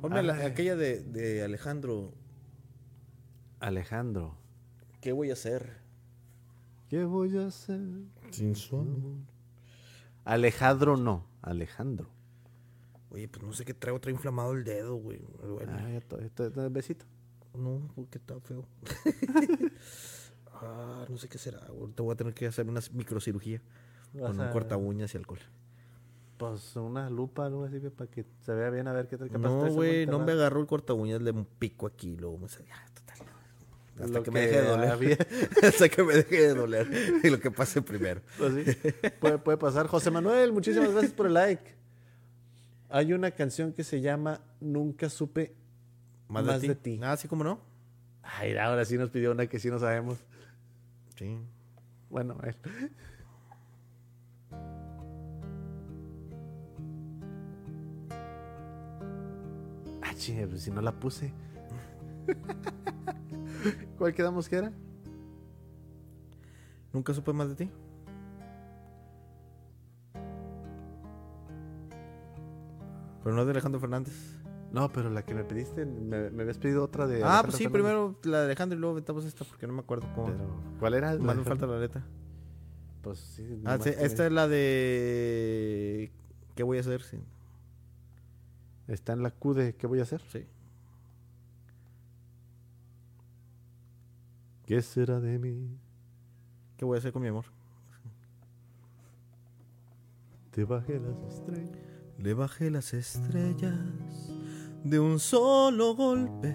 Ponme 0.00 0.22
la- 0.22 0.34
Ay. 0.34 0.46
aquella 0.46 0.76
de, 0.76 1.02
de 1.02 1.42
Alejandro. 1.42 2.12
Alejandro, 3.60 4.36
¿Qué 5.00 5.12
voy 5.12 5.30
a 5.30 5.34
hacer? 5.34 5.82
¿qué 6.88 7.04
voy 7.04 7.36
a 7.38 7.46
hacer? 7.46 7.80
Sin 8.30 8.54
su 8.54 8.76
amor. 8.78 9.16
Alejandro 10.24 10.96
no, 10.96 11.26
Alejandro. 11.42 12.08
Oye, 13.10 13.28
pues 13.28 13.44
no 13.44 13.52
sé 13.52 13.64
qué 13.64 13.74
traigo, 13.74 14.00
trae 14.00 14.12
inflamado 14.14 14.52
el 14.52 14.64
dedo, 14.64 14.96
güey. 14.96 15.20
Ah, 15.68 15.88
ya 15.90 15.98
estoy, 15.98 16.24
estoy- 16.24 16.48
estoy- 16.48 16.68
besito. 16.70 17.04
No, 17.54 17.90
porque 17.94 18.18
está 18.18 18.38
feo. 18.40 18.66
ah, 20.52 21.06
no 21.08 21.16
sé 21.16 21.28
qué 21.28 21.38
será. 21.38 21.60
güey. 21.68 21.92
Te 21.92 22.02
voy 22.02 22.12
a 22.12 22.16
tener 22.16 22.34
que 22.34 22.46
hacer 22.46 22.68
una 22.68 22.80
microcirugía. 22.92 23.60
Vas 24.14 24.30
Con 24.32 24.40
a- 24.40 24.46
un 24.46 24.52
corta 24.52 24.76
uñas 24.76 25.14
y 25.14 25.18
alcohol. 25.18 25.40
Pues 26.36 26.74
una 26.76 27.08
lupa, 27.10 27.46
algo 27.46 27.64
así, 27.64 27.78
para 27.78 28.10
que 28.10 28.24
se 28.44 28.52
vea 28.52 28.70
bien 28.70 28.88
a 28.88 28.92
ver 28.92 29.06
qué 29.06 29.16
tal. 29.16 29.30
capaz 29.30 29.48
No, 29.48 29.72
güey, 29.72 30.06
no 30.06 30.18
me 30.18 30.32
agarró 30.32 30.60
el 30.60 30.66
corta 30.66 30.92
uñas, 30.92 31.22
le 31.22 31.30
un 31.30 31.44
pico 31.44 31.86
aquí, 31.86 32.16
luego 32.16 32.38
me. 32.38 32.48
Ya, 32.48 32.84
total. 32.92 33.26
Hasta 34.02 34.22
que, 34.22 34.30
me 34.32 34.40
deje 34.40 34.62
de 34.62 34.68
doler. 34.68 35.28
Hasta 35.62 35.88
que 35.88 36.02
me 36.02 36.14
deje 36.14 36.40
de 36.48 36.54
doler. 36.54 36.88
Y 37.22 37.30
lo 37.30 37.38
que 37.38 37.50
pase 37.52 37.82
primero. 37.82 38.20
Pues 38.36 38.54
sí, 38.54 38.90
puede, 39.20 39.38
puede 39.38 39.58
pasar. 39.58 39.86
José 39.86 40.10
Manuel, 40.10 40.52
muchísimas 40.52 40.90
gracias 40.90 41.12
por 41.12 41.26
el 41.26 41.34
like. 41.34 41.74
Hay 42.90 43.12
una 43.12 43.30
canción 43.30 43.72
que 43.72 43.84
se 43.84 44.00
llama 44.00 44.40
Nunca 44.60 45.08
supe 45.08 45.54
Más, 46.28 46.44
Más 46.44 46.62
de, 46.62 46.74
ti. 46.74 47.00
Ah, 47.02 47.16
sí, 47.16 47.28
cómo 47.28 47.44
no. 47.44 47.60
Ay, 48.22 48.56
ahora 48.56 48.84
sí 48.84 48.98
nos 48.98 49.10
pidió 49.10 49.32
una 49.32 49.46
que 49.46 49.58
sí 49.58 49.68
no 49.68 49.78
sabemos. 49.78 50.18
Sí. 51.16 51.38
Bueno, 52.10 52.38
él. 52.44 52.56
Ah, 52.64 52.88
chingue, 60.14 60.46
pues 60.46 60.62
si 60.62 60.70
no 60.70 60.80
la 60.80 60.92
puse. 60.92 61.32
¿Cuál 63.98 64.14
quedamos 64.14 64.48
que 64.48 64.56
era? 64.56 64.72
¿Nunca 66.92 67.12
supe 67.12 67.32
más 67.32 67.48
de 67.48 67.54
ti? 67.56 67.70
Pero 73.22 73.34
no 73.34 73.40
es 73.40 73.46
de 73.46 73.52
Alejandro 73.52 73.80
Fernández. 73.80 74.14
No, 74.70 74.90
pero 74.92 75.08
la 75.08 75.24
que 75.24 75.34
me 75.34 75.44
pediste, 75.44 75.86
me, 75.86 76.30
me 76.30 76.42
habías 76.42 76.58
pedido 76.58 76.84
otra 76.84 77.06
de. 77.06 77.22
ah, 77.22 77.40
Alejandro 77.40 77.42
pues 77.44 77.56
sí, 77.56 77.64
Fernández. 77.64 77.82
primero 77.84 78.18
la 78.24 78.38
de 78.40 78.44
Alejandro 78.46 78.76
y 78.76 78.80
luego 78.80 78.92
aventamos 78.92 79.24
esta 79.24 79.44
porque 79.44 79.66
no 79.66 79.72
me 79.72 79.80
acuerdo 79.80 80.06
cómo. 80.14 80.26
Pero, 80.26 80.60
¿Cuál 80.80 80.94
era? 80.94 81.16
Más 81.16 81.36
me 81.36 81.44
falta 81.44 81.66
la 81.66 81.78
letra. 81.78 82.04
Pues 83.02 83.18
sí. 83.18 83.60
Ah, 83.64 83.78
sí, 83.80 83.90
esta 83.90 84.26
es 84.26 84.32
la 84.32 84.48
de... 84.48 86.10
¿Qué 86.54 86.62
voy 86.62 86.78
a 86.78 86.80
hacer? 86.80 87.02
Sí. 87.02 87.18
Está 88.88 89.14
en 89.14 89.22
la 89.22 89.30
Q 89.30 89.54
de 89.54 89.74
¿Qué 89.76 89.86
voy 89.86 90.00
a 90.00 90.02
hacer? 90.02 90.20
sí. 90.30 90.46
¿Qué 94.66 94.80
será 94.80 95.20
de 95.20 95.38
mí? 95.38 95.78
¿Qué 96.76 96.84
voy 96.84 96.96
a 96.96 96.98
hacer 96.98 97.12
con 97.12 97.22
mi 97.22 97.28
amor? 97.28 97.44
Te 100.50 100.64
bajé 100.64 101.00
las 101.00 101.34
estrellas. 101.34 101.78
Le 102.18 102.32
bajé 102.32 102.70
las 102.70 102.94
estrellas 102.94 103.74
de 104.84 105.00
un 105.00 105.18
solo 105.18 105.94
golpe. 105.94 106.54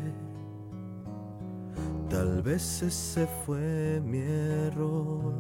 Tal 2.09 2.41
vez 2.41 2.82
ese 2.82 3.27
fue 3.45 4.01
mi 4.03 4.19
error. 4.19 5.36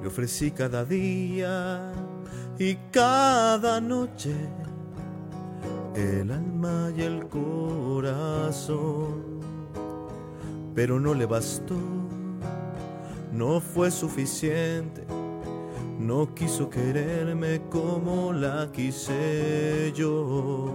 Le 0.00 0.06
ofrecí 0.06 0.50
cada 0.50 0.84
día 0.84 1.92
y 2.58 2.76
cada 2.92 3.80
noche 3.80 4.34
el 5.94 6.30
alma 6.30 6.90
y 6.96 7.02
el 7.02 7.28
corazón. 7.28 8.68
Pero 10.74 11.00
no 11.00 11.14
le 11.14 11.26
bastó, 11.26 11.76
no 13.32 13.60
fue 13.60 13.90
suficiente. 13.90 15.04
No 15.98 16.34
quiso 16.34 16.70
quererme 16.70 17.60
como 17.70 18.32
la 18.32 18.70
quise 18.72 19.92
yo. 19.94 20.72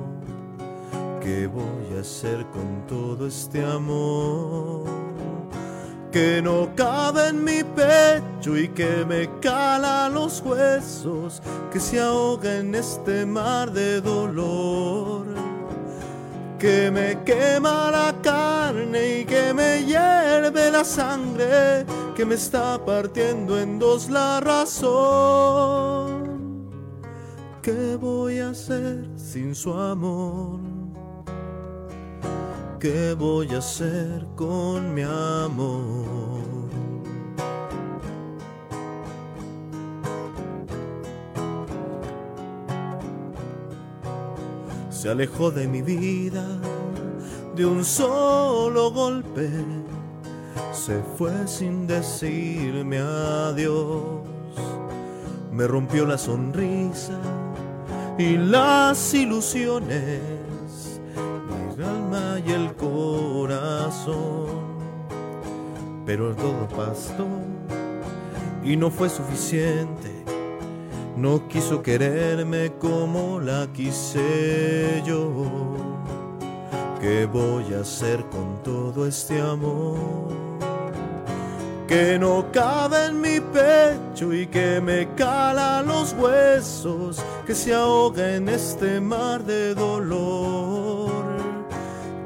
¿Qué 1.21 1.47
voy 1.47 1.97
a 1.97 2.01
hacer 2.01 2.45
con 2.47 2.85
todo 2.85 3.27
este 3.27 3.63
amor 3.63 4.92
que 6.13 6.41
no 6.43 6.69
cabe 6.75 7.29
en 7.29 7.43
mi 7.43 7.63
pecho 7.63 8.55
y 8.55 8.67
que 8.67 9.03
me 9.03 9.27
cala 9.39 10.07
los 10.09 10.41
huesos, 10.41 11.41
que 11.71 11.79
se 11.79 11.99
ahoga 11.99 12.59
en 12.59 12.75
este 12.75 13.25
mar 13.25 13.71
de 13.71 13.99
dolor, 13.99 15.25
que 16.59 16.91
me 16.91 17.23
quema 17.23 17.89
la 17.89 18.13
carne 18.21 19.21
y 19.21 19.25
que 19.25 19.55
me 19.55 19.83
hierve 19.85 20.69
la 20.69 20.83
sangre, 20.83 21.83
que 22.15 22.25
me 22.25 22.35
está 22.35 22.77
partiendo 22.85 23.59
en 23.59 23.79
dos 23.79 24.11
la 24.11 24.39
razón. 24.39 26.21
¿Qué 27.63 27.95
voy 27.99 28.37
a 28.37 28.49
hacer 28.49 29.09
sin 29.17 29.55
su 29.55 29.73
amor? 29.73 30.72
¿Qué 32.83 33.13
voy 33.13 33.47
a 33.55 33.59
hacer 33.59 34.25
con 34.35 34.93
mi 34.93 35.03
amor? 35.03 36.43
Se 44.89 45.07
alejó 45.07 45.49
de 45.49 45.65
mi 45.65 45.81
vida 45.81 46.45
de 47.55 47.65
un 47.65 47.85
solo 47.85 48.91
golpe, 48.91 49.49
se 50.73 51.01
fue 51.17 51.47
sin 51.47 51.87
decirme 51.87 52.97
adiós, 52.97 54.03
me 55.53 55.67
rompió 55.67 56.05
la 56.05 56.17
sonrisa 56.17 57.17
y 58.17 58.35
las 58.35 59.13
ilusiones 59.13 60.32
corazón. 64.03 64.73
Pero 66.05 66.35
todo 66.35 66.67
pasó 66.75 67.27
y 68.63 68.75
no 68.75 68.89
fue 68.89 69.09
suficiente. 69.09 70.11
No 71.15 71.47
quiso 71.47 71.81
quererme 71.81 72.73
como 72.79 73.39
la 73.39 73.67
quise 73.73 75.01
yo. 75.05 75.29
¿Qué 76.99 77.25
voy 77.25 77.73
a 77.73 77.81
hacer 77.81 78.23
con 78.29 78.61
todo 78.63 79.05
este 79.07 79.39
amor? 79.39 80.33
que 81.85 82.17
no 82.17 82.47
cabe 82.51 83.07
en 83.07 83.21
mi 83.21 83.39
pecho 83.39 84.33
y 84.33 84.47
que 84.47 84.81
me 84.81 85.13
cala 85.13 85.83
los 85.83 86.13
huesos, 86.13 87.21
que 87.45 87.53
se 87.53 87.71
ahoga 87.71 88.35
en 88.35 88.49
este 88.49 88.99
mar 88.99 89.43
de 89.43 89.75
dolor 89.75 90.82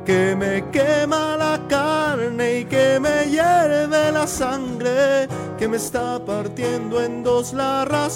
que 0.08 0.36
me 0.38 0.64
quema 0.72 1.36
la 1.36 1.60
carne 1.68 2.60
y 2.60 2.66
que 2.66 2.98
me 2.98 3.26
hierve 3.30 4.10
la 4.14 4.26
sangre, 4.26 5.28
que 5.58 5.68
me 5.68 5.76
está 5.76 6.18
partiendo 6.24 7.04
en 7.04 7.24
dos 7.24 7.52
la 7.52 7.84
razón, 7.84 8.16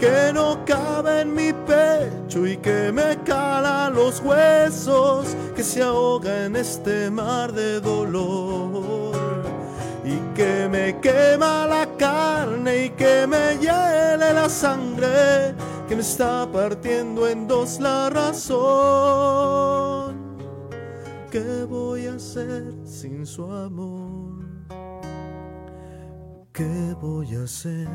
que 0.00 0.32
no 0.34 0.64
cabe 0.64 1.20
en 1.20 1.32
mi 1.32 1.52
pecho 1.52 2.44
y 2.44 2.56
que 2.56 2.90
me 2.90 3.16
cala 3.24 3.88
los 3.88 4.18
huesos, 4.18 5.36
que 5.54 5.62
se 5.62 5.80
ahoga 5.80 6.46
en 6.46 6.56
este 6.56 7.08
mar 7.08 7.52
de 7.52 7.80
dolor. 7.80 9.12
Y 10.04 10.16
que 10.34 10.68
me 10.68 10.98
quema 10.98 11.68
la 11.68 11.86
carne 11.96 12.86
y 12.86 12.90
que 12.90 13.28
me 13.28 13.56
hiele 13.60 14.32
la 14.34 14.48
sangre, 14.48 15.54
que 15.92 15.96
me 15.96 16.00
está 16.00 16.50
partiendo 16.50 17.28
en 17.28 17.46
dos 17.46 17.78
la 17.78 18.08
razón. 18.08 18.56
¿Qué 21.30 21.64
voy 21.64 22.06
a 22.06 22.14
hacer 22.14 22.72
sin 22.86 23.26
su 23.26 23.44
amor? 23.44 24.42
¿Qué 26.50 26.96
voy 26.98 27.34
a 27.34 27.42
hacer 27.42 27.86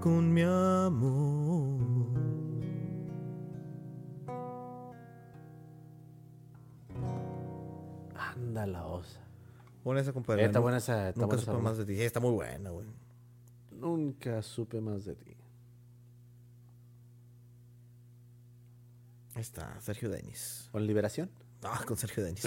con 0.00 0.32
mi 0.32 0.40
amor? 0.40 1.78
Anda 8.34 8.66
la 8.66 8.86
osa. 8.86 9.20
Buena 9.84 10.00
esa, 10.00 10.14
compadre. 10.14 10.46
Está 10.46 10.58
buena 10.58 10.78
esa. 10.78 11.10
Está 11.10 11.20
Nunca 11.20 11.36
buena 11.36 11.42
supe 11.42 11.52
esa 11.52 11.62
más 11.62 11.76
de 11.76 11.84
ti. 11.84 12.00
Está 12.00 12.18
muy 12.18 12.32
buena, 12.32 12.70
güey. 12.70 12.86
Nunca 13.72 14.40
supe 14.40 14.80
más 14.80 15.04
de 15.04 15.16
ti. 15.16 15.41
Ahí 19.34 19.42
está, 19.42 19.80
Sergio 19.80 20.10
Denis. 20.10 20.68
¿Con 20.72 20.86
liberación? 20.86 21.30
Ah, 21.62 21.82
con 21.86 21.96
Sergio 21.96 22.22
Denis. 22.24 22.46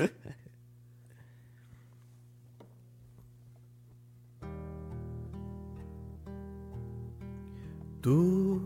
Tú 8.02 8.62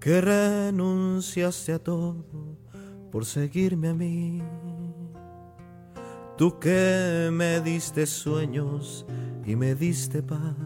que 0.00 0.20
renunciaste 0.20 1.72
a 1.72 1.78
todo 1.78 2.26
por 3.12 3.24
seguirme 3.24 3.90
a 3.90 3.94
mí. 3.94 4.42
Tú 6.36 6.58
que 6.58 7.30
me 7.32 7.60
diste 7.60 8.04
sueños 8.04 9.06
y 9.46 9.54
me 9.54 9.76
diste 9.76 10.24
paz. 10.24 10.56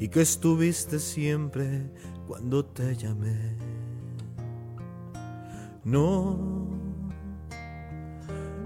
Y 0.00 0.08
que 0.08 0.22
estuviste 0.22 0.98
siempre 0.98 1.92
cuando 2.26 2.64
te 2.64 2.96
llamé. 2.96 3.56
No, 5.84 6.38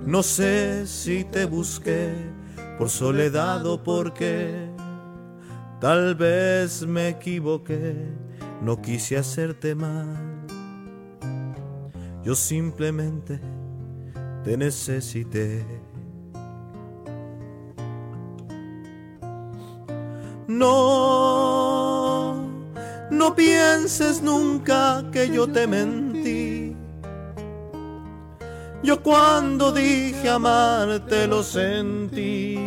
no 0.04 0.22
sé 0.22 0.86
si 0.86 1.24
te 1.24 1.46
busqué 1.46 2.14
por 2.78 2.90
soledad 2.90 3.64
o 3.66 3.82
porque 3.82 4.68
tal 5.80 6.14
vez 6.14 6.86
me 6.86 7.08
equivoqué, 7.08 7.96
no 8.62 8.80
quise 8.82 9.16
hacerte 9.16 9.74
mal. 9.74 10.36
Yo 12.22 12.34
simplemente 12.34 13.40
te 14.44 14.56
necesité. 14.56 15.64
No, 20.48 20.95
pienses 23.36 24.22
nunca 24.22 25.04
que 25.12 25.28
yo 25.30 25.46
te 25.46 25.66
mentí. 25.66 26.74
Yo 28.82 29.02
cuando 29.02 29.72
dije 29.72 30.28
amarte 30.28 31.26
lo 31.26 31.42
sentí. 31.42 32.58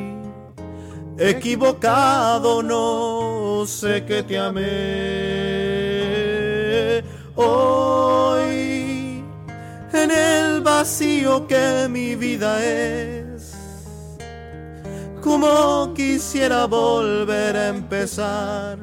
Equivocado 1.18 2.64
no 2.64 3.66
sé 3.66 4.06
que 4.06 4.24
te 4.24 4.38
amé. 4.38 4.64
Hoy 7.36 9.24
en 9.94 10.12
el 10.12 10.62
vacío 10.62 11.48
que 11.48 11.88
mi 11.90 12.16
vida 12.16 12.64
es. 12.64 13.54
Como 15.22 15.94
quisiera 15.94 16.66
volver 16.66 17.58
a 17.58 17.68
empezar, 17.70 18.78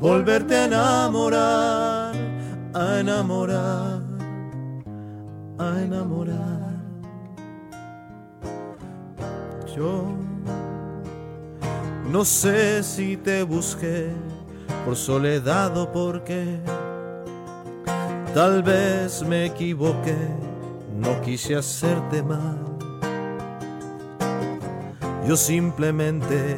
volverte 0.00 0.54
a 0.54 0.64
enamorar, 0.64 2.12
a 2.74 3.00
enamorar, 3.00 4.02
a 5.58 5.82
enamorar. 5.82 6.78
Yo 9.74 10.04
no 12.10 12.24
sé 12.24 12.82
si 12.82 13.16
te 13.16 13.42
busqué 13.42 14.10
por 14.84 14.96
soledad 14.96 15.76
o 15.76 15.90
porque 15.90 16.58
tal 18.34 18.62
vez 18.62 19.22
me 19.22 19.46
equivoqué, 19.46 20.16
no 20.96 21.20
quise 21.22 21.56
hacerte 21.56 22.22
mal. 22.22 22.58
Yo 25.26 25.36
simplemente 25.36 26.56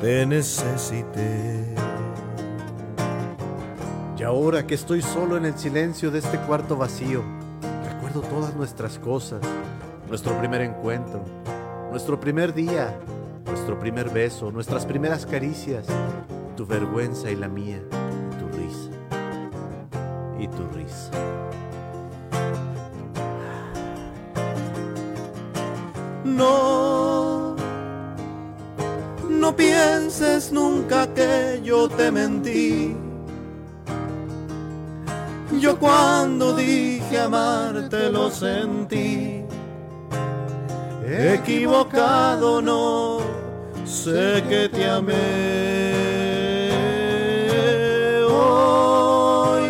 te 0.00 0.24
necesité. 0.24 1.85
Ahora 4.26 4.66
que 4.66 4.74
estoy 4.74 5.02
solo 5.02 5.36
en 5.36 5.44
el 5.44 5.56
silencio 5.56 6.10
de 6.10 6.18
este 6.18 6.36
cuarto 6.38 6.76
vacío, 6.76 7.22
recuerdo 7.88 8.22
todas 8.22 8.56
nuestras 8.56 8.98
cosas, 8.98 9.40
nuestro 10.08 10.36
primer 10.36 10.62
encuentro, 10.62 11.22
nuestro 11.92 12.18
primer 12.18 12.52
día, 12.52 12.92
nuestro 13.46 13.78
primer 13.78 14.10
beso, 14.10 14.50
nuestras 14.50 14.84
primeras 14.84 15.24
caricias, 15.26 15.86
tu 16.56 16.66
vergüenza 16.66 17.30
y 17.30 17.36
la 17.36 17.46
mía, 17.46 17.80
tu 18.40 18.48
risa 18.58 18.90
y 20.40 20.48
tu 20.48 20.66
risa. 20.76 21.12
No, 26.24 27.54
no 29.30 29.54
pienses 29.54 30.50
nunca 30.50 31.06
que 31.14 31.60
yo 31.62 31.88
te 31.88 32.10
mentí. 32.10 33.05
Yo 35.60 35.78
cuando 35.78 36.54
dije 36.54 37.18
amarte 37.18 38.10
lo 38.10 38.30
sentí. 38.30 39.44
Equivocado 41.08 42.60
no, 42.60 43.18
sé 43.84 44.42
que 44.48 44.68
te 44.68 44.88
amé. 44.88 45.14
Hoy 48.28 49.66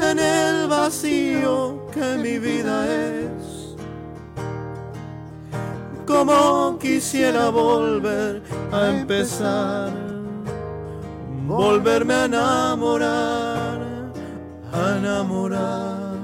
en 0.00 0.18
el 0.18 0.68
vacío 0.68 1.86
que 1.92 2.16
mi 2.18 2.38
vida 2.38 2.86
es. 2.86 3.76
Como 6.06 6.78
quisiera 6.78 7.50
volver 7.50 8.42
a 8.72 8.88
empezar, 8.88 9.90
volverme 11.46 12.14
a 12.14 12.24
enamorar, 12.24 13.49
a 14.72 14.96
enamorar. 14.98 16.18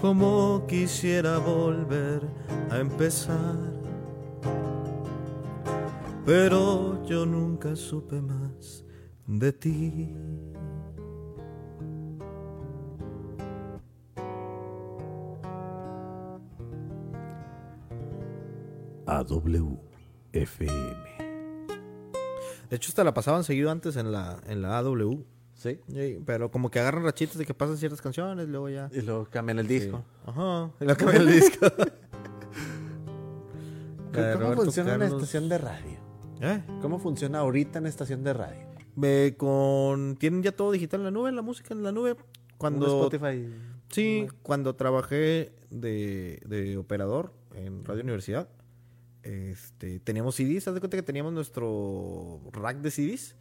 Como 0.00 0.66
quisiera 0.66 1.38
volver 1.38 2.22
a 2.70 2.78
empezar, 2.78 3.56
pero 6.26 7.04
yo 7.04 7.24
nunca 7.24 7.76
supe 7.76 8.20
más 8.20 8.84
de 9.26 9.52
ti. 9.52 10.16
AWFM. 19.06 20.62
De 22.70 22.76
hecho, 22.76 22.88
hasta 22.88 23.04
la 23.04 23.12
pasaban 23.12 23.44
seguido 23.44 23.70
antes 23.70 23.96
en 23.96 24.10
la, 24.12 24.40
en 24.46 24.62
la 24.62 24.78
AW. 24.78 25.24
¿Sí? 25.62 25.78
Sí, 25.86 26.18
pero 26.26 26.50
como 26.50 26.72
que 26.72 26.80
agarran 26.80 27.04
rachitas 27.04 27.38
de 27.38 27.46
que 27.46 27.54
pasan 27.54 27.76
ciertas 27.76 28.02
canciones, 28.02 28.48
luego 28.48 28.68
ya. 28.68 28.90
Y 28.92 29.00
luego 29.02 29.26
cambian 29.26 29.60
el 29.60 29.68
disco. 29.68 30.02
Ajá. 30.26 30.72
Y 30.80 30.84
lo 30.84 30.96
cambian 30.96 31.22
el 31.22 31.32
disco. 31.40 31.66
¿Cómo 34.12 34.54
funciona 34.56 34.96
una 34.96 35.04
Carlos. 35.04 35.22
estación 35.22 35.48
de 35.48 35.58
radio? 35.58 35.98
¿Eh? 36.40 36.62
¿Cómo 36.80 36.98
funciona 36.98 37.38
ahorita 37.38 37.78
una 37.78 37.88
estación 37.88 38.24
de 38.24 38.32
radio? 38.32 38.66
Ve 38.96 39.36
con 39.38 40.16
tienen 40.16 40.42
ya 40.42 40.50
todo 40.50 40.72
digital 40.72 40.98
en 41.00 41.04
la 41.04 41.10
nube, 41.12 41.30
la 41.30 41.42
música 41.42 41.72
en 41.74 41.84
la 41.84 41.92
nube. 41.92 42.16
Cuando 42.58 43.04
Spotify. 43.04 43.48
sí, 43.88 44.26
cuando 44.42 44.74
trabajé 44.74 45.52
de, 45.70 46.42
de 46.44 46.76
operador 46.76 47.32
en 47.54 47.84
Radio 47.84 48.02
Universidad, 48.02 48.48
este, 49.22 50.00
teníamos 50.00 50.34
CDs, 50.34 50.66
haz 50.66 50.74
de 50.74 50.80
cuenta 50.80 50.96
que 50.96 51.04
teníamos 51.04 51.32
nuestro 51.32 52.40
rack 52.52 52.78
de 52.78 52.90
CDs 52.90 53.36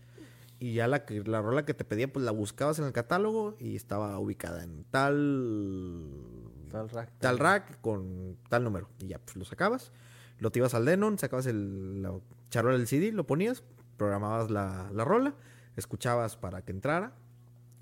y 0.61 0.75
ya 0.75 0.87
la 0.87 1.05
que 1.05 1.23
la 1.23 1.41
rola 1.41 1.65
que 1.65 1.73
te 1.73 1.83
pedía 1.83 2.13
pues 2.13 2.23
la 2.23 2.29
buscabas 2.29 2.77
en 2.77 2.85
el 2.85 2.93
catálogo 2.93 3.55
y 3.59 3.75
estaba 3.75 4.19
ubicada 4.19 4.63
en 4.63 4.83
tal 4.91 6.21
Tal 6.69 6.87
rack. 6.87 7.09
tal 7.17 7.39
rack 7.39 7.81
con 7.81 8.37
tal 8.47 8.63
número. 8.63 8.87
Y 8.99 9.07
ya, 9.07 9.17
pues 9.17 9.35
lo 9.35 9.43
sacabas, 9.43 9.91
lo 10.37 10.51
te 10.51 10.59
ibas 10.59 10.75
al 10.75 10.85
Denon, 10.85 11.17
sacabas 11.17 11.47
el, 11.47 12.03
la 12.03 12.13
charola 12.51 12.77
del 12.77 12.87
CD, 12.87 13.11
lo 13.11 13.25
ponías, 13.25 13.63
programabas 13.97 14.51
la, 14.51 14.89
la 14.93 15.03
rola, 15.03 15.33
escuchabas 15.75 16.37
para 16.37 16.61
que 16.63 16.71
entrara 16.71 17.13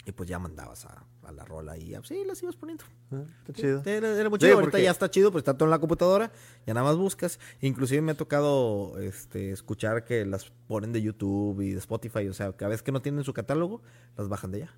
y 0.06 0.14
pues 0.14 0.30
ya 0.30 0.40
mandabas 0.40 0.86
a, 0.86 1.06
a 1.30 1.32
la 1.32 1.46
rola 1.46 1.78
y 1.78 1.90
ya, 1.90 2.02
sí, 2.04 2.24
las 2.26 2.42
ibas 2.44 2.56
poniendo. 2.56 2.84
Ah, 3.12 3.24
Está 3.40 3.54
chido. 3.54 3.82
Era, 3.86 4.10
era 4.20 4.30
muy 4.30 4.38
Sí, 4.40 4.46
chido. 4.46 4.56
Ahorita 4.56 4.72
porque- 4.72 4.84
ya 4.84 4.92
está 4.92 5.10
chido, 5.10 5.32
pues 5.32 5.42
está 5.42 5.54
todo 5.56 5.66
en 5.66 5.72
la 5.72 5.80
computadora, 5.80 6.32
ya 6.68 6.74
nada 6.74 6.86
más 6.86 6.98
buscas. 6.98 7.40
Inclusive 7.62 8.02
me 8.02 8.12
ha 8.12 8.16
tocado 8.18 9.00
este, 9.00 9.52
escuchar 9.52 10.04
que 10.04 10.26
las 10.26 10.52
ponen 10.68 10.92
de 10.92 11.02
YouTube 11.02 11.62
y 11.62 11.72
de 11.72 11.80
Spotify, 11.80 12.28
o 12.28 12.34
sea, 12.34 12.52
cada 12.54 12.70
vez 12.70 12.84
que 12.84 12.92
no 12.92 13.02
tienen 13.02 13.24
su 13.24 13.34
catálogo, 13.34 13.82
las 14.18 14.28
bajan 14.28 14.52
de 14.52 14.64
allá. 14.64 14.74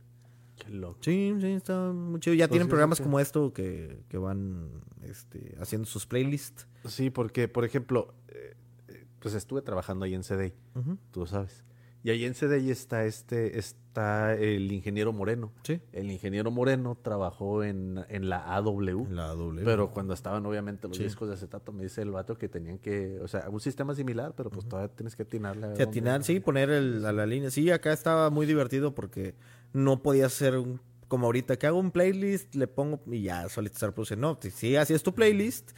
Qué 0.58 0.70
loco. 0.70 1.00
Sí, 1.02 1.34
sí, 1.42 1.48
está 1.54 1.92
muy 1.92 2.20
chido. 2.20 2.36
Ya 2.36 2.46
Pues 2.48 2.52
tienen 2.52 2.68
sí, 2.68 2.70
programas 2.70 2.98
sí. 3.00 3.04
como 3.04 3.20
esto 3.20 3.52
que, 3.52 4.04
que 4.10 4.18
van 4.20 4.70
este, 5.02 5.56
haciendo 5.60 5.88
sus 5.88 6.06
playlists. 6.06 6.68
Sí, 6.86 7.10
porque, 7.10 7.48
por 7.48 7.66
ejemplo, 7.66 8.14
eh, 8.28 8.54
eh, 8.90 9.06
pues 9.20 9.34
estuve 9.34 9.62
trabajando 9.64 10.06
ahí 10.06 10.14
en 10.14 10.22
CDI, 10.24 10.54
Ujú. 10.76 10.98
tú 11.12 11.22
lo 11.22 11.26
sabes. 11.26 11.64
Y 12.04 12.10
ahí 12.10 12.26
en 12.26 12.34
CDI 12.34 12.72
está 12.72 13.06
este, 13.06 13.60
está 13.60 14.34
el 14.34 14.72
ingeniero 14.72 15.14
Moreno. 15.14 15.52
Sí. 15.64 15.80
El 15.94 16.10
ingeniero 16.10 16.50
Moreno 16.50 16.98
trabajó 17.00 17.64
en, 17.64 18.00
en 18.10 18.28
la 18.30 18.56
AW. 18.56 19.08
La 19.12 19.28
doble. 19.28 19.62
Pero 19.64 19.92
cuando 19.92 20.14
estaban 20.14 20.46
obviamente 20.46 20.88
los 20.88 20.98
Sí. 20.98 21.04
discos 21.04 21.28
de 21.28 21.36
acetato, 21.36 21.72
me 21.72 21.84
dice 21.84 22.02
el 22.02 22.10
vato 22.12 22.38
que 22.38 22.50
tenían 22.50 22.80
que, 22.80 23.20
o 23.22 23.28
sea, 23.28 23.48
un 23.50 23.60
sistema 23.60 23.94
similar, 23.94 24.34
pero 24.36 24.50
pues 24.50 24.68
todavía 24.68 24.94
tienes 24.96 25.16
que 25.16 25.24
atinarle. 25.24 25.68
a 25.68 25.76
Sí, 25.76 25.84
atinar, 25.84 26.24
sí, 26.24 26.40
poner 26.40 26.70
el, 26.72 27.06
a 27.06 27.12
la 27.12 27.26
línea. 27.28 27.52
Sí, 27.52 27.70
acá 27.70 27.94
estaba 27.94 28.30
muy 28.32 28.46
divertido 28.48 28.96
porque 28.96 29.36
no 29.74 30.02
podía 30.02 30.28
ser 30.30 30.58
un- 30.58 30.82
como 31.08 31.26
ahorita 31.28 31.58
que 31.60 31.68
hago 31.68 31.78
un 31.78 31.92
playlist, 31.92 32.56
le 32.56 32.68
pongo 32.68 33.02
y 33.12 33.24
ya 33.24 33.48
solito 33.50 33.78
se 33.78 33.86
reproduce. 33.86 34.16
No, 34.16 34.40
sí, 34.42 34.50
sí, 34.50 34.76
así 34.78 34.94
es 34.94 35.04
tu 35.04 35.14
playlist, 35.14 35.72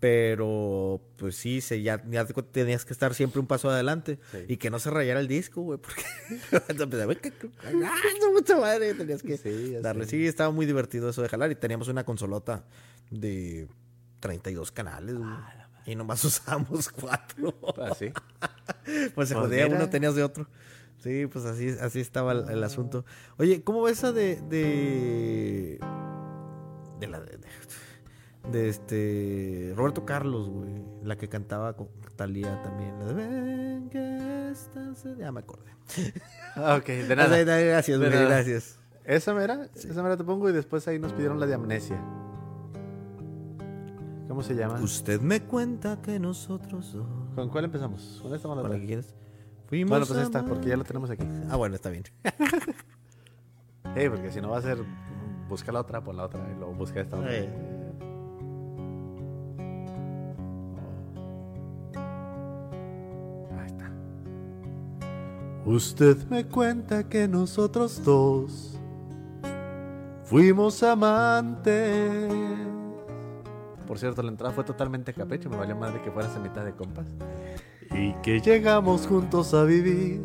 pero 0.00 1.00
pues 1.16 1.34
sí, 1.36 1.60
se, 1.60 1.82
ya, 1.82 1.98
tenías 2.52 2.84
que 2.84 2.92
estar 2.92 3.14
siempre 3.14 3.40
un 3.40 3.46
paso 3.46 3.68
adelante 3.68 4.18
Sí. 4.30 4.38
y 4.48 4.56
que 4.56 4.70
no 4.70 4.78
se 4.78 4.90
rayara 4.90 5.18
el 5.20 5.26
disco, 5.28 5.62
güey, 5.62 5.78
porque 5.78 6.02
¡ah, 6.52 6.62
su 8.20 8.32
puta 8.34 8.56
madre! 8.60 8.94
Tenías 8.94 9.22
que 9.22 9.36
Sí, 9.36 9.72
darle. 9.80 10.06
Sí, 10.06 10.26
estaba 10.26 10.50
muy 10.52 10.66
divertido 10.66 11.08
eso 11.08 11.22
de 11.22 11.28
jalar 11.28 11.50
y 11.50 11.56
teníamos 11.56 11.88
una 11.88 12.04
consolota 12.04 12.64
de 13.10 13.68
32 14.20 14.70
canales, 14.72 15.16
güey. 15.16 15.30
Y 15.86 15.96
nomás 15.96 16.22
usábamos 16.24 16.88
cuatro. 16.90 17.54
Ah, 17.78 17.94
sí. 17.98 18.12
Pues 19.14 19.28
se 19.28 19.34
Pues 19.34 19.46
jodía 19.46 19.66
uno, 19.66 19.88
tenías 19.90 20.14
de 20.14 20.22
otro. 20.22 20.46
Sí, 20.98 21.26
pues 21.26 21.44
así, 21.44 21.68
así 21.80 22.00
estaba 22.00 22.32
el, 22.32 22.48
el 22.50 22.64
asunto. 22.64 23.04
Oye, 23.36 23.62
¿cómo 23.62 23.82
ves 23.82 23.98
esa 23.98 24.12
de. 24.12 24.36
de. 24.48 25.78
de 27.00 27.06
la. 27.06 27.20
de, 27.20 27.36
de 27.38 27.48
este. 28.52 29.72
Roberto 29.76 30.04
Carlos, 30.04 30.48
güey? 30.48 30.82
La 31.02 31.16
que 31.16 31.28
cantaba 31.28 31.74
con 31.74 31.88
Talía 32.16 32.60
también. 32.62 32.98
La 32.98 33.06
de. 33.06 33.14
Ven 33.14 33.88
que 33.90 34.50
estás. 34.50 35.04
Ya 35.18 35.32
me 35.32 35.40
acordé. 35.40 35.72
Ok, 36.56 36.86
de 36.86 37.16
nada. 37.16 37.38
Gracias, 37.38 38.00
De 38.00 38.08
güey, 38.08 38.24
gracias. 38.24 38.78
Esa 39.04 39.32
mera, 39.32 39.68
esa 39.74 40.02
mera 40.02 40.16
te 40.16 40.24
pongo 40.24 40.50
y 40.50 40.52
después 40.52 40.86
ahí 40.88 40.98
nos 40.98 41.12
pidieron 41.12 41.40
la 41.40 41.46
de 41.46 41.54
amnesia. 41.54 41.98
¿Cómo 44.28 44.42
se 44.42 44.54
llama? 44.54 44.78
Usted 44.80 45.20
me 45.20 45.42
cuenta 45.42 46.02
que 46.02 46.18
nosotros 46.20 46.92
dos. 46.92 47.06
¿Con 47.34 47.48
cuál 47.48 47.64
empezamos? 47.64 48.20
¿Con 48.22 48.34
esta 48.34 48.48
o 48.48 48.54
con 48.54 48.70
la 48.70 48.78
que 48.78 48.86
quieres? 48.86 49.14
Fuimos 49.66 49.90
Bueno, 49.90 50.06
pues 50.06 50.18
esta, 50.20 50.44
porque 50.44 50.68
ya 50.68 50.76
la 50.76 50.84
tenemos 50.84 51.08
aquí. 51.10 51.26
Ah, 51.48 51.56
bueno, 51.56 51.74
está 51.74 51.90
bien. 51.90 52.04
Eh, 53.96 54.10
porque 54.10 54.30
si 54.30 54.40
no 54.40 54.50
va 54.50 54.58
a 54.58 54.62
ser 54.62 54.78
busca 55.48 55.72
la 55.72 55.80
otra, 55.80 56.04
pon 56.04 56.16
la 56.16 56.24
otra 56.24 56.46
y 56.54 56.58
luego 56.58 56.74
busca 56.74 57.00
esta 57.00 57.16
otra. 57.16 57.34
Eh. 57.34 57.48
Usted 65.68 66.16
me 66.30 66.46
cuenta 66.46 67.10
que 67.10 67.28
nosotros 67.28 68.02
dos 68.02 68.78
fuimos 70.24 70.82
amantes. 70.82 72.32
Por 73.86 73.98
cierto, 73.98 74.22
la 74.22 74.30
entrada 74.30 74.54
fue 74.54 74.64
totalmente 74.64 75.10
a 75.10 75.14
capricho, 75.14 75.50
me 75.50 75.58
valió 75.58 75.76
madre 75.76 76.00
que 76.00 76.10
fueras 76.10 76.34
a 76.34 76.38
mitad 76.38 76.64
de 76.64 76.72
compas. 76.72 77.06
Y 77.90 78.14
que 78.22 78.40
llegamos 78.40 79.06
juntos 79.06 79.52
a 79.52 79.64
vivir 79.64 80.22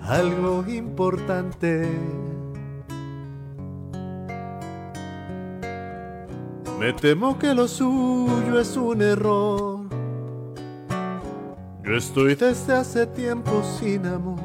algo 0.00 0.64
importante. 0.68 1.90
Me 6.78 6.92
temo 6.92 7.36
que 7.36 7.52
lo 7.52 7.66
suyo 7.66 8.60
es 8.60 8.76
un 8.76 9.02
error. 9.02 9.69
Estoy 11.96 12.36
desde 12.36 12.74
hace 12.74 13.04
tiempo 13.04 13.62
sin 13.78 14.06
amor. 14.06 14.38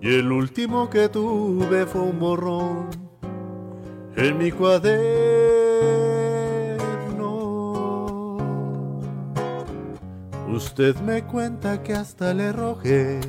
Y 0.00 0.14
el 0.14 0.32
último 0.32 0.90
que 0.90 1.08
tuve 1.08 1.86
fue 1.86 2.00
un 2.00 2.18
borrón 2.18 2.88
en 4.16 4.36
mi 4.36 4.50
cuaderno. 4.50 4.90
Usted 10.48 10.96
me 11.02 11.22
cuenta 11.22 11.80
que 11.82 11.94
hasta 11.94 12.34
le 12.34 12.50
rogué 12.52 13.20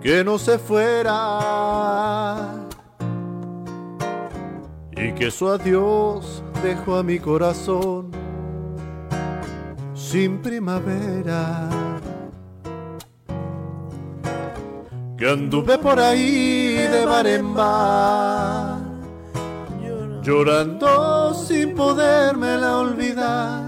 que 0.00 0.22
no 0.24 0.38
se 0.38 0.58
fuera 0.58 1.48
y 4.92 5.12
que 5.12 5.30
su 5.30 5.48
adiós 5.48 6.42
dejó 6.62 6.96
a 6.96 7.02
mi 7.02 7.18
corazón 7.18 8.09
sin 10.10 10.42
primavera. 10.42 11.68
Que 15.16 15.30
anduve 15.30 15.78
por 15.78 16.00
ahí 16.00 16.74
de 16.94 17.06
bar 17.06 17.26
en 17.28 17.54
bar, 17.54 18.78
llorando 20.22 21.32
sin 21.34 21.76
podérmela 21.76 22.78
olvidar, 22.78 23.62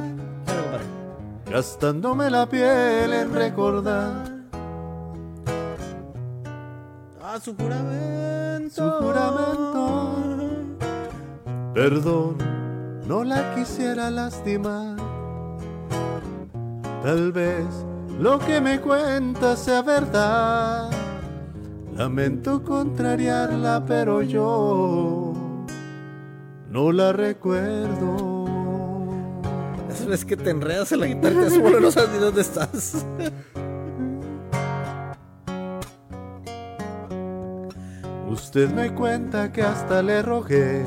gastándome 1.49 2.29
la 2.29 2.49
piel 2.49 3.13
en 3.13 3.33
recordar 3.33 4.33
Ah, 7.23 7.39
su 7.41 7.55
juramento. 7.55 8.71
su 8.75 8.91
juramento. 9.05 10.15
Perdón, 11.75 12.37
no 13.07 13.23
la 13.25 13.55
quisiera 13.55 14.11
lastimar. 14.11 15.02
Tal 17.03 17.33
vez 17.33 17.67
lo 18.19 18.39
que 18.39 18.61
me 18.61 18.81
cuenta 18.81 19.57
sea 19.57 19.83
verdad. 19.83 20.91
Lamento 21.97 22.63
contrariarla, 22.63 23.85
pero 23.87 24.23
yo 24.23 25.33
no 26.71 26.93
la 26.93 27.13
recuerdo. 27.13 28.43
Vez 30.09 30.25
que 30.25 30.37
te 30.37 30.51
enredas 30.51 30.91
en 30.93 31.01
la 31.01 31.07
guitarra 31.07 31.43
y 31.43 31.45
te 31.45 31.51
solo 31.51 31.81
no 31.81 31.91
sabes 31.91 32.11
ni 32.11 32.19
dónde 32.19 32.41
estás. 32.41 33.07
Usted 38.29 38.71
me 38.71 38.95
cuenta 38.95 39.53
que 39.53 39.63
hasta 39.63 40.03
le 40.03 40.23
rogué 40.23 40.85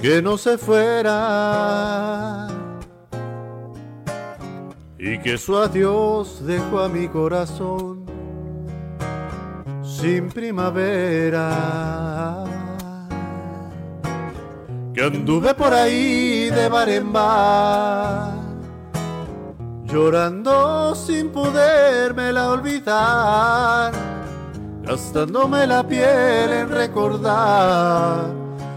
que 0.00 0.20
no 0.20 0.36
se 0.36 0.58
fuera 0.58 2.48
y 5.04 5.18
que 5.18 5.36
su 5.36 5.56
adiós 5.56 6.46
dejó 6.46 6.78
a 6.78 6.88
mi 6.88 7.08
corazón 7.08 8.06
sin 9.82 10.28
primavera. 10.28 11.48
Que 14.94 15.02
anduve 15.02 15.54
por 15.54 15.74
ahí 15.74 16.50
de 16.50 16.68
bar 16.68 16.88
en 16.88 17.12
bar, 17.12 18.34
llorando 19.86 20.94
sin 20.94 21.30
podérmela 21.30 22.50
olvidar 22.50 23.92
gastándome 24.84 25.66
la 25.66 25.86
piel 25.86 26.52
en 26.52 26.68
recordar 26.68 28.26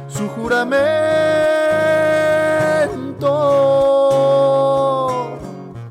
su 0.07 0.27
juramento. 0.29 1.25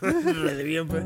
bien, 0.64 0.88
pues. 0.88 1.04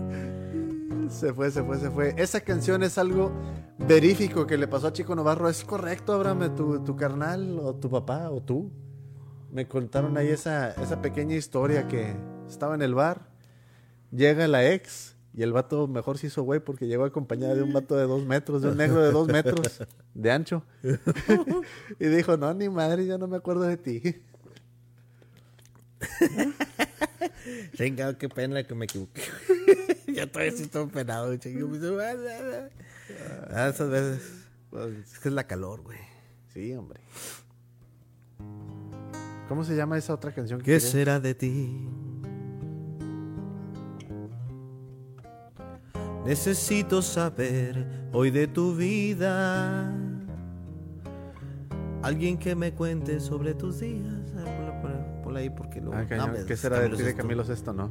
Se 1.10 1.32
fue, 1.32 1.50
se 1.50 1.62
fue, 1.62 1.78
se 1.78 1.90
fue. 1.90 2.14
Esa 2.16 2.40
canción 2.40 2.82
es 2.82 2.98
algo 2.98 3.32
verífico 3.78 4.46
que 4.46 4.58
le 4.58 4.68
pasó 4.68 4.88
a 4.88 4.92
Chico 4.92 5.14
Navarro. 5.14 5.48
¿Es 5.48 5.64
correcto, 5.64 6.12
Abraham, 6.12 6.54
tu, 6.54 6.84
tu 6.84 6.96
carnal 6.96 7.58
o 7.60 7.74
tu 7.74 7.88
papá 7.88 8.30
o 8.30 8.42
tú? 8.42 8.70
Me 9.50 9.66
contaron 9.66 10.16
ahí 10.18 10.28
esa, 10.28 10.72
esa 10.72 11.00
pequeña 11.00 11.34
historia 11.34 11.88
que 11.88 12.14
estaba 12.48 12.74
en 12.74 12.82
el 12.82 12.94
bar, 12.94 13.30
llega 14.10 14.46
la 14.46 14.70
ex 14.70 15.16
y 15.34 15.42
el 15.42 15.52
vato 15.52 15.86
mejor 15.86 16.18
se 16.18 16.26
hizo 16.26 16.42
güey 16.42 16.60
porque 16.60 16.86
llegó 16.86 17.04
acompañada 17.04 17.54
de 17.54 17.62
un 17.62 17.72
vato 17.72 17.96
de 17.96 18.04
dos 18.04 18.24
metros, 18.26 18.62
de 18.62 18.70
un 18.70 18.76
negro 18.76 19.02
de 19.02 19.12
dos 19.12 19.28
metros 19.28 19.80
de 20.14 20.30
ancho. 20.30 20.64
y 22.00 22.06
dijo, 22.06 22.36
no, 22.36 22.52
ni 22.54 22.68
madre, 22.68 23.06
ya 23.06 23.18
no 23.18 23.28
me 23.28 23.36
acuerdo 23.36 23.62
de 23.62 23.76
ti. 23.76 24.02
Venga, 27.78 28.16
qué 28.16 28.28
pena 28.28 28.62
que 28.62 28.74
me 28.74 28.84
equivoqué. 28.84 29.22
ya 30.06 30.26
todavía 30.26 30.52
estoy 30.52 30.66
todo 30.66 30.88
penado. 30.88 31.32
Ah, 33.50 33.68
esas 33.68 33.90
veces. 33.90 34.22
Es 35.12 35.18
que 35.18 35.28
es 35.28 35.34
la 35.34 35.46
calor, 35.46 35.82
güey. 35.82 35.98
Sí, 36.52 36.74
hombre. 36.74 37.00
¿Cómo 39.48 39.64
se 39.64 39.74
llama 39.74 39.96
esa 39.96 40.12
otra 40.12 40.32
canción? 40.32 40.60
que 40.60 40.72
¿Qué 40.72 40.80
será 40.80 41.20
de 41.20 41.34
ti? 41.34 41.88
Necesito 46.26 47.00
saber 47.00 47.86
hoy 48.12 48.30
de 48.30 48.46
tu 48.46 48.76
vida. 48.76 49.90
Alguien 52.02 52.36
que 52.36 52.54
me 52.54 52.74
cuente 52.74 53.18
sobre 53.20 53.54
tus 53.54 53.80
días. 53.80 54.27
Ah, 55.28 55.30
ponla- 55.30 55.40
ahí 55.40 55.50
porque. 55.50 55.78
Ah. 55.80 55.82
No, 56.16 56.24
hombre, 56.24 56.44
¿Qué 56.46 56.56
será 56.56 56.80
de 56.80 56.90
ti 56.90 57.02
de. 57.02 57.14
Camilo 57.14 57.44
Sesto, 57.44 57.72
no? 57.72 57.90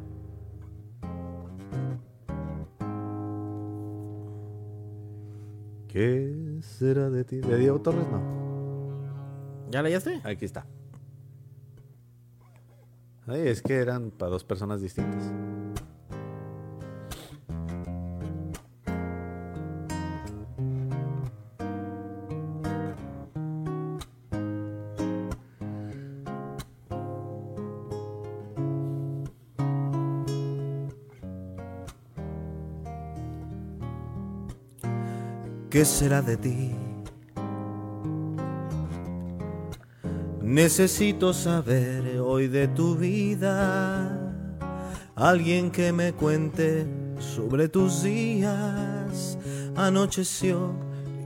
¿Qué 5.87 6.59
será 6.61 7.09
de 7.09 7.23
ti? 7.23 7.37
¿De 7.37 7.57
Diego 7.57 7.79
Torres? 7.81 8.05
No. 8.11 8.21
¿Ya 9.71 9.81
la 9.81 9.87
hallaste? 9.89 10.21
Aquí 10.23 10.45
está. 10.45 10.65
Ay, 13.25 13.47
es 13.47 13.61
que 13.61 13.75
eran 13.75 14.11
para 14.11 14.31
dos 14.31 14.43
personas 14.43 14.81
distintas. 14.81 15.31
¿Qué 35.77 35.85
será 35.85 36.23
de 36.23 36.37
ti? 36.37 36.71
Necesito 40.41 41.33
saber 41.33 42.17
hoy 42.19 42.47
de 42.47 42.67
tu 42.67 42.95
vida. 42.95 44.33
Alguien 45.13 45.69
que 45.69 45.91
me 45.91 46.13
cuente 46.13 46.87
sobre 47.19 47.69
tus 47.69 48.01
días. 48.01 49.37
Anocheció 49.75 50.73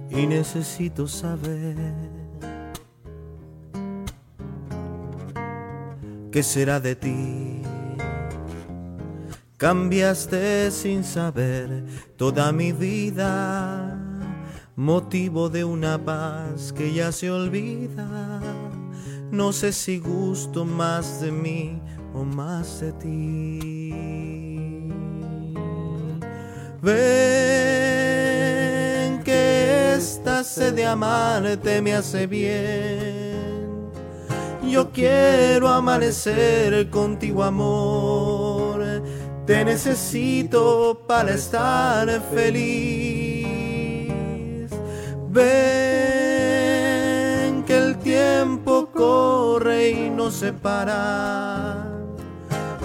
y 0.09 0.27
necesito 0.27 1.07
saber. 1.07 1.77
¿Qué 6.29 6.43
será 6.43 6.81
de 6.81 6.97
ti? 6.97 7.61
Cambiaste 9.61 10.71
sin 10.71 11.03
saber 11.03 11.85
toda 12.17 12.51
mi 12.51 12.71
vida, 12.71 13.90
motivo 14.81 15.47
de 15.49 15.63
una 15.63 16.03
paz 16.03 16.73
que 16.73 16.91
ya 16.91 17.11
se 17.11 17.29
olvida. 17.29 18.41
No 19.29 19.53
sé 19.53 19.73
si 19.73 19.99
gusto 19.99 20.65
más 20.65 21.21
de 21.21 21.31
mí 21.31 21.79
o 22.15 22.23
más 22.23 22.79
de 22.81 22.91
ti. 22.93 23.91
Ven 26.81 27.01
que 29.23 29.93
esta 29.93 30.43
sed 30.43 30.73
de 30.73 30.87
amarte 30.87 31.79
me 31.83 31.93
hace 31.93 32.25
bien. 32.25 33.91
Yo 34.67 34.89
quiero 34.89 35.67
amanecer 35.67 36.89
contigo, 36.89 37.43
amor. 37.43 39.03
Te 39.45 39.63
necesito 39.63 41.03
para 41.07 41.35
estar 41.35 42.09
feliz. 42.33 43.00
Ven 45.33 45.43
que 47.63 47.77
el 47.77 47.97
tiempo 47.99 48.89
corre 48.93 49.91
y 49.91 50.09
no 50.09 50.29
se 50.29 50.51
para. 50.51 51.87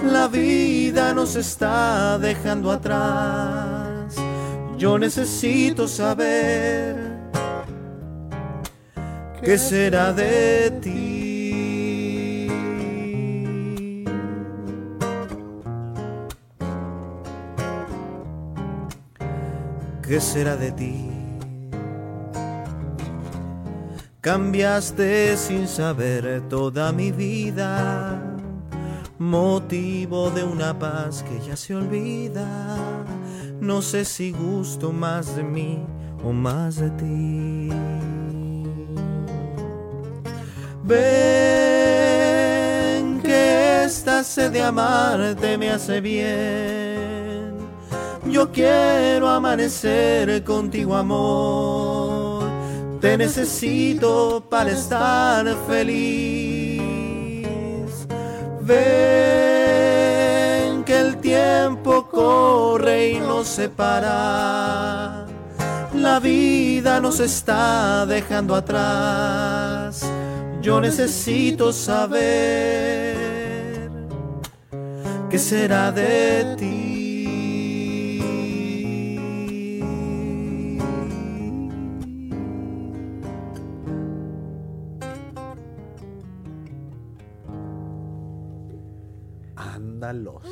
La 0.01 0.29
vida 0.29 1.13
nos 1.13 1.35
está 1.35 2.17
dejando 2.17 2.71
atrás. 2.71 4.15
Yo 4.77 4.97
necesito 4.97 5.89
saber 5.89 6.95
qué 9.43 9.57
será 9.57 10.13
de 10.13 10.71
ti. 10.81 12.47
¿Qué 20.01 20.21
será 20.21 20.55
de 20.55 20.71
ti? 20.71 21.26
Cambiaste 24.27 25.37
sin 25.37 25.69
saber 25.69 26.41
toda 26.49 26.91
mi 26.91 27.13
vida, 27.13 28.19
motivo 29.17 30.29
de 30.31 30.43
una 30.43 30.77
paz 30.77 31.23
que 31.23 31.39
ya 31.47 31.55
se 31.55 31.73
olvida. 31.73 32.75
No 33.61 33.81
sé 33.81 34.03
si 34.03 34.33
gusto 34.33 34.91
más 34.91 35.33
de 35.37 35.43
mí 35.43 35.79
o 36.25 36.33
más 36.33 36.75
de 36.75 36.89
ti. 36.89 37.69
Ven 40.83 40.99
que 43.23 43.85
esta 43.85 44.25
sed 44.25 44.51
de 44.51 44.61
amarte 44.61 45.57
me 45.57 45.69
hace 45.69 46.01
bien. 46.01 47.55
Yo 48.29 48.51
quiero 48.51 49.29
amanecer 49.29 50.43
contigo, 50.43 50.97
amor. 50.97 52.36
Te 53.01 53.15
necesito 53.17 54.43
para 54.49 54.71
estar 54.71 55.45
feliz. 55.67 57.47
Ven 58.61 58.77
que 60.83 60.99
el 60.99 61.17
tiempo 61.17 62.07
corre 62.09 63.11
y 63.11 63.19
nos 63.19 63.47
separa. 63.47 65.27
La 65.93 66.19
vida 66.19 66.99
nos 66.99 67.19
está 67.19 68.05
dejando 68.07 68.55
atrás. 68.55 70.03
Yo 70.61 70.81
necesito 70.81 71.71
saber 71.71 73.15
qué 75.29 75.37
será 75.37 75.91
de 75.91 76.55
ti. 76.57 76.76
Ándalos. 90.07 90.43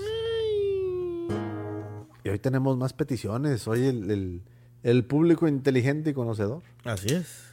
Y 2.23 2.29
hoy 2.29 2.39
tenemos 2.39 2.77
más 2.77 2.93
peticiones. 2.93 3.67
Hoy 3.67 3.85
el, 3.85 4.11
el- 4.11 4.41
el 4.83 5.03
público 5.05 5.47
inteligente 5.47 6.11
y 6.11 6.13
conocedor 6.13 6.61
Así 6.83 7.07
es. 7.11 7.43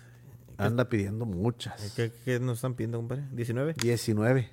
anda 0.58 0.88
pidiendo 0.90 1.24
muchas. 1.24 1.92
¿Qué, 1.96 2.12
qué 2.26 2.38
nos 2.40 2.58
están 2.58 2.74
pidiendo, 2.74 2.98
compadre? 2.98 3.22
¿19? 3.34 3.74
19. 3.76 4.50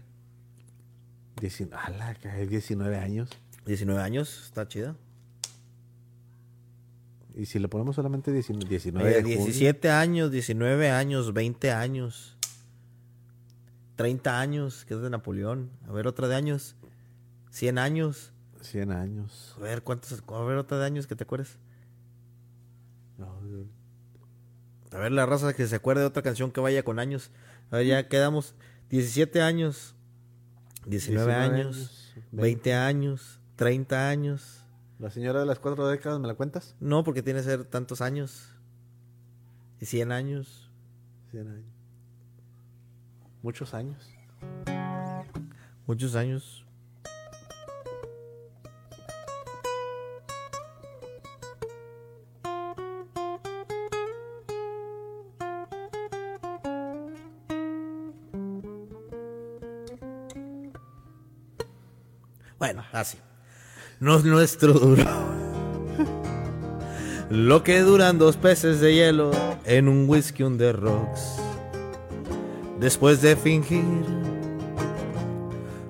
19, 1.42 1.76
ala, 1.76 2.16
que 2.16 2.30
hay 2.30 2.46
19 2.48 2.98
años. 2.98 3.30
19 3.66 4.02
años, 4.02 4.44
está 4.46 4.68
chida. 4.68 4.96
Y 7.36 7.46
si 7.48 7.60
le 7.60 7.68
ponemos 7.68 7.96
solamente 7.96 8.32
19, 8.32 8.66
19 8.70 9.06
Oye, 9.10 9.16
de 9.18 9.22
junio, 9.24 9.38
17 9.46 9.90
años, 9.92 10.32
19 10.32 10.90
años, 10.92 11.34
20 11.34 11.72
años, 11.72 12.38
30 13.96 14.40
años, 14.40 14.86
que 14.86 14.94
es 14.94 15.02
de 15.02 15.10
Napoleón. 15.10 15.70
A 15.88 15.92
ver, 15.92 16.08
otra 16.08 16.28
de 16.30 16.36
años. 16.36 16.76
100 17.52 17.78
años. 17.78 18.34
100 18.62 18.92
años. 18.92 19.56
A 19.58 19.62
ver, 19.62 19.84
¿cuántos? 19.84 20.24
A 20.28 20.44
ver, 20.44 20.58
otra 20.58 20.80
de 20.80 20.86
años 20.86 21.08
que 21.08 21.16
te 21.16 21.24
acuerdes. 21.24 21.58
No, 23.18 23.40
A 24.92 24.98
ver, 24.98 25.12
la 25.12 25.26
raza 25.26 25.54
que 25.54 25.68
se 25.68 25.76
acuerde 25.76 26.02
de 26.02 26.08
otra 26.08 26.24
canción 26.24 26.52
que 26.52 26.62
vaya 26.62 26.84
con 26.84 27.00
años. 27.00 27.32
A 27.72 27.78
ver, 27.78 27.86
ya 27.88 28.08
quedamos 28.08 28.56
17 28.90 29.42
años, 29.42 29.96
19, 30.86 31.26
19 31.26 31.34
años, 31.34 32.14
años, 32.16 32.16
20 32.32 32.74
años, 32.74 33.40
30 33.56 34.10
años. 34.10 34.64
La 35.00 35.10
señora 35.10 35.40
de 35.40 35.46
las 35.46 35.60
cuatro 35.60 35.88
décadas, 35.88 36.20
¿me 36.20 36.28
la 36.28 36.34
cuentas? 36.34 36.76
No, 36.80 37.04
porque 37.04 37.22
tiene 37.22 37.40
que 37.40 37.46
ser 37.46 37.66
tantos 37.66 38.02
años. 38.02 38.50
Y 39.80 39.86
100 39.86 40.12
años. 40.12 40.70
100 41.32 41.48
años. 41.48 41.66
Muchos 43.42 43.74
años. 43.74 44.10
Muchos 45.88 46.16
años. 46.16 46.66
Bueno, 62.60 62.84
así. 62.92 63.18
No 64.00 64.18
es 64.18 64.24
nuestro 64.26 64.74
duro. 64.74 65.04
Lo 67.30 67.64
que 67.64 67.82
duran 67.82 68.18
dos 68.18 68.38
peces 68.38 68.80
de 68.80 68.94
hielo 68.96 69.32
en 69.66 69.88
un 69.88 70.10
whisky 70.10 70.44
on 70.44 70.58
the 70.58 70.72
rocks. 70.74 71.36
Después 72.80 73.22
de 73.22 73.36
fingir 73.36 73.84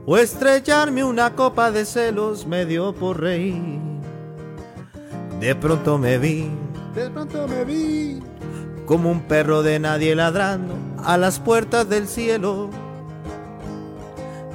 o 0.06 0.18
estrellarme 0.18 1.04
una 1.04 1.36
copa 1.36 1.70
de 1.72 1.86
celos 1.86 2.48
me 2.48 2.66
dio 2.66 2.94
por 2.96 3.22
reír. 3.22 3.80
De 5.40 5.54
pronto 5.56 5.98
me 6.00 6.18
vi 6.18 6.50
De 6.96 7.10
pronto 7.12 7.48
me 7.48 7.64
vi. 7.64 8.20
como 8.88 9.12
un 9.12 9.22
perro 9.22 9.62
de 9.62 9.80
nadie 9.80 10.16
ladrando 10.16 10.74
a 11.04 11.16
las 11.18 11.40
puertas 11.40 11.88
del 11.88 12.08
cielo. 12.08 12.70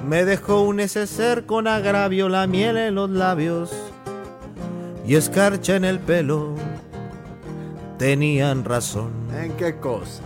Me 0.06 0.26
dejó 0.26 0.60
un 0.62 0.76
neceser 0.76 1.46
con 1.46 1.66
agravio, 1.66 2.28
la 2.28 2.46
miel 2.46 2.76
en 2.76 2.94
los 2.94 3.08
labios 3.08 3.72
y 5.06 5.14
escarcha 5.14 5.76
en 5.76 5.84
el 5.84 5.98
pelo. 5.98 6.54
Tenían 7.98 8.64
razón. 8.64 9.12
¿En 9.34 9.52
qué 9.52 9.76
cosa? 9.76 10.22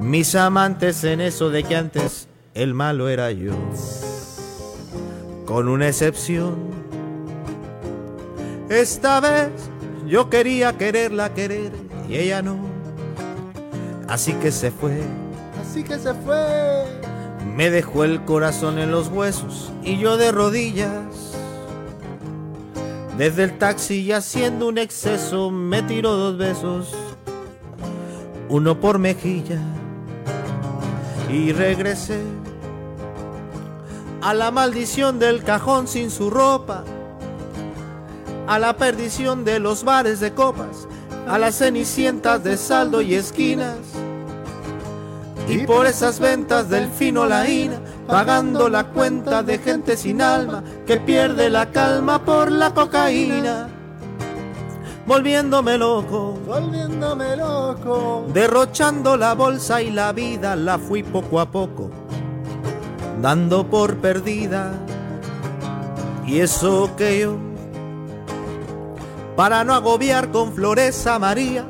Mis 0.00 0.36
amantes 0.36 1.02
en 1.02 1.20
eso 1.20 1.50
de 1.50 1.64
que 1.64 1.74
antes 1.74 2.28
el 2.54 2.74
malo 2.74 3.08
era 3.08 3.32
yo. 3.32 3.54
Con 5.46 5.68
una 5.68 5.88
excepción. 5.88 6.56
Esta 8.68 9.18
vez 9.18 9.50
yo 10.06 10.30
quería 10.30 10.78
quererla 10.78 11.34
querer 11.34 11.72
y 12.08 12.16
ella 12.16 12.40
no. 12.40 12.56
Así 14.08 14.32
que 14.34 14.52
se 14.52 14.70
fue. 14.70 15.02
Así 15.60 15.82
que 15.82 15.98
se 15.98 16.14
fue. 16.14 16.99
Me 17.60 17.68
dejó 17.68 18.04
el 18.04 18.24
corazón 18.24 18.78
en 18.78 18.90
los 18.90 19.08
huesos 19.08 19.70
y 19.82 19.98
yo 19.98 20.16
de 20.16 20.32
rodillas. 20.32 21.34
Desde 23.18 23.44
el 23.44 23.58
taxi 23.58 23.96
y 24.00 24.12
haciendo 24.12 24.66
un 24.66 24.78
exceso 24.78 25.50
me 25.50 25.82
tiró 25.82 26.16
dos 26.16 26.38
besos, 26.38 26.94
uno 28.48 28.80
por 28.80 28.98
mejilla 28.98 29.60
y 31.28 31.52
regresé 31.52 32.22
a 34.22 34.32
la 34.32 34.50
maldición 34.50 35.18
del 35.18 35.44
cajón 35.44 35.86
sin 35.86 36.10
su 36.10 36.30
ropa, 36.30 36.82
a 38.46 38.58
la 38.58 38.78
perdición 38.78 39.44
de 39.44 39.60
los 39.60 39.84
bares 39.84 40.18
de 40.20 40.32
copas, 40.32 40.88
a 41.28 41.36
las 41.36 41.58
cenicientas 41.58 42.42
de 42.42 42.56
saldo 42.56 43.02
y 43.02 43.16
esquinas. 43.16 43.76
Y 45.50 45.66
por 45.66 45.86
esas 45.86 46.20
ventas 46.20 46.68
del 46.68 46.88
fino 46.88 47.26
la 47.26 47.48
ina, 47.48 47.80
pagando 48.06 48.68
la 48.68 48.84
cuenta 48.84 49.42
de 49.42 49.58
gente 49.58 49.96
sin 49.96 50.22
alma 50.22 50.62
que 50.86 50.98
pierde 50.98 51.50
la 51.50 51.70
calma 51.72 52.24
por 52.24 52.52
la 52.52 52.72
cocaína. 52.72 53.68
Volviéndome 55.06 55.76
loco, 55.76 56.38
Volviéndome 56.46 57.36
loco. 57.36 58.26
derrochando 58.32 59.16
la 59.16 59.34
bolsa 59.34 59.82
y 59.82 59.90
la 59.90 60.12
vida 60.12 60.54
la 60.54 60.78
fui 60.78 61.02
poco 61.02 61.40
a 61.40 61.50
poco, 61.50 61.90
dando 63.20 63.66
por 63.68 63.96
perdida. 63.96 64.70
Y 66.24 66.38
eso 66.38 66.90
que 66.96 67.18
yo, 67.18 67.36
para 69.34 69.64
no 69.64 69.74
agobiar 69.74 70.30
con 70.30 70.52
flores 70.52 71.04
a 71.08 71.18
María, 71.18 71.64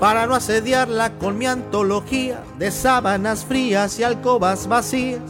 para 0.00 0.26
no 0.26 0.34
asediarla 0.34 1.18
con 1.18 1.38
mi 1.38 1.46
antología 1.46 2.42
de 2.58 2.70
sábanas 2.70 3.44
frías 3.44 3.98
y 3.98 4.02
alcobas 4.02 4.66
vacías, 4.68 5.20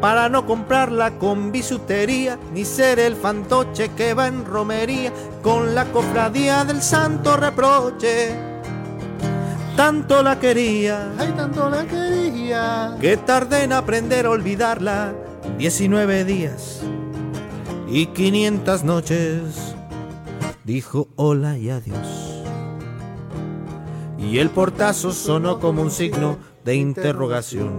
para 0.00 0.28
no 0.28 0.46
comprarla 0.46 1.18
con 1.18 1.50
bisutería, 1.52 2.38
ni 2.54 2.64
ser 2.64 2.98
el 3.00 3.16
fantoche 3.16 3.90
que 3.90 4.14
va 4.14 4.28
en 4.28 4.44
romería 4.44 5.12
con 5.42 5.74
la 5.74 5.86
cofradía 5.86 6.64
del 6.64 6.80
santo 6.82 7.36
reproche. 7.36 8.30
Tanto 9.76 10.22
la 10.24 10.40
quería 10.40 11.12
Ay, 11.18 11.32
tanto 11.36 11.68
la 11.70 11.84
quería. 11.84 12.96
que 13.00 13.16
tardé 13.16 13.62
en 13.62 13.72
aprender 13.72 14.26
a 14.26 14.30
olvidarla 14.30 15.12
19 15.56 16.24
días 16.24 16.80
y 17.88 18.06
500 18.06 18.82
noches. 18.84 19.74
Dijo 20.64 21.08
hola 21.16 21.56
y 21.58 21.70
adiós. 21.70 22.37
Y 24.28 24.40
el 24.40 24.50
portazo 24.50 25.12
sonó 25.12 25.58
como 25.58 25.80
un 25.80 25.90
signo 25.90 26.36
de 26.62 26.76
interrogación. 26.76 27.70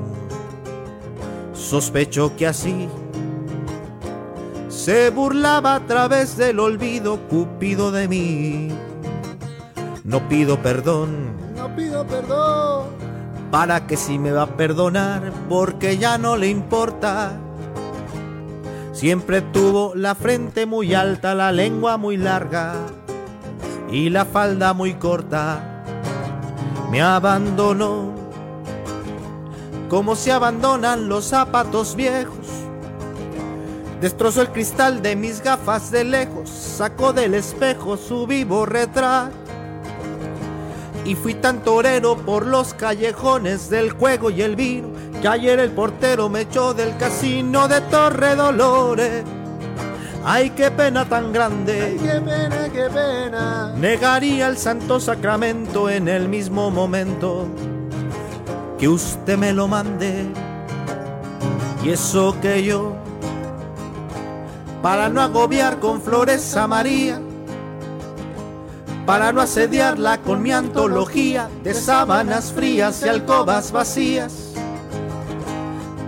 Sospecho 1.54 2.36
que 2.36 2.48
así 2.48 2.90
se 4.68 5.12
burlaba 5.12 5.76
a 5.76 5.80
través 5.82 6.38
del 6.38 6.60
olvido 6.60 7.20
Cúpido 7.30 7.92
de 7.92 8.08
mí. 8.08 8.70
No 10.04 10.28
pido 10.28 10.60
perdón 10.60 11.36
No 11.56 11.76
pido 11.76 12.08
perdón. 12.08 12.88
para 13.52 13.86
que 13.86 13.96
si 13.96 14.18
me 14.18 14.32
va 14.32 14.44
a 14.44 14.58
perdonar 14.58 15.32
porque 15.50 16.00
ya 16.00 16.18
no 16.18 16.36
le 16.36 16.48
importa. 16.48 17.34
Siempre 18.92 19.42
tuvo 19.42 19.94
la 19.94 20.16
frente 20.16 20.66
muy 20.66 20.96
alta, 20.96 21.36
la 21.36 21.52
lengua 21.52 21.98
muy 21.98 22.18
larga 22.18 22.74
y 23.92 24.10
la 24.10 24.26
falda 24.26 24.74
muy 24.74 24.96
corta 24.96 25.79
me 26.90 27.02
abandonó. 27.02 28.14
Como 29.90 30.16
se 30.16 30.32
abandonan 30.32 31.08
los 31.10 31.26
zapatos 31.26 31.96
viejos. 31.96 32.48
Destrozó 34.02 34.42
el 34.42 34.50
cristal 34.50 35.02
de 35.02 35.16
mis 35.16 35.42
gafas 35.42 35.92
de 35.92 36.04
lejos, 36.04 36.50
sacó 36.50 37.12
del 37.12 37.34
espejo 37.34 37.98
su 37.98 38.26
vivo 38.26 38.66
retrato. 38.66 39.36
Y 41.06 41.16
fui 41.16 41.34
tan 41.34 41.64
torero 41.64 42.18
por 42.18 42.46
los 42.46 42.74
callejones 42.74 43.70
del 43.70 43.92
juego 43.92 44.30
y 44.30 44.42
el 44.42 44.56
vino, 44.56 44.90
que 45.22 45.28
ayer 45.28 45.60
el 45.60 45.72
portero 45.72 46.30
me 46.30 46.42
echó 46.42 46.74
del 46.74 46.96
casino 46.98 47.68
de 47.68 47.82
Torre 47.82 48.36
Dolores. 48.36 49.24
Ay, 50.24 50.50
qué 50.52 50.70
pena 50.70 51.06
tan 51.06 51.32
grande. 51.32 51.82
Ay, 51.82 51.98
qué 51.98 52.22
pena, 52.22 52.70
qué 52.72 52.90
pena. 52.90 53.74
Negaría 53.78 54.48
el 54.48 54.58
santo 54.58 55.00
sacramento 55.00 55.90
en 55.90 56.08
el 56.08 56.28
mismo 56.28 56.70
momento 56.70 57.48
que 58.78 58.88
usted 58.88 59.38
me 59.38 59.54
lo 59.54 59.68
mande. 59.68 60.26
Y 61.84 61.90
eso 61.92 62.36
que 62.42 62.64
yo, 62.64 62.96
para 64.82 65.08
no 65.08 65.22
agobiar 65.22 65.80
con 65.80 66.02
flores 66.02 66.56
a 66.58 66.68
María, 66.68 67.22
para 69.06 69.32
no 69.32 69.42
asediarla 69.42 70.20
con 70.20 70.42
mi 70.42 70.52
antología 70.52 71.50
de 71.64 71.74
sábanas 71.74 72.52
frías 72.52 73.02
y 73.04 73.10
alcobas 73.10 73.72
vacías 73.72 74.49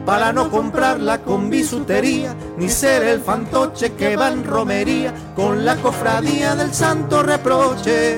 para 0.05 0.33
no 0.33 0.49
comprarla 0.49 1.19
con 1.21 1.49
bisutería, 1.49 2.35
ni 2.57 2.69
ser 2.69 3.03
el 3.03 3.21
fantoche 3.21 3.93
que 3.93 4.15
va 4.15 4.29
en 4.29 4.43
romería 4.43 5.13
con 5.35 5.63
la 5.65 5.75
cofradía 5.77 6.55
del 6.55 6.73
santo 6.73 7.23
reproche. 7.23 8.17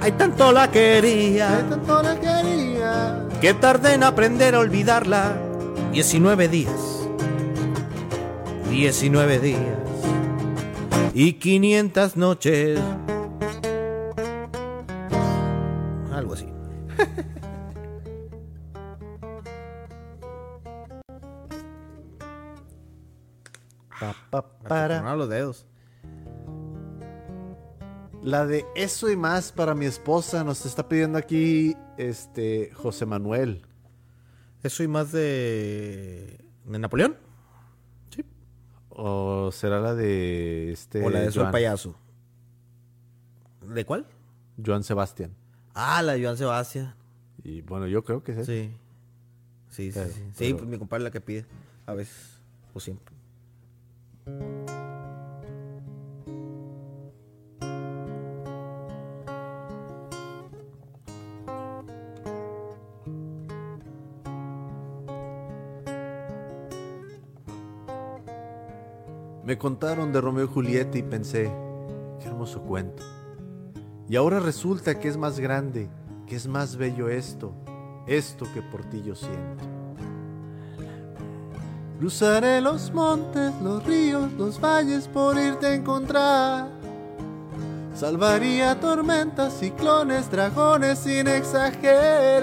Ay, 0.00 0.12
tanto 0.12 0.50
la 0.50 0.70
quería, 0.70 1.58
Ay, 1.58 1.64
tanto 1.70 2.02
la 2.02 2.18
quería. 2.18 3.28
que 3.40 3.54
tardé 3.54 3.94
en 3.94 4.02
aprender 4.02 4.54
a 4.54 4.58
olvidarla. 4.60 5.36
19 5.92 6.48
días, 6.48 6.72
19 8.70 9.38
días 9.38 9.58
y 11.14 11.34
500 11.34 12.16
noches. 12.16 12.80
Para. 24.72 25.16
Los 25.16 25.28
dedos. 25.28 25.66
La 28.22 28.46
de 28.46 28.64
eso 28.76 29.10
y 29.10 29.16
más 29.16 29.50
para 29.50 29.74
mi 29.74 29.84
esposa 29.86 30.44
nos 30.44 30.64
está 30.64 30.88
pidiendo 30.88 31.18
aquí 31.18 31.76
este 31.96 32.70
José 32.72 33.04
Manuel. 33.04 33.62
Eso 34.62 34.82
y 34.84 34.88
más 34.88 35.10
de. 35.10 36.38
¿De 36.64 36.78
Napoleón? 36.78 37.16
Sí. 38.14 38.24
O 38.90 39.50
será 39.50 39.80
la 39.80 39.94
de 39.96 40.70
este 40.72 41.02
o 41.04 41.10
la 41.10 41.20
de 41.20 41.32
Soy 41.32 41.40
Joan, 41.42 41.52
Payaso. 41.52 41.96
¿De 43.66 43.84
cuál? 43.84 44.06
Joan 44.64 44.84
Sebastián. 44.84 45.34
Ah, 45.74 46.00
la 46.02 46.12
de 46.12 46.22
Joan 46.22 46.36
Sebastián. 46.36 46.94
Y 47.42 47.62
bueno, 47.62 47.88
yo 47.88 48.04
creo 48.04 48.22
que 48.22 48.32
es 48.32 48.38
esa. 48.38 48.52
Sí. 48.52 48.70
Sí, 49.68 49.90
sí, 49.90 49.98
Pero- 49.98 50.12
sí. 50.12 50.22
Sí, 50.34 50.54
pues 50.54 50.66
mi 50.66 50.78
compadre 50.78 51.02
es 51.02 51.04
la 51.04 51.10
que 51.10 51.20
pide. 51.20 51.44
A 51.86 51.94
veces. 51.94 52.38
O 52.72 52.78
siempre. 52.78 53.11
Me 69.44 69.58
contaron 69.58 70.12
de 70.12 70.20
Romeo 70.20 70.44
y 70.44 70.48
Julieta 70.48 70.98
y 70.98 71.02
pensé, 71.02 71.50
qué 72.20 72.28
hermoso 72.28 72.62
cuento. 72.62 73.02
Y 74.08 74.14
ahora 74.16 74.38
resulta 74.38 75.00
que 75.00 75.08
es 75.08 75.16
más 75.16 75.40
grande, 75.40 75.88
que 76.26 76.36
es 76.36 76.46
más 76.46 76.76
bello 76.76 77.08
esto, 77.08 77.52
esto 78.06 78.46
que 78.54 78.62
por 78.62 78.84
ti 78.84 79.02
yo 79.02 79.16
siento. 79.16 79.64
Cruzaré 81.98 82.60
los 82.60 82.92
montes, 82.92 83.52
los 83.62 83.84
ríos, 83.84 84.32
los 84.32 84.60
valles 84.60 85.08
por 85.08 85.36
irte 85.38 85.66
a 85.66 85.74
encontrar. 85.74 86.68
Salvaría 87.94 88.80
tormentas, 88.80 89.54
ciclones, 89.54 90.30
dragones 90.30 90.98
sin 90.98 91.28
exagerar. 91.28 92.42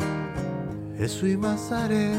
eso 1.03 1.27
y 1.27 1.37
más 1.37 1.71
haré. 1.71 2.13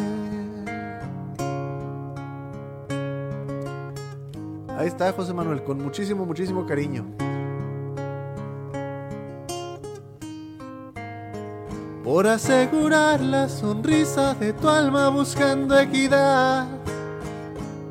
Ahí 4.77 4.89
está 4.89 5.13
José 5.13 5.33
Manuel, 5.33 5.63
con 5.63 5.81
muchísimo, 5.81 6.27
muchísimo 6.27 6.67
cariño. 6.67 7.05
por 12.13 12.27
asegurar 12.27 13.23
la 13.23 13.49
sonrisa 13.49 14.35
de 14.35 14.53
tu 14.53 14.69
alma 14.69 15.09
buscando 15.09 15.79
equidad. 15.79 16.67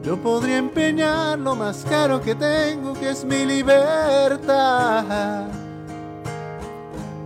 Yo 0.04 0.16
podría 0.18 0.58
empeñar 0.58 1.40
lo 1.40 1.56
más 1.56 1.84
caro 1.90 2.22
que 2.22 2.36
tengo, 2.36 2.94
que 2.94 3.10
es 3.10 3.26
mi 3.26 3.46
libertad. 3.46 5.48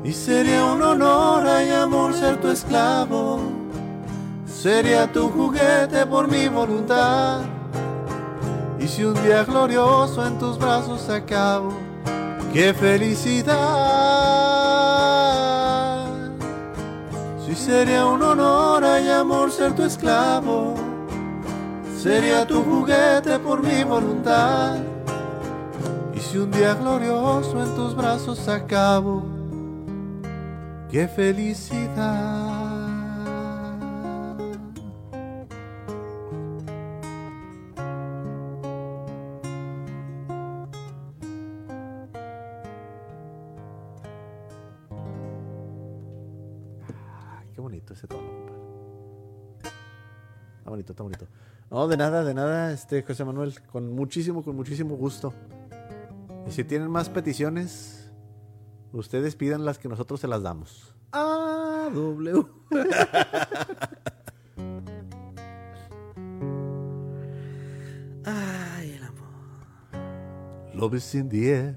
Y 0.06 0.14
sería 0.14 0.64
un 0.66 0.84
honor 0.84 1.48
y 1.66 1.72
amor 1.72 2.14
ser 2.14 2.40
tu 2.40 2.50
esclavo. 2.50 3.40
Sería 4.46 5.12
tu 5.12 5.30
juguete 5.30 6.06
por 6.06 6.28
mi 6.28 6.48
voluntad. 6.48 7.42
Y 8.80 8.88
si 8.88 9.04
un 9.04 9.16
día 9.24 9.44
glorioso 9.44 10.24
en 10.28 10.38
tus 10.38 10.60
brazos 10.60 11.10
acabo, 11.10 11.74
qué 12.54 12.72
felicidad. 12.72 13.56
Si 17.44 17.56
sería 17.56 18.06
un 18.06 18.22
honor 18.22 18.84
y 19.04 19.10
amor 19.10 19.52
ser 19.52 19.74
tu 19.74 19.82
esclavo, 19.82 20.76
sería 21.98 22.46
tu 22.46 22.62
juguete 22.62 23.40
por 23.40 23.64
mi 23.64 23.84
voluntad. 23.84 24.78
Y 26.14 26.20
si 26.20 26.38
un 26.38 26.52
día 26.52 26.76
glorioso 26.76 27.64
en 27.64 27.74
tus 27.76 27.96
brazos 27.96 28.48
acabo, 28.48 29.35
qué 30.96 31.10
felicidad. 31.10 31.92
Qué 47.54 47.60
bonito 47.60 47.94
ese 47.94 48.08
tono. 48.08 48.22
Está 50.60 50.70
bonito, 50.70 50.94
está 50.94 51.04
bonito. 51.04 51.28
No, 51.70 51.90
de 51.90 51.98
nada, 51.98 52.24
de 52.24 52.34
nada, 52.34 52.72
este 52.72 53.04
José 53.04 53.26
Manuel, 53.26 53.62
con 53.64 53.94
muchísimo, 53.94 54.42
con 54.46 54.56
muchísimo 54.56 54.96
gusto. 54.96 55.34
Y 56.48 56.52
si 56.52 56.64
tienen 56.64 56.90
más 56.90 57.10
peticiones, 57.10 58.05
ustedes 58.96 59.36
pidan 59.36 59.66
las 59.66 59.78
que 59.78 59.90
nosotros 59.90 60.20
se 60.20 60.28
las 60.28 60.42
damos. 60.42 60.94
A 61.12 61.90
W. 61.94 62.46
Ay, 68.26 68.94
el 68.98 69.04
amor. 69.04 69.28
Love 70.74 70.96
is 70.96 71.14
in 71.16 71.30
the 71.30 71.52
air, 71.52 71.76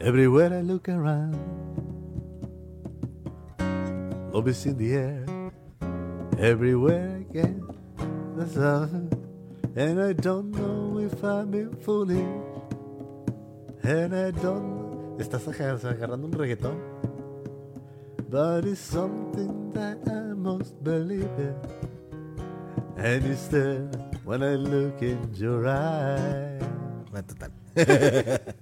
everywhere 0.00 0.56
I 0.56 0.62
look 0.62 0.88
around. 0.88 1.36
Love 4.32 4.48
is 4.48 4.64
in 4.66 4.78
the 4.78 4.94
air, 4.94 5.26
everywhere 6.38 7.18
I 7.18 7.24
get 7.32 7.54
the 8.36 8.46
sun. 8.46 9.10
And 9.74 10.00
I 10.00 10.12
don't 10.12 10.50
know 10.52 10.98
if 10.98 11.24
I'm 11.24 11.50
being 11.50 11.74
foolish. 11.76 12.26
And 13.82 14.14
I 14.14 14.30
don't 14.30 14.81
¿Estás 15.18 15.46
aga- 15.48 15.72
agarrando 15.90 16.26
un 16.26 16.32
reggaetón? 16.32 16.76
But 18.30 18.64
it's 18.66 18.78
something 18.80 19.70
that 19.74 19.98
I 20.08 20.34
must 20.34 20.74
believe 20.82 21.28
in. 21.38 21.54
And 22.96 23.24
it's 23.26 23.48
there 23.48 23.88
when 24.24 24.42
I 24.42 24.56
look 24.56 25.02
in 25.02 25.32
your 25.34 25.66
eyes. 25.66 26.62
Va, 27.14 27.22
total. 27.22 27.50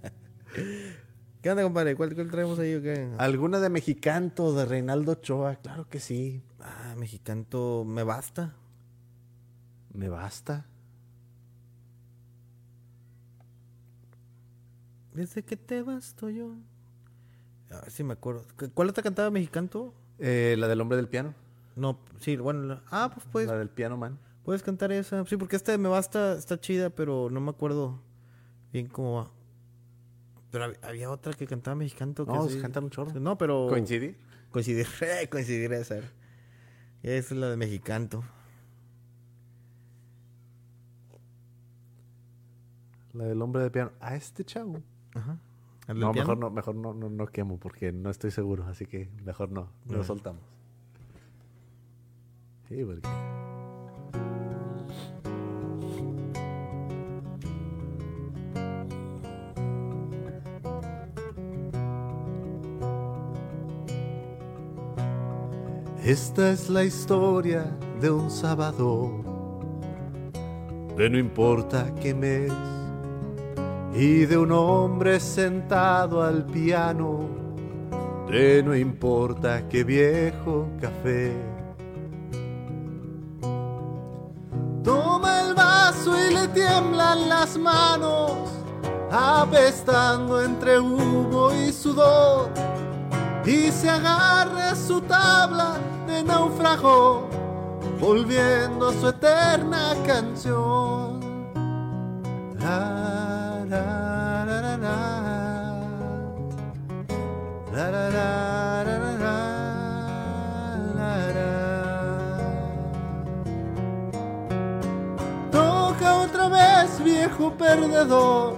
¿Qué 1.42 1.50
onda, 1.50 1.62
compadre? 1.62 1.94
¿Cuál, 1.96 2.14
cuál 2.14 2.30
traemos 2.30 2.58
ahí 2.58 2.74
o 2.74 2.82
qué? 2.82 3.08
¿Alguna 3.18 3.60
de 3.60 3.70
Mexicanto 3.70 4.52
de 4.54 4.64
Reinaldo 4.66 5.12
Ochoa? 5.12 5.56
Claro 5.56 5.88
que 5.88 6.00
sí. 6.00 6.42
Ah, 6.60 6.94
mexicanto, 6.98 7.84
me 7.86 8.02
basta. 8.02 8.54
¿Me 9.94 10.08
basta? 10.08 10.66
Desde 15.20 15.42
que 15.42 15.54
te 15.58 15.82
basto 15.82 16.30
yo. 16.30 16.54
A 17.70 17.82
ver 17.82 17.90
si 17.90 18.02
me 18.02 18.14
acuerdo. 18.14 18.46
¿Cu- 18.58 18.70
¿Cuál 18.72 18.88
otra 18.88 19.02
cantaba 19.02 19.30
mexicanto? 19.30 19.92
Eh, 20.18 20.56
la 20.58 20.66
del 20.66 20.80
hombre 20.80 20.96
del 20.96 21.08
piano. 21.08 21.34
No, 21.76 21.98
sí, 22.20 22.36
bueno. 22.38 22.62
la- 22.62 22.82
Ah, 22.90 23.10
pues 23.12 23.26
puedes, 23.30 23.50
La 23.50 23.58
del 23.58 23.68
piano 23.68 23.98
man. 23.98 24.18
puedes 24.44 24.62
cantar 24.62 24.92
esa. 24.92 25.26
Sí, 25.26 25.36
porque 25.36 25.56
esta 25.56 25.72
de 25.72 25.78
me 25.78 25.90
basta 25.90 26.32
está 26.38 26.58
chida, 26.58 26.88
pero 26.88 27.28
no 27.30 27.38
me 27.42 27.50
acuerdo 27.50 28.00
bien 28.72 28.86
cómo 28.88 29.16
va. 29.16 29.30
Pero 30.50 30.64
hab- 30.64 30.78
había 30.82 31.10
otra 31.10 31.34
que 31.34 31.46
cantaba 31.46 31.74
mexicanto. 31.74 32.24
que 32.24 32.32
No, 32.32 32.48
sí- 32.48 32.58
cantan 32.62 32.84
un 32.84 32.90
chorro. 32.90 33.20
No, 33.20 33.36
pero. 33.36 33.66
¿Coincide? 33.68 34.16
Coincidir, 34.50 34.86
coincidir 35.30 35.70
esa. 35.74 35.98
Esa 35.98 36.06
es 37.02 37.30
la 37.32 37.50
de 37.50 37.58
mexicanto. 37.58 38.24
La 43.12 43.24
del 43.24 43.42
hombre 43.42 43.62
del 43.62 43.70
piano. 43.70 43.92
A 44.00 44.16
este 44.16 44.44
chavo. 44.44 44.82
Ajá. 45.14 45.38
¿El 45.88 45.94
del 45.94 46.00
No, 46.00 46.12
mejor 46.12 46.38
no, 46.38 46.50
mejor 46.50 46.74
no, 46.76 46.94
no, 46.94 47.08
no 47.10 47.26
quemo 47.26 47.58
porque 47.58 47.92
no 47.92 48.10
estoy 48.10 48.30
seguro, 48.30 48.64
así 48.66 48.86
que 48.86 49.08
mejor 49.24 49.50
no, 49.50 49.68
lo 49.88 50.00
Mm. 50.00 50.04
soltamos. 50.04 50.42
Sí, 52.68 52.84
porque... 52.84 53.08
Esta 66.04 66.50
es 66.50 66.70
la 66.70 66.84
historia 66.84 67.64
de 68.00 68.10
un 68.10 68.30
sábado, 68.30 69.10
de 70.96 71.10
no 71.10 71.18
importa 71.18 71.94
qué 72.00 72.14
mes 72.14 72.50
y 73.94 74.24
de 74.26 74.38
un 74.38 74.52
hombre 74.52 75.18
sentado 75.18 76.22
al 76.22 76.44
piano, 76.46 77.28
de 78.28 78.62
no 78.62 78.74
importa 78.76 79.68
qué 79.68 79.82
viejo 79.82 80.68
café. 80.80 81.34
Toma 84.84 85.42
el 85.42 85.54
vaso 85.54 86.12
y 86.18 86.32
le 86.32 86.48
tiemblan 86.48 87.28
las 87.28 87.58
manos, 87.58 88.32
apestando 89.10 90.42
entre 90.42 90.78
humo 90.78 91.52
y 91.52 91.72
sudor, 91.72 92.50
y 93.44 93.70
se 93.72 93.90
agarra 93.90 94.70
a 94.70 94.76
su 94.76 95.00
tabla 95.02 95.76
de 96.06 96.22
naufrago, 96.22 97.28
volviendo 98.00 98.88
a 98.88 98.92
su 98.92 99.08
eterna 99.08 99.94
canción. 100.06 101.20
La, 102.60 103.19
viejo 117.04 117.52
perdedor. 117.56 118.56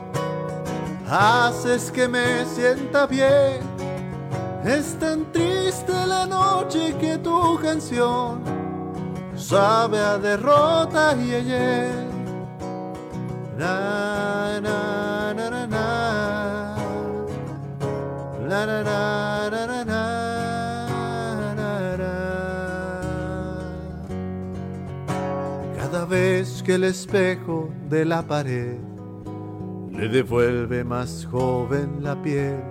Haces 1.09 1.91
que 1.91 2.09
me 2.09 2.45
sienta 2.47 3.07
bien. 3.07 3.61
Es 4.65 4.99
tan 4.99 5.31
triste 5.33 5.93
la 6.07 6.27
noche 6.27 6.95
que 7.01 7.19
tu 7.19 7.59
canción 7.61 8.41
sabe 9.37 9.99
a 9.99 10.19
derrota 10.19 11.17
y 11.17 11.35
ayer. 11.35 12.12
La. 13.59 14.03
Cada 25.93 26.07
vez 26.07 26.63
que 26.63 26.77
el 26.77 26.85
espejo 26.85 27.71
de 27.91 28.05
la 28.05 28.23
pared 28.23 28.79
le 29.91 30.09
devuelve 30.09 30.85
más 30.85 31.29
joven 31.31 32.03
la 32.03 32.21
piel, 32.23 32.63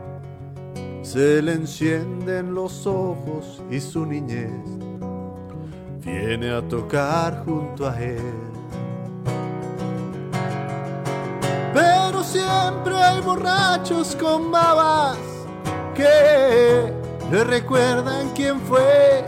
se 1.03 1.41
le 1.41 1.53
encienden 1.53 2.55
los 2.55 2.87
ojos 2.87 3.61
y 3.69 3.79
su 3.79 4.05
niñez 4.05 4.51
viene 6.03 6.49
a 6.51 6.67
tocar 6.67 7.45
junto 7.45 7.87
a 7.87 8.01
él. 8.01 8.60
Siempre 12.31 12.95
hay 12.95 13.19
borrachos 13.21 14.15
con 14.15 14.51
babas 14.51 15.17
que 15.93 16.93
le 17.29 17.43
recuerdan 17.43 18.29
quién 18.33 18.59
fue 18.61 19.25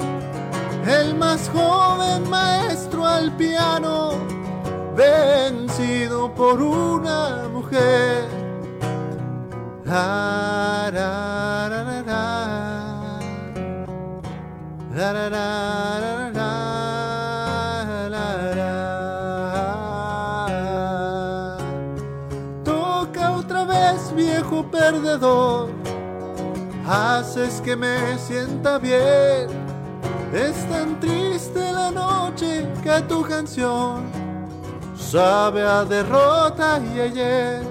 el 0.88 1.16
más 1.16 1.50
joven 1.50 2.30
maestro 2.30 3.06
al 3.06 3.36
piano, 3.36 4.12
vencido 4.96 6.34
por 6.34 6.62
una 6.62 7.50
mujer. 7.52 8.30
Perdedor. 24.84 25.70
Haces 26.86 27.62
que 27.62 27.76
me 27.76 28.18
sienta 28.18 28.78
bien. 28.78 29.48
Es 30.34 30.68
tan 30.68 31.00
triste 31.00 31.60
la 31.72 31.90
noche 31.92 32.68
que 32.84 33.02
tu 33.08 33.22
canción 33.24 34.04
sabe 34.98 35.62
a 35.62 35.86
derrota 35.86 36.82
y 36.94 37.00
ayer. 37.00 37.62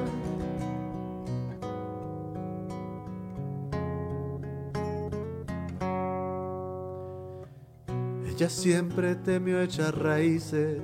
Ella 8.31 8.49
siempre 8.49 9.17
temió 9.17 9.61
echar 9.61 9.99
raíces 9.99 10.81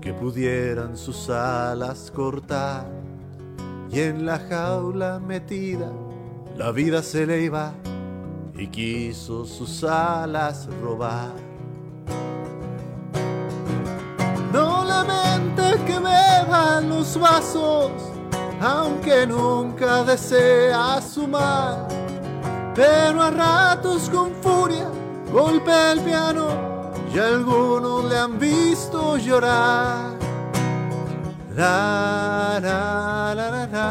que 0.00 0.12
pudieran 0.12 0.96
sus 0.96 1.28
alas 1.28 2.12
cortar. 2.14 3.03
Y 3.94 4.00
en 4.00 4.26
la 4.26 4.40
jaula 4.40 5.20
metida, 5.20 5.88
la 6.56 6.72
vida 6.72 7.00
se 7.00 7.24
le 7.26 7.42
iba 7.42 7.72
y 8.58 8.66
quiso 8.66 9.44
sus 9.44 9.84
alas 9.84 10.68
robar. 10.82 11.30
No 14.52 14.84
lamenta 14.84 15.76
que 15.86 15.96
beba 16.00 16.80
los 16.80 17.16
vasos, 17.16 17.92
aunque 18.60 19.28
nunca 19.28 20.02
desea 20.02 21.00
su 21.00 21.28
mal. 21.28 21.86
Pero 22.74 23.22
a 23.22 23.30
ratos 23.30 24.10
con 24.10 24.32
furia 24.42 24.90
golpea 25.32 25.92
el 25.92 26.00
piano 26.00 26.48
y 27.14 27.18
algunos 27.20 28.06
le 28.06 28.18
han 28.18 28.40
visto 28.40 29.16
llorar. 29.18 30.13
La, 31.56 32.58
la, 32.60 33.32
la, 33.32 33.50
la, 33.50 33.66
la. 33.66 33.84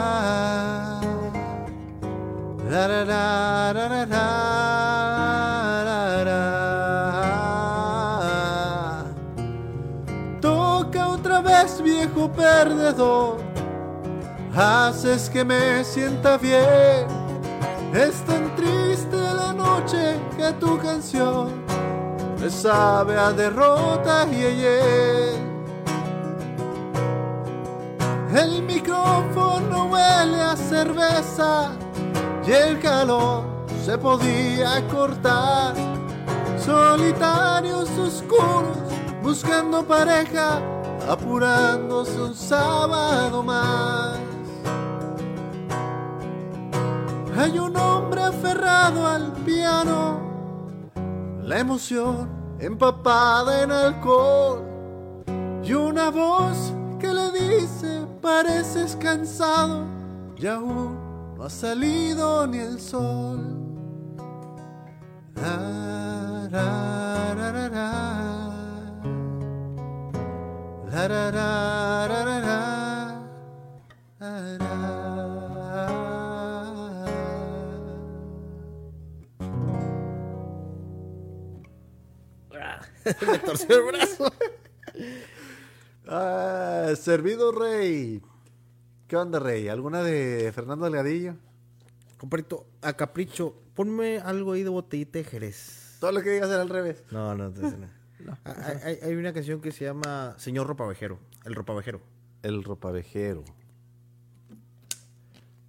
Toca 10.42 11.08
otra 11.08 11.40
vez, 11.40 11.82
viejo 11.82 12.30
perdedor. 12.34 13.38
Haces 14.54 15.30
que 15.30 15.46
me 15.46 15.86
sienta 15.86 16.38
bien. 16.38 17.08
Es 17.94 18.22
tan 18.26 18.54
triste 18.58 19.16
la 19.16 19.54
noche 19.54 20.20
que 20.36 20.52
tu 20.60 20.78
canción 20.80 21.64
me 22.42 22.50
sabe 22.50 23.18
a 23.18 23.32
derrota 23.32 24.28
y 24.30 24.44
ayer. 24.44 25.53
Cerveza 30.58 31.72
y 32.46 32.52
el 32.52 32.80
calor 32.80 33.44
se 33.86 33.98
podía 33.98 34.86
cortar. 34.88 35.74
Solitarios 36.58 37.90
oscuros 37.98 38.78
buscando 39.22 39.86
pareja, 39.86 40.62
apurándose 41.10 42.20
un 42.22 42.34
sábado 42.34 43.44
más. 43.44 44.18
Hay 47.38 47.60
un 47.60 47.76
hombre 47.76 48.22
aferrado 48.22 49.08
al 49.08 49.34
piano, 49.46 50.20
la 51.42 51.60
emoción 51.60 52.30
empapada 52.60 53.64
en 53.64 53.72
alcohol 53.72 54.64
y 55.64 55.74
una 55.74 56.10
voz 56.10 56.74
que 57.00 57.08
le 57.08 57.32
dice 57.32 58.03
pareces 58.24 58.96
cansado 58.96 59.86
y 60.38 60.48
aún 60.48 61.36
no 61.36 61.44
ha 61.44 61.50
salido 61.50 62.48
ni 62.48 62.58
el 62.60 62.80
sol. 62.80 63.54
Ah, 86.08 86.92
servido 86.98 87.52
rey. 87.52 88.22
¿Qué 89.08 89.16
onda, 89.18 89.40
rey? 89.40 89.68
¿Alguna 89.68 90.02
de 90.04 90.52
Fernando 90.54 90.86
Delgadillo? 90.86 91.36
Comparito, 92.18 92.66
a 92.82 92.94
capricho, 92.94 93.56
ponme 93.74 94.20
algo 94.20 94.54
ahí 94.54 94.64
de 94.64 94.70
botellita 94.70 95.20
de 95.20 95.26
Jerez. 95.26 95.98
Todo 96.00 96.12
lo 96.12 96.22
que 96.22 96.32
digas 96.32 96.50
era 96.50 96.62
al 96.62 96.70
revés. 96.70 97.04
No, 97.12 97.36
no, 97.36 97.48
entonces 97.48 97.78
no. 98.20 98.38
Ah, 98.46 98.56
Hay, 98.66 98.78
hay- 98.84 99.00
hay 99.10 99.16
una 99.16 99.34
canción 99.34 99.60
que 99.62 99.72
se 99.72 99.86
llama 99.86 100.36
Señor 100.38 100.68
Ropavejero. 100.68 101.20
El 101.46 101.56
Ropavejero. 101.56 102.02
El 102.42 102.64
ropavejero. 102.64 103.44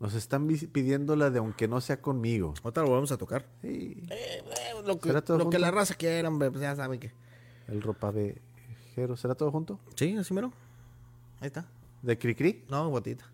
Nos 0.00 0.14
están 0.14 0.46
pidiendo 0.48 1.16
la 1.16 1.30
de 1.30 1.38
aunque 1.38 1.66
no 1.68 1.80
sea 1.80 2.00
conmigo. 2.02 2.54
Otra 2.62 2.82
lo 2.82 2.88
volvemos 2.90 3.12
a 3.12 3.16
tocar. 3.16 3.46
Sí. 3.62 4.02
Eh, 4.10 4.42
eh, 4.42 4.42
lo 4.84 4.98
que, 4.98 5.08
¿Será 5.12 5.22
lo 5.38 5.48
que 5.50 5.58
la 5.58 5.70
raza 5.70 5.94
quiera, 5.94 6.28
hombre, 6.28 6.50
pues 6.50 6.60
ya 6.62 6.74
saben 6.76 6.98
que. 7.00 7.12
El 7.68 7.80
ropavejero. 7.80 8.40
¿Será 9.16 9.34
todo 9.34 9.50
junto? 9.50 9.78
Sí, 9.96 10.16
así 10.16 10.32
mero. 10.34 10.52
Ahí 11.40 11.48
está. 11.48 11.66
¿De 12.02 12.18
Cricri? 12.18 12.64
No, 12.68 12.88
botita. 12.90 13.24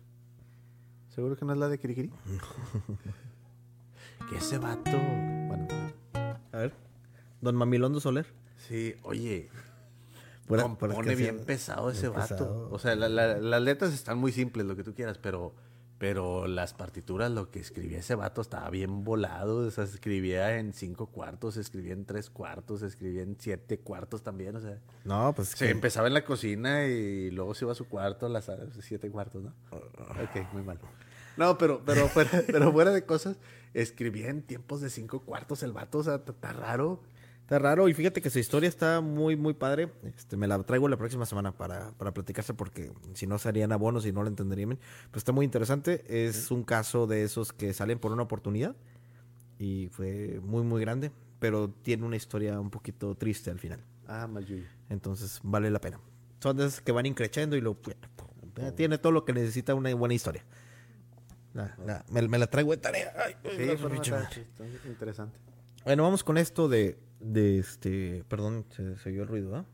¿Seguro 1.13 1.35
que 1.35 1.45
no 1.45 1.53
es 1.53 1.59
la 1.59 1.67
de 1.69 1.79
Cricri? 1.79 2.09
que 4.29 4.37
ese 4.37 4.57
vato. 4.57 4.91
Bueno, 5.47 5.67
A 6.51 6.57
ver. 6.57 6.73
Don 7.41 7.55
Mamilondo 7.55 7.99
Soler. 7.99 8.25
sí, 8.67 8.95
oye. 9.03 9.49
Pura- 10.47 10.67
puras 10.75 11.15
bien 11.15 11.39
pesado 11.45 11.89
ese 11.91 12.09
Bien 12.09 12.13
vato. 12.19 12.35
pesado. 12.35 12.69
O 12.71 12.79
sea, 12.79 12.95
la- 12.95 13.09
la- 13.09 13.37
las 13.37 13.61
letras 13.61 13.93
están 13.93 14.17
muy 14.17 14.31
simples, 14.31 14.65
lo 14.65 14.75
que 14.75 14.83
tú 14.83 14.93
quieras, 14.93 15.17
pero, 15.17 15.53
pero 16.01 16.47
las 16.47 16.73
partituras, 16.73 17.29
lo 17.29 17.51
que 17.51 17.59
escribía 17.59 17.99
ese 17.99 18.15
vato 18.15 18.41
estaba 18.41 18.67
bien 18.71 19.03
volado. 19.03 19.57
O 19.57 19.69
sea, 19.69 19.83
escribía 19.83 20.57
en 20.57 20.73
cinco 20.73 21.05
cuartos, 21.05 21.57
escribía 21.57 21.93
en 21.93 22.05
tres 22.05 22.31
cuartos, 22.31 22.81
escribía 22.81 23.21
en 23.21 23.37
siete 23.39 23.77
cuartos 23.77 24.23
también. 24.23 24.55
O 24.55 24.61
sea, 24.61 24.79
No, 25.05 25.31
pues. 25.35 25.49
se 25.49 25.65
que- 25.65 25.69
empezaba 25.71 26.07
en 26.07 26.15
la 26.15 26.25
cocina 26.25 26.87
y 26.87 27.29
luego 27.29 27.53
se 27.53 27.65
iba 27.65 27.73
a 27.73 27.75
su 27.75 27.87
cuarto, 27.87 28.27
las 28.29 28.49
siete 28.81 29.11
cuartos, 29.11 29.43
¿no? 29.43 29.53
Ok, 29.69 30.51
muy 30.53 30.63
mal. 30.63 30.79
No, 31.37 31.55
pero, 31.59 31.83
pero, 31.85 32.07
fuera, 32.07 32.31
pero 32.47 32.71
fuera 32.71 32.89
de 32.89 33.05
cosas, 33.05 33.37
escribía 33.75 34.29
en 34.29 34.41
tiempos 34.41 34.81
de 34.81 34.89
cinco 34.89 35.19
cuartos 35.19 35.61
el 35.61 35.71
vato, 35.71 35.99
o 35.99 36.03
sea, 36.03 36.15
está 36.15 36.31
está 36.31 36.51
raro. 36.51 36.99
Está 37.41 37.59
raro 37.59 37.89
y 37.89 37.93
fíjate 37.93 38.21
que 38.21 38.29
su 38.29 38.39
historia 38.39 38.69
está 38.69 39.01
muy, 39.01 39.35
muy 39.35 39.53
padre. 39.53 39.91
Este, 40.03 40.37
me 40.37 40.47
la 40.47 40.61
traigo 40.63 40.87
la 40.87 40.95
próxima 40.95 41.25
semana 41.25 41.51
para, 41.51 41.91
para 41.97 42.13
platicarse 42.13 42.53
porque 42.53 42.91
si 43.13 43.27
no 43.27 43.37
serían 43.39 43.73
abonos 43.73 44.05
y 44.05 44.13
no 44.13 44.21
lo 44.23 44.29
entenderían 44.29 44.69
bien. 44.69 44.79
Pero 45.09 45.17
está 45.17 45.33
muy 45.33 45.43
interesante. 45.43 46.03
Es 46.07 46.49
un 46.49 46.63
caso 46.63 47.07
de 47.07 47.23
esos 47.23 47.51
que 47.51 47.73
salen 47.73 47.99
por 47.99 48.13
una 48.13 48.23
oportunidad 48.23 48.75
y 49.59 49.89
fue 49.91 50.39
muy, 50.43 50.63
muy 50.63 50.79
grande. 50.79 51.11
Pero 51.39 51.69
tiene 51.69 52.05
una 52.05 52.15
historia 52.15 52.57
un 52.59 52.69
poquito 52.69 53.15
triste 53.15 53.49
al 53.51 53.59
final. 53.59 53.83
Ah, 54.07 54.27
Mayuyo. 54.27 54.65
Entonces 54.89 55.39
vale 55.43 55.69
la 55.71 55.81
pena. 55.81 55.99
Son 56.39 56.55
de 56.55 56.65
esas 56.67 56.79
que 56.81 56.91
van 56.93 57.05
increchendo 57.05 57.57
y 57.57 57.61
lo... 57.61 57.75
Tiene 58.75 58.97
todo 58.97 59.11
lo 59.11 59.25
que 59.25 59.33
necesita 59.33 59.73
una 59.75 59.93
buena 59.95 60.13
historia. 60.13 60.43
La- 61.53 61.75
la- 61.85 62.05
me, 62.11 62.21
me 62.27 62.37
la 62.37 62.47
traigo 62.47 62.71
de 62.71 62.77
tarea. 62.77 63.11
Ay, 63.25 63.35
Sí, 63.43 64.41
está 64.41 64.87
interesante. 64.87 65.37
Bueno, 65.83 66.03
vamos 66.03 66.23
con 66.23 66.37
esto 66.37 66.69
de, 66.69 66.97
de 67.21 67.59
este... 67.59 68.23
Perdón, 68.27 68.65
se, 68.69 68.97
se 68.97 69.09
oyó 69.09 69.23
el 69.23 69.27
ruido, 69.27 69.55
¿ah? 69.55 69.65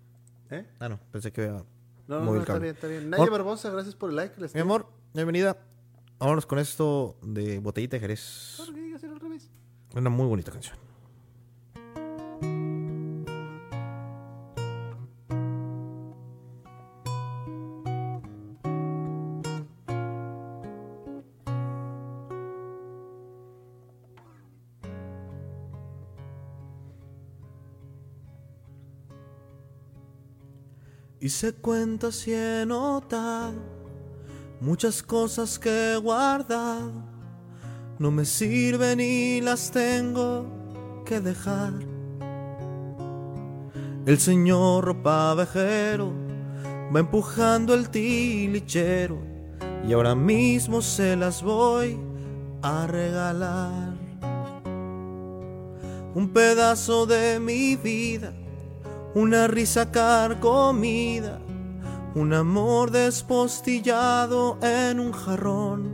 ¿Eh? 0.50 0.66
Ah, 0.80 0.90
no, 0.90 1.00
pensé 1.12 1.32
que 1.32 1.42
había 1.42 1.64
No, 2.08 2.20
no, 2.22 2.34
no, 2.34 2.40
está 2.40 2.60
bien, 2.60 2.76
está 2.76 2.88
bien. 2.88 3.10
Nadia 3.10 3.30
Barbosa, 3.30 3.70
gracias 3.70 3.96
por 3.96 4.10
el 4.10 4.16
like. 4.16 4.40
Les 4.40 4.56
Mi 4.56 4.62
amor, 4.62 4.88
bienvenida. 5.14 5.58
Vámonos 6.20 6.46
con 6.46 6.58
esto 6.60 7.18
de 7.22 7.60
Botellita 7.60 7.98
de 7.98 8.00
Jerez. 8.02 8.54
Claro 8.56 8.74
que 8.74 8.82
digas, 8.82 9.04
al 9.04 9.20
revés. 9.20 9.52
Una 9.96 10.10
muy 10.10 10.26
bonita 10.26 10.52
canción. 10.52 10.87
Hice 31.38 31.54
cuentas 31.54 32.28
y 32.28 32.34
he 32.34 32.66
notado 32.66 33.62
muchas 34.60 35.04
cosas 35.04 35.60
que 35.60 35.94
he 35.94 35.98
guardado. 35.98 36.92
No 38.00 38.10
me 38.10 38.26
sirven 38.26 39.00
y 39.00 39.40
las 39.42 39.70
tengo 39.70 40.48
que 41.06 41.20
dejar. 41.20 41.74
El 44.08 44.18
señor 44.18 44.86
ropavejero 44.86 46.12
va 46.92 47.02
empujando 47.02 47.76
el 47.76 47.92
tilichero 47.92 49.20
y 49.88 49.94
ahora 49.94 50.16
mismo 50.16 50.82
se 50.82 51.16
las 51.16 51.44
voy 51.44 52.00
a 52.64 52.88
regalar. 52.88 53.94
Un 56.16 56.32
pedazo 56.34 57.06
de 57.06 57.40
mi 57.40 57.76
vida, 57.76 58.34
una 59.16 59.48
risa 59.48 59.92
carcomida, 59.92 61.40
un 62.16 62.34
amor 62.34 62.92
despostillado 62.92 64.58
en 64.62 65.00
un 65.00 65.12
jarrón, 65.12 65.92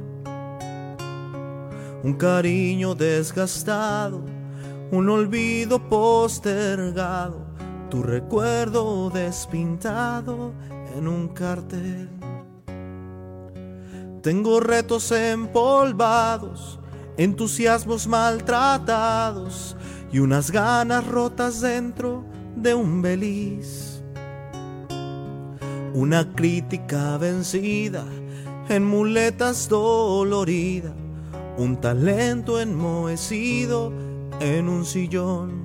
un 2.03 2.13
cariño 2.13 2.95
desgastado, 2.95 4.21
un 4.91 5.09
olvido 5.09 5.79
postergado, 5.89 7.45
tu 7.89 8.03
recuerdo 8.03 9.09
despintado 9.09 10.53
en 10.95 11.07
un 11.07 11.29
cartel. 11.29 12.09
Tengo 14.21 14.59
retos 14.59 15.11
empolvados, 15.11 16.79
entusiasmos 17.17 18.07
maltratados 18.07 19.75
y 20.11 20.19
unas 20.19 20.51
ganas 20.51 21.05
rotas 21.05 21.59
dentro 21.59 22.23
de 22.55 22.73
un 22.73 23.01
beliz. 23.01 24.01
Una 25.93 26.33
crítica 26.33 27.17
vencida 27.17 28.05
en 28.69 28.85
muletas 28.85 29.69
dolorida, 29.69 30.93
un 31.57 31.79
talento 31.79 32.59
enmohecido 32.59 33.91
en 34.39 34.69
un 34.69 34.85
sillón. 34.85 35.63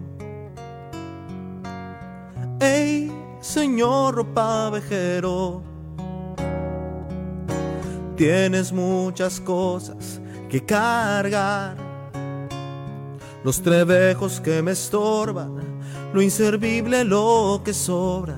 ¡Ey, 2.60 3.10
señor 3.40 4.16
ropavejero! 4.16 5.62
Tienes 8.16 8.72
muchas 8.72 9.40
cosas 9.40 10.20
que 10.48 10.64
cargar. 10.64 11.76
Los 13.44 13.62
trebejos 13.62 14.40
que 14.40 14.60
me 14.60 14.72
estorban, 14.72 15.60
lo 16.12 16.22
inservible, 16.22 17.04
lo 17.04 17.60
que 17.64 17.74
sobra. 17.74 18.36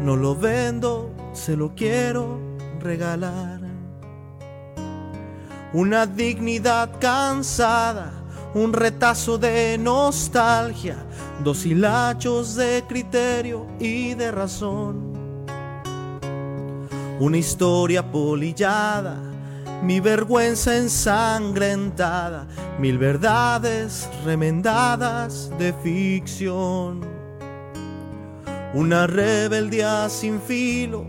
No 0.00 0.16
lo 0.16 0.34
vendo, 0.34 1.10
se 1.32 1.56
lo 1.56 1.74
quiero 1.74 2.38
regalar. 2.80 3.60
Una 5.72 6.06
dignidad 6.06 7.00
cansada, 7.00 8.12
un 8.54 8.72
retazo 8.72 9.38
de 9.38 9.76
nostalgia, 9.78 10.96
dos 11.42 11.66
hilachos 11.66 12.54
de 12.54 12.84
criterio 12.86 13.66
y 13.80 14.14
de 14.14 14.30
razón. 14.30 15.14
Una 17.18 17.38
historia 17.38 18.08
polillada, 18.10 19.16
mi 19.84 20.00
vergüenza 20.00 20.76
ensangrentada, 20.76 22.46
mil 22.78 22.96
verdades 22.96 24.08
remendadas 24.24 25.50
de 25.58 25.74
ficción. 25.74 27.02
Una 28.72 29.06
rebeldía 29.06 30.08
sin 30.08 30.40
filo 30.40 31.04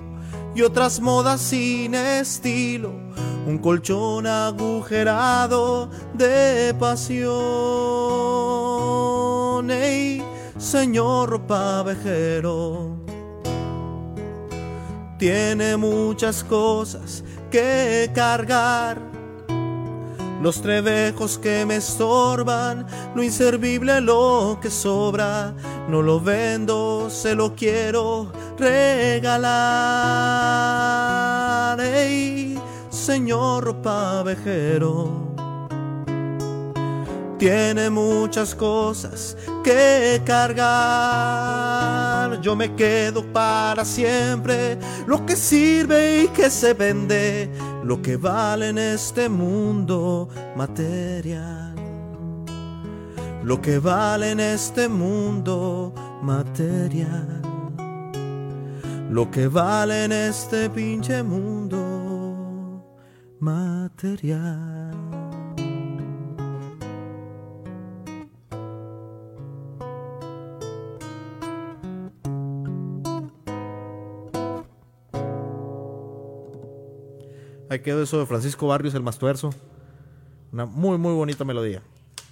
y 0.53 0.61
otras 0.61 0.99
modas 0.99 1.39
sin 1.39 1.95
estilo, 1.95 2.91
un 3.47 3.57
colchón 3.59 4.27
agujerado 4.27 5.89
de 6.13 6.75
pasión. 6.77 7.31
Ey, 9.71 10.21
señor 10.57 11.47
pavejero, 11.47 12.97
tiene 15.17 15.77
muchas 15.77 16.43
cosas 16.43 17.23
que 17.55 18.11
cargar. 18.13 18.99
Los 20.41 20.61
trebejos 20.61 21.39
que 21.39 21.65
me 21.65 21.77
estorban, 21.77 22.85
lo 23.15 23.23
inservible 23.23 24.01
lo 24.01 24.59
que 24.61 24.69
sobra, 24.69 25.53
no 25.87 26.01
lo 26.01 26.19
vendo, 26.19 27.09
se 27.09 27.33
lo 27.33 27.55
quiero 27.55 28.29
regalar. 28.59 29.39
Ey, 31.79 32.59
señor 32.89 33.81
pavejero 33.81 35.34
tiene 37.37 37.89
muchas 37.89 38.55
cosas 38.55 39.35
que 39.63 40.21
cargar. 40.25 40.65
Yo 42.41 42.55
me 42.55 42.73
quedo 42.75 43.23
para 43.33 43.83
siempre 43.85 44.77
lo 45.07 45.25
que 45.25 45.35
sirve 45.35 46.23
y 46.23 46.27
que 46.29 46.49
se 46.49 46.73
vende, 46.73 47.49
lo 47.83 48.01
que 48.01 48.17
vale 48.17 48.69
en 48.69 48.77
este 48.77 49.29
mundo 49.29 50.29
material. 50.55 51.75
Lo 53.43 53.61
que 53.61 53.77
vale 53.79 54.31
en 54.31 54.39
este 54.39 54.87
mundo 54.87 55.93
material. 56.21 57.41
Lo 59.09 59.29
que 59.29 59.47
vale 59.47 60.05
en 60.05 60.11
este 60.11 60.69
pinche 60.69 61.21
mundo 61.21 62.83
material. 63.39 65.24
Ahí 77.75 77.81
quedó 77.81 78.01
eso 78.01 78.17
de 78.19 78.25
Francisco 78.25 78.67
Barrios, 78.67 78.95
el 78.95 79.03
Mastuerzo. 79.03 79.49
Una 80.53 80.65
muy, 80.65 80.97
muy 80.97 81.11
bonita 81.13 81.43
melodía. 81.43 81.83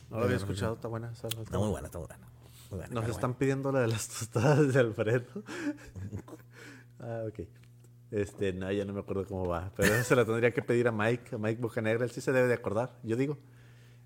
No 0.10 0.20
lo 0.20 0.24
había 0.24 0.38
escuchado, 0.38 0.76
está 0.76 0.88
buena. 0.88 1.11
Está, 1.11 1.28
Está 1.28 1.60
muy 1.60 1.68
buena, 1.68 1.88
está 1.88 1.98
muy 1.98 2.07
buena. 2.07 2.28
Muy 2.72 2.80
buena, 2.80 2.94
Nos 2.94 3.10
están 3.10 3.34
pidiendo 3.34 3.70
la 3.74 3.82
de 3.82 3.88
las 3.90 4.07
tostadas 4.07 4.74
de 4.74 4.80
Alfredo. 4.80 5.26
ah, 7.02 7.24
ok. 7.28 7.41
Este, 8.11 8.53
no, 8.53 8.72
ya 8.72 8.86
no 8.86 8.94
me 8.94 9.02
acuerdo 9.02 9.26
cómo 9.26 9.45
va. 9.45 9.70
Pero 9.76 9.94
eso 9.94 10.06
se 10.06 10.15
la 10.15 10.24
tendría 10.24 10.53
que 10.53 10.61
pedir 10.61 10.88
a 10.88 10.94
Mike, 10.94 11.36
a 11.36 11.38
Mike 11.38 11.61
Bocanegra. 11.61 12.06
Él 12.06 12.11
sí 12.11 12.22
se 12.22 12.32
debe 12.32 12.48
de 12.48 12.53
acordar, 12.53 12.98
yo 13.03 13.18
digo. 13.18 13.38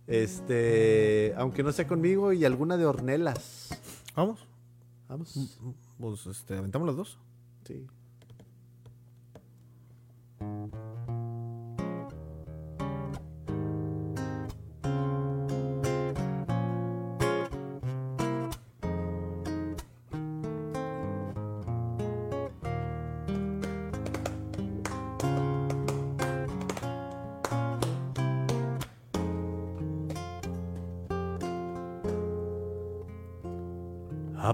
Este, 0.07 1.35
aunque 1.38 1.61
no 1.61 1.72
sea 1.72 1.85
conmigo, 1.85 2.34
y 2.34 2.45
alguna 2.45 2.77
de 2.77 2.88
Ornelas. 2.88 3.80
Vamos. 4.15 4.47
Vamos. 5.07 5.59
Pues 5.99 6.26
este, 6.26 6.57
aventamos 6.57 6.88
las 6.88 6.95
dos. 6.95 7.19
Sí. 7.64 7.85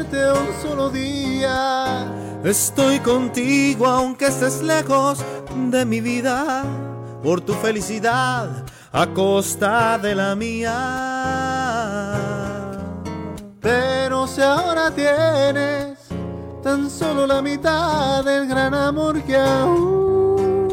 Un 0.00 0.60
solo 0.60 0.90
día. 0.90 2.10
Estoy 2.42 2.98
contigo 2.98 3.86
aunque 3.86 4.26
estés 4.26 4.60
lejos 4.60 5.24
de 5.70 5.84
mi 5.84 6.00
vida, 6.00 6.64
por 7.22 7.40
tu 7.40 7.54
felicidad 7.54 8.64
a 8.92 9.06
costa 9.06 9.96
de 9.98 10.16
la 10.16 10.34
mía. 10.34 10.72
Pero 13.60 14.26
si 14.26 14.40
ahora 14.40 14.90
tienes 14.90 15.96
tan 16.62 16.90
solo 16.90 17.24
la 17.24 17.40
mitad 17.40 18.24
del 18.24 18.48
gran 18.48 18.74
amor 18.74 19.22
que 19.22 19.36
aún 19.36 20.66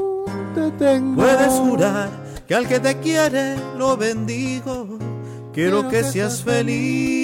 te 0.56 0.72
tengo. 0.72 1.22
Puedes 1.22 1.54
jurar 1.54 2.10
que 2.48 2.56
al 2.56 2.68
que 2.68 2.80
te 2.80 2.98
quiere 2.98 3.56
lo 3.78 3.96
bendigo. 3.96 4.98
Quiero 5.54 5.90
que 5.90 6.04
seas 6.04 6.42
feliz, 6.42 7.21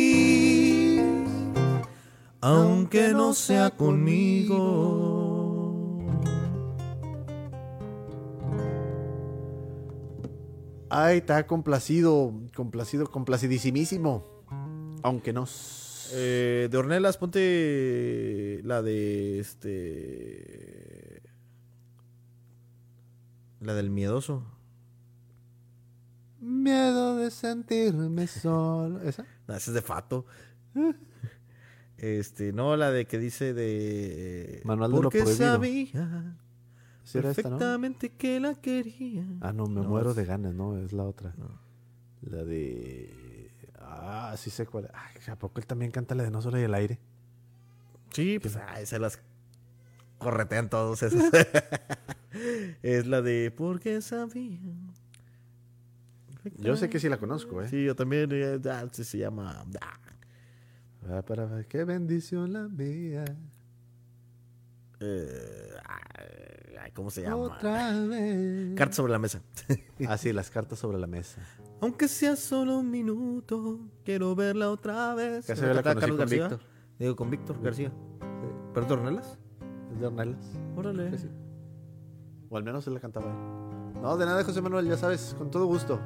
aunque 2.41 3.09
no 3.13 3.33
sea 3.33 3.71
conmigo. 3.71 5.27
Ay, 10.89 11.17
está 11.17 11.45
complacido, 11.45 12.33
complacido, 12.55 13.11
complacidísimísimo. 13.11 14.23
Aunque 15.03 15.33
no. 15.33 15.45
Eh, 16.13 16.69
de 16.71 16.77
Ornelas, 16.77 17.17
ponte 17.17 18.61
la 18.63 18.81
de 18.81 19.39
este. 19.39 21.21
La 23.59 23.73
del 23.73 23.89
miedoso. 23.89 24.45
Miedo 26.39 27.17
de 27.17 27.31
sentirme 27.31 28.27
solo. 28.27 29.01
¿Esa? 29.01 29.25
No, 29.47 29.55
esa 29.55 29.71
es 29.71 29.75
de 29.75 29.81
Fato. 29.81 30.25
Este, 31.97 32.53
no, 32.53 32.75
la 32.77 32.91
de 32.91 33.05
que 33.05 33.17
dice 33.17 33.53
de... 33.53 34.61
Manual 34.63 34.91
de 34.91 35.01
lo 35.01 35.09
prohibido. 35.09 35.35
sabía 35.53 36.35
Sí 37.03 37.17
era 37.19 37.31
esta, 37.31 37.43
¿no? 37.49 37.57
perfectamente 37.57 38.09
que 38.11 38.39
la 38.39 38.53
quería. 38.55 39.25
Ah, 39.41 39.53
no, 39.53 39.65
me 39.67 39.81
No, 39.81 39.89
muero 39.89 40.11
es- 40.11 40.15
de 40.17 40.25
ganas, 40.25 40.53
no, 40.53 40.77
es 40.77 40.91
la 40.93 41.03
otra. 41.03 41.33
No. 41.37 41.59
La 42.21 42.43
de. 42.43 43.49
Ah, 43.79 44.35
sí 44.37 44.49
sé 44.49 44.65
cuál. 44.65 44.89
Ay, 44.93 45.15
¿A 45.31 45.35
poco 45.37 45.59
él 45.61 45.65
también 45.65 45.89
canta 45.91 46.15
la 46.15 46.23
de 46.23 46.31
No 46.31 46.41
Solo 46.41 46.59
y 46.59 46.63
el 46.63 46.73
aire? 46.73 46.99
Sí, 48.11 48.39
pues 48.39 48.57
ay, 48.57 48.85
se 48.85 48.99
las 48.99 49.19
corretean 50.17 50.69
todos 50.69 51.01
esos. 51.03 51.23
es 52.83 53.07
la 53.07 53.21
de 53.21 53.51
porque 53.55 54.01
sabía. 54.01 54.59
Yo 56.57 56.75
sé 56.75 56.89
que 56.89 56.99
sí 56.99 57.09
la 57.09 57.17
conozco, 57.17 57.61
¿eh? 57.61 57.69
Sí, 57.69 57.83
yo 57.85 57.95
también. 57.95 58.29
eh, 58.33 58.59
ah, 58.69 58.85
sí, 58.91 59.03
se 59.03 59.17
llama. 59.17 59.65
ah, 59.81 59.99
Ah, 61.09 61.21
para 61.21 61.45
ver, 61.45 61.67
qué 61.67 61.83
bendición 61.83 62.53
la 62.53 62.67
mía. 62.67 63.23
eh, 64.99 65.69
ay, 66.81 66.91
¿Cómo 66.91 67.09
se 67.11 67.21
llama? 67.21 67.35
Otra 67.37 67.93
vez. 68.07 68.75
Carta 68.75 68.95
sobre 68.95 69.11
la 69.11 69.19
mesa. 69.19 69.41
Ah, 70.07 70.17
sí, 70.17 70.33
las 70.33 70.49
cartas 70.49 70.79
sobre 70.79 70.97
la 70.97 71.07
mesa. 71.07 71.41
Aunque 71.81 72.07
sea 72.07 72.35
solo 72.35 72.79
un 72.79 72.89
minuto, 72.89 73.79
quiero 74.03 74.35
verla 74.35 74.69
otra 74.71 75.13
vez. 75.13 75.45
Casi 75.45 75.61
¿Me 75.61 75.67
yo 75.67 75.73
la 75.75 75.83
con 75.83 76.17
García? 76.17 76.47
Víctor. 76.47 76.59
Digo, 76.97 77.15
con 77.15 77.29
Víctor 77.29 77.61
García. 77.61 77.91
¿Pero 78.73 78.87
Tornelas? 78.87 79.37
¿Es 79.93 79.99
de 79.99 80.07
Ornelas? 80.07 80.51
Órale. 80.75 81.11
Sí, 81.11 81.17
sí. 81.19 81.29
O 82.49 82.57
al 82.57 82.63
menos 82.63 82.87
él 82.87 82.95
la 82.95 82.99
cantaba. 82.99 83.27
él. 83.27 84.01
No, 84.01 84.17
de 84.17 84.25
nada, 84.25 84.43
José 84.43 84.61
Manuel, 84.61 84.87
ya 84.87 84.97
sabes, 84.97 85.35
con 85.37 85.51
todo 85.51 85.65
gusto. 85.65 85.99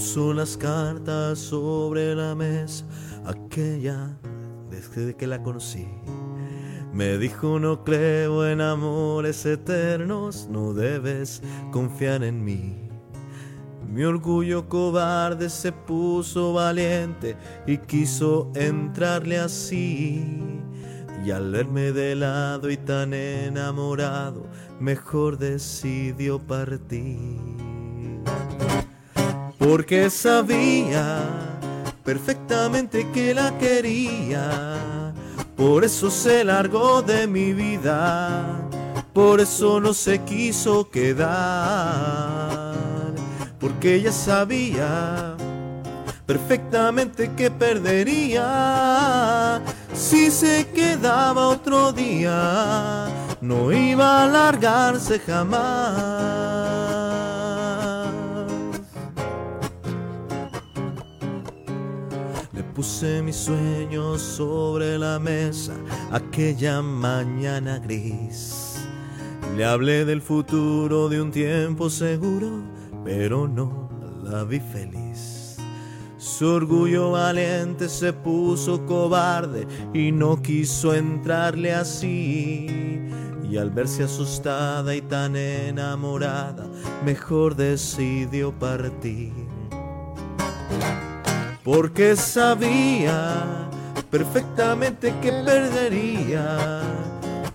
Puso 0.00 0.32
las 0.32 0.56
cartas 0.56 1.38
sobre 1.38 2.14
la 2.14 2.34
mesa, 2.34 2.86
aquella 3.26 4.16
desde 4.70 5.14
que 5.14 5.26
la 5.26 5.42
conocí. 5.42 5.86
Me 6.90 7.18
dijo 7.18 7.58
no 7.58 7.84
creo 7.84 8.48
en 8.48 8.62
amores 8.62 9.44
eternos, 9.44 10.48
no 10.50 10.72
debes 10.72 11.42
confiar 11.70 12.24
en 12.24 12.42
mí. 12.42 12.88
Mi 13.92 14.04
orgullo 14.04 14.70
cobarde 14.70 15.50
se 15.50 15.70
puso 15.70 16.54
valiente 16.54 17.36
y 17.66 17.76
quiso 17.76 18.50
entrarle 18.54 19.38
así. 19.38 20.24
Y 21.26 21.30
al 21.30 21.52
verme 21.52 21.92
de 21.92 22.14
lado 22.14 22.70
y 22.70 22.78
tan 22.78 23.12
enamorado, 23.12 24.46
mejor 24.80 25.36
decidió 25.36 26.38
partir 26.38 27.69
porque 29.60 30.10
sabía 30.10 31.20
perfectamente 32.02 33.06
que 33.12 33.34
la 33.34 33.56
quería. 33.58 35.12
Por 35.54 35.84
eso 35.84 36.10
se 36.10 36.42
largó 36.42 37.02
de 37.02 37.26
mi 37.26 37.52
vida, 37.52 38.68
por 39.12 39.38
eso 39.38 39.78
no 39.78 39.92
se 39.92 40.20
quiso 40.20 40.88
quedar, 40.88 42.74
porque 43.58 43.96
ella 43.96 44.12
sabía 44.12 45.36
perfectamente 46.24 47.32
que 47.36 47.50
perdería 47.50 48.40
si 49.92 50.30
se 50.30 50.68
quedaba 50.68 51.48
otro 51.48 51.92
día, 51.92 53.08
no 53.42 53.70
iba 53.70 54.22
a 54.24 54.26
largarse 54.26 55.18
jamás. 55.18 56.39
Puse 62.80 63.20
mis 63.20 63.36
sueños 63.36 64.22
sobre 64.22 64.96
la 64.96 65.18
mesa 65.18 65.74
aquella 66.10 66.80
mañana 66.80 67.78
gris. 67.78 68.88
Le 69.54 69.66
hablé 69.66 70.06
del 70.06 70.22
futuro 70.22 71.10
de 71.10 71.20
un 71.20 71.30
tiempo 71.30 71.90
seguro, 71.90 72.62
pero 73.04 73.46
no 73.46 73.90
la 74.24 74.44
vi 74.44 74.60
feliz. 74.60 75.58
Su 76.16 76.46
orgullo 76.46 77.10
valiente 77.10 77.86
se 77.90 78.14
puso 78.14 78.86
cobarde 78.86 79.66
y 79.92 80.10
no 80.10 80.40
quiso 80.40 80.94
entrarle 80.94 81.74
así. 81.74 82.66
Y 83.50 83.58
al 83.58 83.70
verse 83.72 84.04
asustada 84.04 84.94
y 84.94 85.02
tan 85.02 85.36
enamorada, 85.36 86.66
mejor 87.04 87.56
decidió 87.56 88.58
partir 88.58 89.50
porque 91.64 92.16
sabía 92.16 93.44
perfectamente 94.10 95.14
que 95.20 95.32
perdería. 95.32 96.80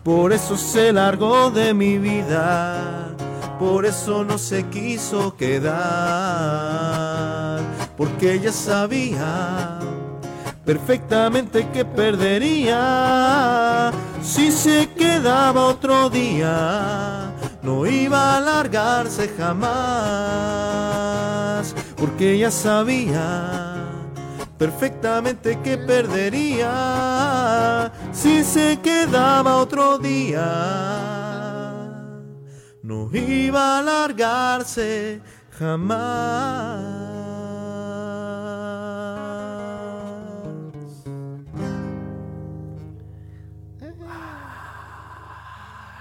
Por 0.03 0.34
eso 0.34 0.57
se 0.57 0.94
largó 0.94 1.49
de 1.49 1.73
mi 1.73 1.98
vida, 1.98 3.15
por 3.57 3.86
eso 3.86 4.23
no 4.23 4.38
se 4.38 4.65
quiso 4.65 5.36
quedar, 5.36 5.80
porque 7.98 8.34
ella 8.34 8.52
sabía 8.52 9.80
perfectamente 10.64 11.68
que 11.69 11.86
perdería 11.86 13.91
si 14.22 14.52
se 14.52 14.90
quedaba 14.95 15.65
otro 15.65 16.11
día. 16.11 17.32
No 17.64 17.88
iba 17.88 18.38
a 18.38 18.41
largarse 18.41 19.34
jamás, 19.36 19.65
porque 21.98 22.34
ella 22.34 22.52
sabía 22.52 23.74
perfectamente 24.57 25.60
que 25.61 25.77
perdería 25.77 26.72
si 28.11 28.44
se 28.44 28.80
quedaba 28.82 29.57
otro 29.57 29.98
día. 29.98 30.45
No 32.82 33.10
iba 33.14 33.80
a 33.80 33.82
largarse 33.82 35.22
jamás. 35.52 37.06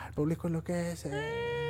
El 0.07 0.15
público 0.15 0.47
enloquece. 0.49 1.64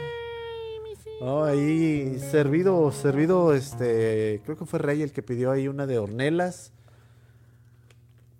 No, 1.24 1.42
ahí 1.42 2.18
servido, 2.18 2.92
servido, 2.92 3.54
este, 3.54 4.42
creo 4.44 4.58
que 4.58 4.66
fue 4.66 4.78
Rey 4.78 5.00
el 5.00 5.10
que 5.10 5.22
pidió 5.22 5.52
ahí 5.52 5.68
una 5.68 5.86
de 5.86 5.98
hornelas. 5.98 6.70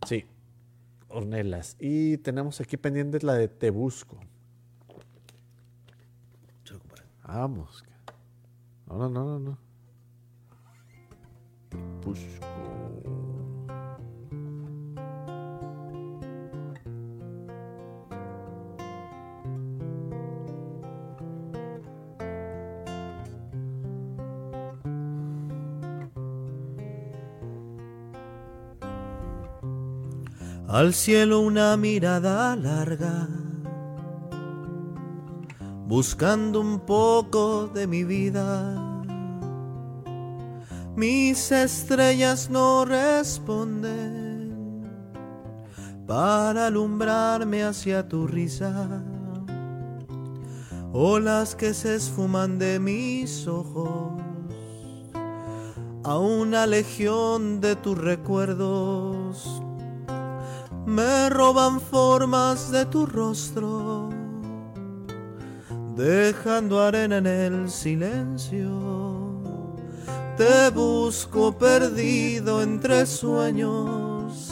Sí, 0.07 0.27
hornelas. 1.09 1.79
Y 1.81 2.19
tenemos 2.19 2.61
aquí 2.61 2.77
pendientes 2.77 3.23
la 3.23 3.37
de 3.37 3.49
Te 3.49 3.71
Busco. 3.71 4.21
Vamos. 7.27 7.83
No, 8.87 8.99
no, 8.99 9.09
no, 9.09 9.25
no, 9.25 9.39
no. 9.39 9.59
Al 30.75 30.93
cielo 30.93 31.39
una 31.39 31.77
mirada 31.77 32.57
larga, 32.57 33.29
buscando 35.87 36.61
un 36.61 36.81
poco 36.81 37.69
de 37.69 37.87
mi 37.87 38.03
vida. 38.03 38.75
Mis 40.97 41.53
estrellas 41.53 42.51
no 42.51 42.85
responden 42.85 44.03
para 46.09 46.67
alumbrarme 46.67 47.63
hacia 47.63 48.09
tu 48.09 48.27
risa. 48.27 49.01
Olas 50.93 51.55
que 51.55 51.73
se 51.73 51.95
esfuman 51.95 52.59
de 52.59 52.81
mis 52.81 53.47
ojos 53.47 54.21
a 56.03 56.19
una 56.19 56.67
legión 56.67 57.61
de 57.61 57.77
tus 57.77 57.97
recuerdos 57.97 59.64
me 60.87 61.31
roban 61.31 61.81
formas 61.81 62.71
de 62.71 62.85
tu 62.87 63.07
rostro, 63.07 64.11
dejando 65.97 66.83
arena 66.83 67.19
en 67.19 67.27
el 67.27 67.71
silencio. 67.71 68.71
te 70.37 70.69
busco 70.71 71.57
perdido 71.57 72.61
entre 72.61 73.07
sueños. 73.07 74.51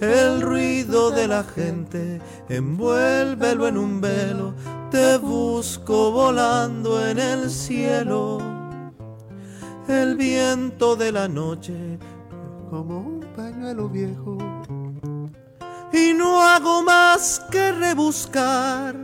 El 0.00 0.40
ruido 0.40 1.10
de 1.10 1.28
la 1.28 1.42
gente, 1.42 2.20
envuélvelo 2.48 3.68
en 3.68 3.78
un 3.78 4.00
velo, 4.00 4.54
te 4.90 5.18
busco 5.18 6.10
volando 6.10 7.04
en 7.04 7.18
el 7.18 7.50
cielo. 7.50 8.38
El 9.88 10.16
viento 10.16 10.96
de 10.96 11.12
la 11.12 11.28
noche, 11.28 11.98
como 12.70 13.00
un 13.00 13.20
pañuelo 13.36 13.88
viejo. 13.88 14.38
Y 15.94 16.12
no 16.12 16.42
hago 16.42 16.82
más 16.82 17.40
que 17.52 17.70
rebuscar 17.70 18.96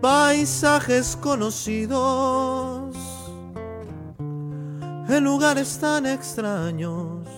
paisajes 0.00 1.14
conocidos 1.16 2.96
en 5.06 5.22
lugares 5.22 5.76
tan 5.78 6.06
extraños 6.06 7.28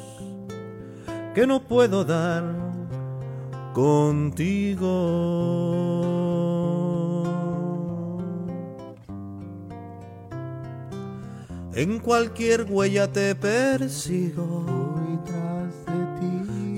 que 1.34 1.48
no 1.48 1.60
puedo 1.66 2.04
dar 2.04 2.44
contigo. 3.72 4.84
En 11.74 11.98
cualquier 11.98 12.66
huella 12.70 13.10
te 13.10 13.34
persigo, 13.34 14.83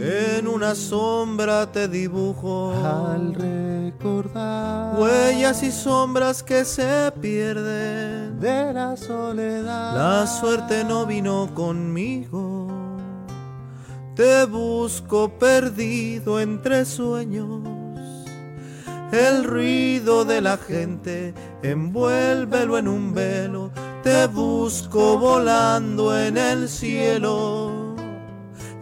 en 0.07 0.47
una 0.47 0.75
sombra 0.75 1.71
te 1.73 1.89
dibujo. 1.89 2.73
Al 2.73 3.35
recordar 3.35 4.99
Huellas 4.99 5.63
y 5.63 5.73
sombras 5.73 6.43
que 6.43 6.65
se 6.65 7.13
pierden. 7.21 8.39
de 8.41 8.73
la 8.73 8.97
soledad. 8.97 9.95
La 9.95 10.27
suerte 10.27 10.85
no 10.85 11.07
vino 11.07 11.51
conmigo. 11.55 12.69
Te 14.15 14.45
busco 14.45 15.29
perdido 15.39 16.41
entre 16.41 16.85
sueños. 16.85 17.63
El 19.13 19.45
ruido 19.45 20.25
de 20.25 20.41
la 20.41 20.57
gente, 20.57 21.35
envuélvelo 21.63 22.79
en 22.79 22.89
un 22.89 23.13
velo. 23.13 23.71
Te 24.03 24.27
busco 24.27 25.19
volando 25.19 26.17
en 26.17 26.37
el 26.37 26.69
cielo. 26.69 27.86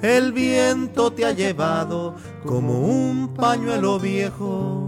El 0.04 0.32
viento 0.32 1.10
te 1.10 1.24
ha 1.24 1.32
llevado 1.32 2.14
como 2.44 2.78
un 2.80 3.32
pañuelo 3.32 3.98
viejo. 3.98 4.86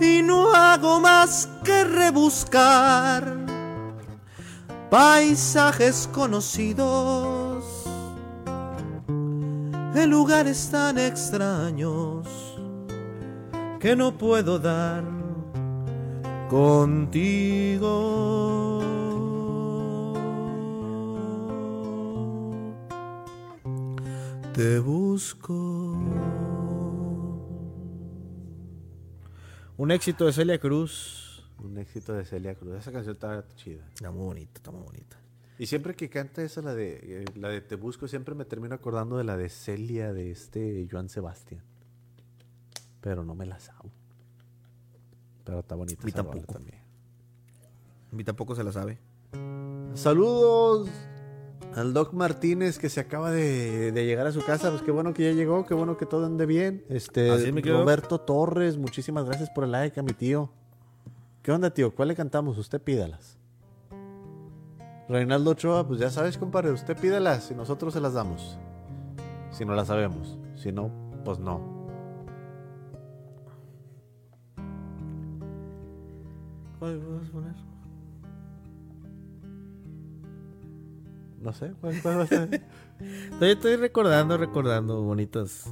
Y 0.00 0.20
no 0.20 0.52
hago 0.52 0.98
más 0.98 1.48
que 1.62 1.84
rebuscar 1.84 3.36
paisajes 4.90 6.08
conocidos 6.12 7.64
en 9.94 10.10
lugares 10.10 10.70
tan 10.72 10.98
extraños 10.98 12.26
que 13.78 13.94
no 13.94 14.18
puedo 14.18 14.58
dar 14.58 15.04
contigo. 16.50 17.94
Te 24.54 24.78
busco. 24.78 25.52
Un 29.76 29.90
éxito 29.90 30.26
de 30.26 30.32
Celia 30.32 30.60
Cruz. 30.60 31.44
Un 31.58 31.76
éxito 31.76 32.12
de 32.12 32.24
Celia 32.24 32.54
Cruz. 32.54 32.76
Esa 32.76 32.92
canción 32.92 33.14
está 33.14 33.44
chida. 33.56 33.84
Está 33.92 34.12
muy 34.12 34.26
bonita, 34.26 34.52
está 34.54 34.70
muy 34.70 34.82
bonita. 34.82 35.16
Y 35.58 35.66
siempre 35.66 35.96
que 35.96 36.08
canta 36.08 36.40
esa, 36.42 36.62
la 36.62 36.72
de, 36.72 37.00
eh, 37.02 37.24
la 37.34 37.48
de 37.48 37.62
Te 37.62 37.74
Busco, 37.74 38.06
siempre 38.06 38.36
me 38.36 38.44
termino 38.44 38.76
acordando 38.76 39.16
de 39.16 39.24
la 39.24 39.36
de 39.36 39.48
Celia 39.48 40.12
de 40.12 40.30
este 40.30 40.86
Joan 40.88 41.08
Sebastián. 41.08 41.64
Pero 43.00 43.24
no 43.24 43.34
me 43.34 43.46
la 43.46 43.58
sabo. 43.58 43.90
Pero 45.42 45.58
está 45.58 45.74
bonita. 45.74 46.00
Rola 46.00 46.14
tampoco. 46.14 46.52
también. 46.52 46.78
Mí 48.12 48.22
tampoco 48.22 48.54
se 48.54 48.62
la 48.62 48.70
sabe. 48.70 49.00
Saludos 49.94 50.88
al 51.74 51.92
Doc 51.92 52.12
Martínez 52.12 52.78
que 52.78 52.88
se 52.88 53.00
acaba 53.00 53.30
de, 53.30 53.92
de 53.92 54.06
llegar 54.06 54.26
a 54.26 54.32
su 54.32 54.44
casa. 54.44 54.70
Pues 54.70 54.82
qué 54.82 54.90
bueno 54.90 55.12
que 55.14 55.24
ya 55.24 55.32
llegó, 55.32 55.66
qué 55.66 55.74
bueno 55.74 55.96
que 55.96 56.06
todo 56.06 56.26
ande 56.26 56.46
bien. 56.46 56.84
Este 56.88 57.30
Así. 57.30 57.50
Roberto 57.50 58.20
Torres, 58.20 58.76
muchísimas 58.76 59.24
gracias 59.24 59.50
por 59.50 59.64
el 59.64 59.72
like 59.72 59.98
a 59.98 60.02
mi 60.02 60.12
tío. 60.12 60.50
¿Qué 61.42 61.52
onda, 61.52 61.70
tío? 61.70 61.94
¿Cuál 61.94 62.08
le 62.08 62.14
cantamos? 62.14 62.56
Usted 62.58 62.80
pídalas. 62.80 63.38
Reinaldo 65.08 65.50
Ochoa, 65.50 65.86
pues 65.86 66.00
ya 66.00 66.10
sabes, 66.10 66.38
compadre, 66.38 66.70
usted 66.70 66.96
pídalas 66.96 67.50
y 67.50 67.54
nosotros 67.54 67.92
se 67.92 68.00
las 68.00 68.14
damos. 68.14 68.58
Si 69.50 69.64
no 69.64 69.74
las 69.74 69.88
sabemos. 69.88 70.38
Si 70.56 70.72
no, 70.72 70.90
pues 71.24 71.38
no. 71.38 71.74
¿Cuál 76.78 77.00
a 77.00 77.32
poner? 77.32 77.73
No 81.44 81.52
sé, 81.52 81.74
¿cuál, 81.78 82.00
cuál 82.00 82.18
va 82.20 82.22
a 82.22 82.26
ser? 82.26 82.62
Estoy, 83.32 83.50
estoy 83.50 83.76
recordando, 83.76 84.38
recordando 84.38 85.02
bonitas 85.02 85.70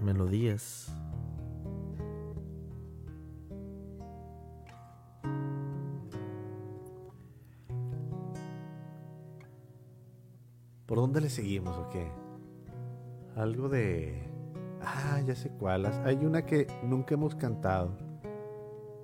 melodías. 0.00 0.94
¿Por 10.86 10.98
dónde 10.98 11.20
le 11.20 11.28
seguimos 11.28 11.76
o 11.76 11.88
qué? 11.90 12.12
Algo 13.34 13.68
de... 13.68 14.30
Ah, 14.80 15.20
ya 15.26 15.34
sé 15.34 15.50
cuál. 15.50 15.86
Hay 16.04 16.24
una 16.24 16.46
que 16.46 16.68
nunca 16.84 17.14
hemos 17.14 17.34
cantado. 17.34 17.96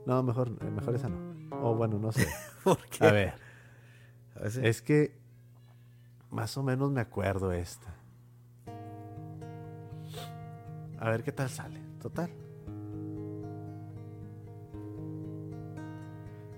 No, 0.07 0.23
mejor, 0.23 0.51
mejor 0.71 0.95
esa 0.95 1.09
no. 1.09 1.19
O 1.63 1.75
bueno, 1.75 1.99
no 1.99 2.13
sé. 2.13 2.29
¿Por 2.63 2.79
qué? 2.87 3.05
A 3.05 3.11
ver, 3.11 3.46
A 4.39 4.43
veces- 4.45 4.65
es 4.65 4.83
que 4.83 5.19
más 6.31 6.57
o 6.57 6.63
menos 6.63 6.91
me 6.91 7.01
acuerdo 7.01 7.53
esta. 7.53 7.95
A 10.99 11.11
ver 11.11 11.23
qué 11.23 11.33
tal 11.33 11.49
sale. 11.49 11.81
Total. 12.01 12.31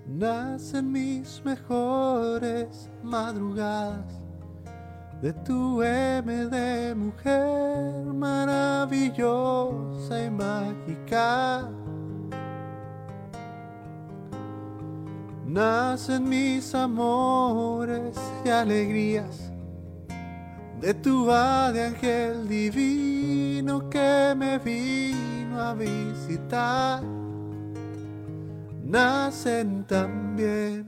Nacen 0.07 0.91
mis 0.91 1.41
mejores 1.45 2.89
madrugadas 3.03 4.11
de 5.21 5.31
tu 5.33 5.83
M 5.83 6.45
de 6.47 6.95
mujer 6.95 8.05
maravillosa 8.05 10.25
y 10.25 10.31
mágica. 10.31 11.69
Nacen 15.49 16.29
mis 16.29 16.75
amores 16.75 18.15
y 18.45 18.49
alegrías 18.49 19.49
de 20.79 20.93
tu 20.93 21.25
de 21.25 21.85
ángel 21.85 22.47
divino 22.47 23.89
que 23.89 24.35
me 24.37 24.59
vino 24.59 25.59
a 25.59 25.73
visitar 25.73 27.01
nacen 28.83 29.85
también 29.85 30.85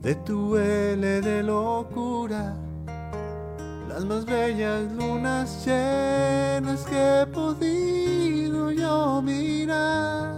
de 0.00 0.14
tu 0.24 0.56
L 0.56 1.20
de 1.20 1.42
locura 1.42 2.54
las 3.88 4.04
más 4.04 4.24
bellas 4.26 4.92
lunas 4.92 5.66
llenas 5.66 6.84
que 6.84 7.22
he 7.22 7.26
podido 7.26 8.70
yo 8.70 9.20
mirar. 9.22 10.37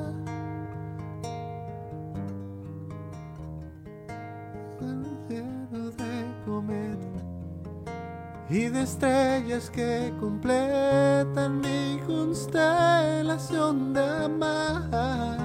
Y 8.50 8.68
de 8.68 8.82
estrellas 8.82 9.70
que 9.70 10.12
completan 10.18 11.60
mi 11.60 12.00
constelación 12.04 13.94
de 13.94 14.02
amar. 14.24 15.38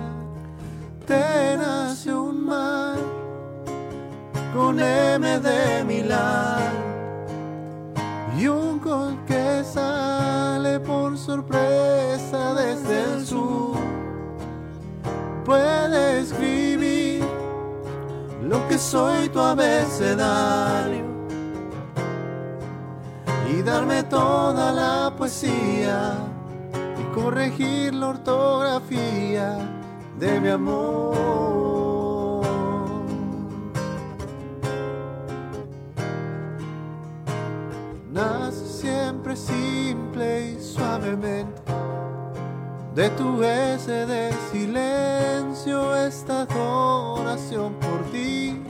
Te 1.06 1.56
nació 1.56 2.24
un 2.24 2.44
mar 2.46 2.98
con 4.56 4.80
M 4.80 5.40
de 5.40 5.84
Milán 5.84 6.74
y 8.40 8.48
un 8.48 8.82
gol 8.82 9.16
que 9.28 9.64
sale 9.64 10.80
por 10.80 11.16
sorpresa 11.16 12.56
desde 12.56 13.04
el 13.04 13.24
sur. 13.24 13.78
Puede 15.46 16.22
escribir 16.22 17.24
lo 18.42 18.68
que 18.68 18.80
soy 18.80 19.30
tu 19.30 19.40
abecedario 19.40 21.15
y 23.50 23.62
darme 23.62 24.04
toda 24.04 24.72
la 24.72 25.14
poesía 25.16 26.14
y 27.00 27.16
corregir 27.16 27.94
la 27.94 28.10
ortografía 28.10 29.58
de 30.20 30.40
mi 30.40 30.50
amor. 30.50 32.46
Nace 38.12 38.66
siempre 38.66 39.36
simple 39.36 40.52
y 40.52 40.62
suavemente. 40.62 41.62
De 42.96 43.10
tu 43.10 43.44
ese 43.44 44.06
de 44.06 44.32
silencio, 44.54 45.94
esta 45.98 46.44
adoración 46.44 47.74
por 47.74 48.02
ti 48.12 48.65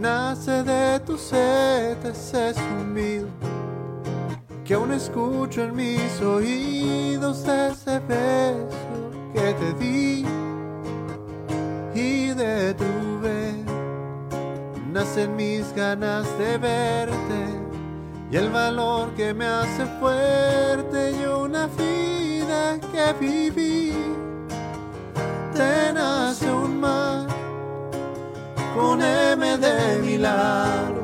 Nace 0.00 0.62
de 0.62 1.00
tus 1.00 1.20
setes 1.20 2.34
es 2.34 2.56
sumido 2.56 3.28
que 4.62 4.74
aún 4.74 4.92
escucho 4.92 5.62
en 5.62 5.74
mis 5.74 6.20
oídos 6.20 7.46
ese 7.48 7.98
beso 8.00 9.10
que 9.32 9.54
te 9.54 9.72
di 9.82 10.26
y 11.94 12.28
de 12.34 12.74
tu 12.74 13.20
ver. 13.22 13.54
Nacen 14.92 15.34
mis 15.34 15.74
ganas 15.74 16.26
de 16.38 16.58
verte 16.58 17.42
y 18.30 18.36
el 18.36 18.50
valor 18.50 19.14
que 19.14 19.32
me 19.32 19.46
hace 19.46 19.86
fuerte 19.98 21.12
y 21.12 21.24
una 21.24 21.68
vida 21.68 22.78
que 22.92 23.14
viví. 23.18 23.94
Te 25.54 25.90
nace 25.94 26.50
un 26.50 26.80
mar 26.80 27.25
con 28.76 29.02
M 29.02 29.56
de 29.56 29.98
milagro. 30.02 31.02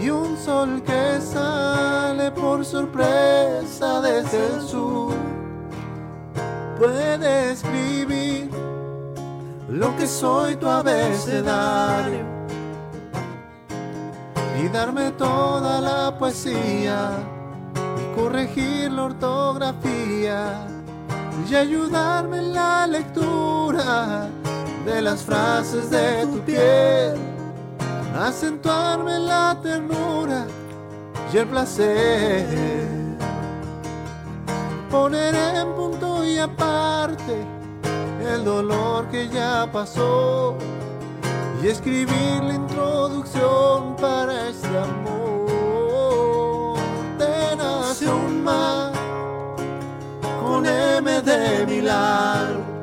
Y 0.00 0.10
un 0.10 0.36
sol 0.36 0.82
que 0.82 1.20
sale 1.20 2.30
por 2.30 2.64
sorpresa 2.64 4.00
desde 4.00 4.46
el 4.46 4.62
sur. 4.62 5.14
Puede 6.78 7.52
escribir 7.52 8.50
lo 9.68 9.96
que 9.96 10.06
soy 10.06 10.56
tu 10.56 10.68
abecedario. 10.68 12.24
Y 14.62 14.68
darme 14.68 15.10
toda 15.12 15.80
la 15.80 16.16
poesía 16.16 17.10
y 18.00 18.20
corregir 18.20 18.92
la 18.92 19.04
ortografía. 19.04 20.66
Y 21.48 21.54
ayudarme 21.54 22.38
en 22.38 22.54
la 22.54 22.86
lectura 22.86 24.28
de 24.86 25.02
las 25.02 25.22
frases 25.22 25.90
de 25.90 26.24
tu 26.26 26.38
piel, 26.40 27.16
acentuarme 28.16 29.18
la 29.18 29.58
ternura 29.60 30.46
y 31.32 31.36
el 31.36 31.48
placer, 31.48 32.46
poner 34.88 35.34
en 35.34 35.72
punto 35.72 36.24
y 36.24 36.38
aparte 36.38 37.44
el 38.32 38.44
dolor 38.44 39.08
que 39.08 39.28
ya 39.28 39.68
pasó. 39.72 40.56
Y 41.62 41.68
escribir 41.68 42.44
la 42.44 42.54
introducción 42.54 43.96
para 43.96 44.48
este 44.48 44.68
amor. 44.68 46.76
Te 47.18 47.56
nace 47.56 48.08
un 48.08 48.44
mar 48.44 48.92
con 50.40 50.66
M 50.66 51.22
de 51.22 51.66
milagro 51.66 52.75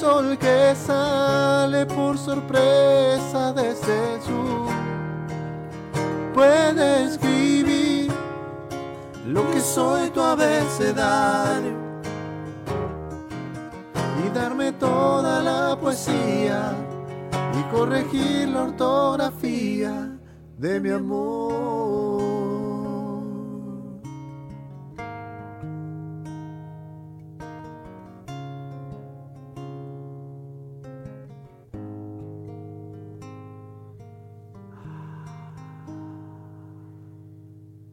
sol 0.00 0.38
que 0.38 0.74
sale 0.74 1.84
por 1.84 2.16
sorpresa 2.16 3.52
desde 3.52 4.14
el 4.14 4.22
sur. 4.22 4.68
Puede 6.32 7.04
escribir 7.04 8.10
lo 9.26 9.42
que 9.50 9.60
soy 9.60 10.08
tu 10.08 10.22
abecedario 10.22 11.76
y 14.24 14.34
darme 14.34 14.72
toda 14.72 15.42
la 15.42 15.76
poesía 15.78 16.72
y 17.58 17.62
corregir 17.74 18.48
la 18.48 18.62
ortografía 18.62 20.18
de 20.56 20.80
mi 20.80 20.90
amor. 20.90 22.19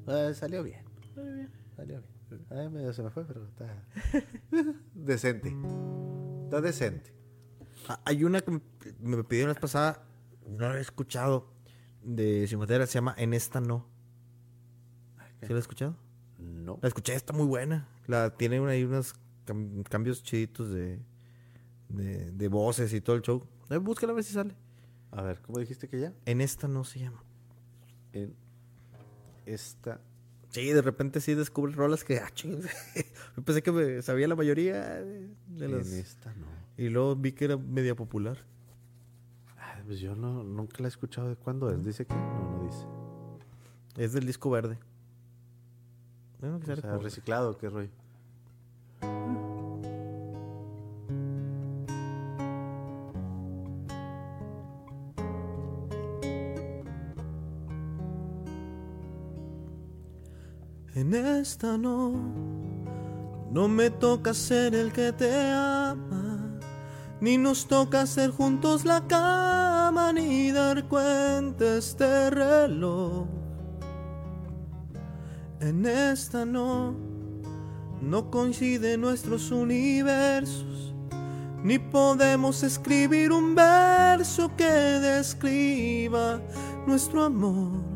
Eh, 0.07 0.33
salió 0.33 0.63
bien. 0.63 0.83
Salió 1.75 2.01
bien. 2.01 2.45
Ay, 2.49 2.69
medio 2.69 2.91
se 2.93 3.03
me 3.03 3.09
fue, 3.09 3.25
pero 3.25 3.45
está 3.45 3.83
decente. 4.93 5.53
Está 6.45 6.61
decente. 6.61 7.13
Ah, 7.87 8.01
Hay 8.05 8.23
una 8.23 8.41
que 8.41 8.51
me- 8.51 8.61
me 8.99 9.23
pidieron 9.23 9.49
la 9.49 9.53
vez 9.53 9.61
pasada, 9.61 10.03
no 10.45 10.69
la 10.69 10.77
he 10.77 10.81
escuchado, 10.81 11.53
de 12.03 12.45
Cimatera, 12.47 12.85
se 12.85 12.93
llama 12.95 13.15
En 13.17 13.33
esta 13.33 13.59
no. 13.61 13.85
¿Sí 15.41 15.47
la 15.49 15.55
has 15.55 15.61
escuchado? 15.63 15.95
No. 16.39 16.79
La 16.81 16.87
escuché, 16.87 17.13
está 17.13 17.33
muy 17.33 17.45
buena. 17.45 17.87
La, 18.07 18.35
tiene 18.35 18.59
una- 18.59 18.71
ahí 18.71 18.83
unos 18.83 19.15
cam- 19.45 19.83
cambios 19.87 20.23
chiditos 20.23 20.69
de, 20.71 20.99
de, 21.89 22.31
de 22.31 22.47
voces 22.47 22.93
y 22.93 23.01
todo 23.01 23.15
el 23.15 23.21
show. 23.21 23.45
Eh, 23.69 23.77
búscala 23.77 24.11
a 24.13 24.15
ver 24.15 24.23
si 24.23 24.33
sale. 24.33 24.55
A 25.11 25.21
ver, 25.21 25.41
¿cómo 25.41 25.59
dijiste 25.59 25.87
que 25.87 25.99
ya? 25.99 26.13
En 26.25 26.41
esta 26.41 26.67
no 26.67 26.83
se 26.83 26.99
llama. 26.99 27.23
En 28.13 28.35
esta. 29.47 30.01
Sí, 30.49 30.71
de 30.71 30.81
repente 30.81 31.19
sí 31.21 31.33
descubres 31.33 31.75
rolas 31.75 32.03
que... 32.03 32.19
Ah, 32.19 32.29
ching, 32.33 32.61
Yo 33.37 33.43
pensé 33.43 33.61
que 33.61 33.71
me 33.71 34.01
sabía 34.01 34.27
la 34.27 34.35
mayoría 34.35 35.01
de, 35.01 35.29
de 35.47 35.67
las... 35.67 35.91
En 35.91 35.99
esta 35.99 36.33
no. 36.35 36.47
Y 36.77 36.89
luego 36.89 37.15
vi 37.15 37.31
que 37.31 37.45
era 37.45 37.57
media 37.57 37.95
popular. 37.95 38.37
Ay, 39.57 39.81
pues 39.85 39.99
yo 39.99 40.15
no, 40.15 40.43
nunca 40.43 40.77
la 40.79 40.85
he 40.85 40.89
escuchado. 40.89 41.29
¿De 41.29 41.35
cuándo 41.35 41.71
es? 41.71 41.83
¿Dice 41.83 42.05
que? 42.05 42.13
No, 42.13 42.57
no 42.57 42.63
dice. 42.63 42.85
Es 43.97 44.13
del 44.13 44.25
disco 44.25 44.49
verde. 44.51 44.77
Bueno, 46.39 46.59
que 46.59 46.71
O 46.71 46.75
sea, 46.75 46.97
reciclado, 46.97 47.57
qué 47.57 47.69
rollo. 47.69 47.89
Esta 61.47 61.77
no, 61.77 62.11
no 63.53 63.69
me 63.69 63.89
toca 63.89 64.33
ser 64.33 64.75
el 64.75 64.91
que 64.91 65.13
te 65.13 65.31
ama, 65.49 66.59
ni 67.21 67.37
nos 67.37 67.65
toca 67.69 68.01
hacer 68.01 68.31
juntos 68.31 68.83
la 68.83 68.99
cama, 69.07 70.11
ni 70.11 70.51
dar 70.51 70.89
cuenta 70.89 71.77
este 71.77 72.29
reloj. 72.31 73.27
En 75.61 75.85
esta 75.85 76.43
no, 76.43 76.93
no 78.01 78.29
coinciden 78.29 78.99
nuestros 78.99 79.49
universos, 79.49 80.93
ni 81.63 81.79
podemos 81.79 82.61
escribir 82.61 83.31
un 83.31 83.55
verso 83.55 84.51
que 84.57 84.65
describa 84.65 86.41
nuestro 86.85 87.23
amor. 87.23 87.86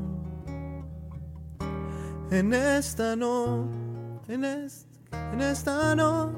En 2.32 2.54
esta 2.54 3.16
no, 3.18 3.68
en 4.30 4.46
esta, 4.46 5.96
no, 5.98 6.32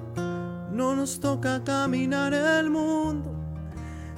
no 0.71 0.95
nos 0.95 1.19
toca 1.19 1.63
caminar 1.63 2.33
el 2.33 2.71
mundo, 2.71 3.31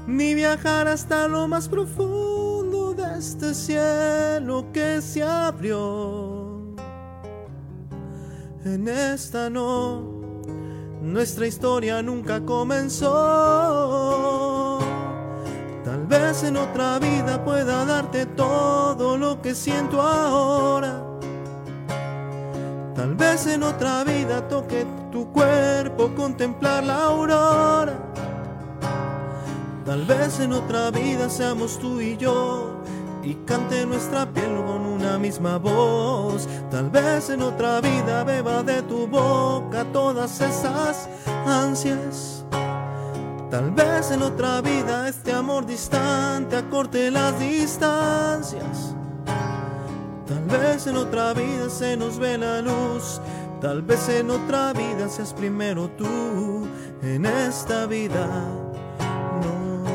ni 0.08 0.34
viajar 0.36 0.88
hasta 0.88 1.28
lo 1.28 1.50
más 1.50 1.68
profundo 1.68 2.94
de 2.94 3.20
este 3.20 3.54
cielo 3.54 4.68
que 4.72 5.02
se 5.02 5.22
abrió. 5.22 6.74
En 8.64 8.88
esta 8.88 9.50
no, 9.50 10.02
nuestra 11.02 11.46
historia 11.46 12.02
nunca 12.02 12.40
comenzó. 12.40 13.10
Tal 15.84 16.08
vez 16.08 16.42
en 16.44 16.56
otra 16.56 17.00
vida 17.00 17.44
pueda 17.44 17.84
darte 17.84 18.26
todo 18.28 19.18
lo 19.18 19.42
que 19.42 19.54
siento 19.54 20.02
ahora. 20.02 21.15
Tal 22.96 23.14
vez 23.14 23.46
en 23.48 23.62
otra 23.62 24.06
vida 24.06 24.48
toque 24.48 24.86
tu 25.12 25.30
cuerpo 25.34 26.16
contemplar 26.16 26.82
la 26.84 27.04
aurora. 27.04 27.94
Tal 29.86 30.06
vez 30.06 30.40
en 30.40 30.54
otra 30.54 30.92
vida 30.92 31.30
seamos 31.30 31.78
tú 31.78 32.00
y 32.00 32.16
yo 32.16 32.82
y 33.22 33.34
cante 33.46 33.86
nuestra 33.86 34.26
piel 34.26 34.56
con 34.66 34.86
una 34.86 35.18
misma 35.18 35.58
voz. 35.58 36.48
Tal 36.72 36.90
vez 36.90 37.30
en 37.30 37.42
otra 37.42 37.82
vida 37.82 38.24
beba 38.24 38.64
de 38.64 38.82
tu 38.84 39.08
boca 39.08 39.84
todas 39.92 40.40
esas 40.40 41.10
ansias. 41.46 42.46
Tal 43.52 43.72
vez 43.72 44.10
en 44.12 44.22
otra 44.22 44.62
vida 44.62 45.10
este 45.10 45.34
amor 45.34 45.66
distante 45.66 46.56
acorte 46.56 47.12
las 47.12 47.38
distancias. 47.40 48.96
Tal 50.28 50.44
vez 50.46 50.88
en 50.88 50.98
otra 50.98 51.34
vida 51.34 51.70
se 51.70 51.96
nos 51.96 52.18
ve 52.18 52.38
la 52.38 52.62
luz. 52.62 53.22
Tal 53.62 53.82
vez 53.82 54.10
en 54.10 54.30
otra 54.32 54.74
vida 54.74 55.08
seas 55.10 55.34
primero 55.34 55.90
tú. 55.92 56.68
En 57.02 57.26
esta 57.26 57.86
vida 57.86 58.28
no. 59.42 59.86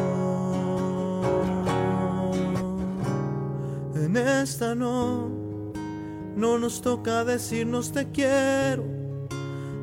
En 3.95 4.17
esta 4.17 4.75
no. 4.75 5.41
no 6.41 6.59
nos 6.59 6.81
toca 6.81 7.25
decirnos 7.25 7.93
te 7.93 8.11
quiero, 8.11 8.85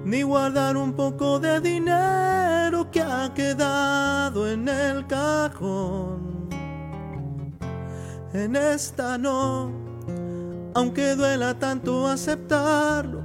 ni 0.04 0.24
guardar 0.24 0.76
un 0.76 0.94
poco 0.94 1.40
de 1.40 1.62
dinero 1.62 2.90
que 2.90 3.02
ha 3.02 3.32
quedado 3.34 4.50
en 4.50 4.68
el 4.68 5.06
cajón. 5.06 6.50
En 8.34 8.56
esta 8.56 9.18
no, 9.18 9.72
aunque 10.78 11.16
duela 11.16 11.58
tanto 11.58 12.08
aceptarlo, 12.08 13.24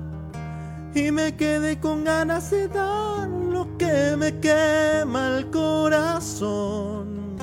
y 0.95 1.11
me 1.11 1.37
quedé 1.37 1.79
con 1.79 2.03
ganas 2.03 2.51
de 2.51 2.67
dar 2.67 3.29
lo 3.29 3.77
que 3.77 4.17
me 4.17 4.41
quema 4.41 5.37
el 5.37 5.51
corazón. 5.51 7.37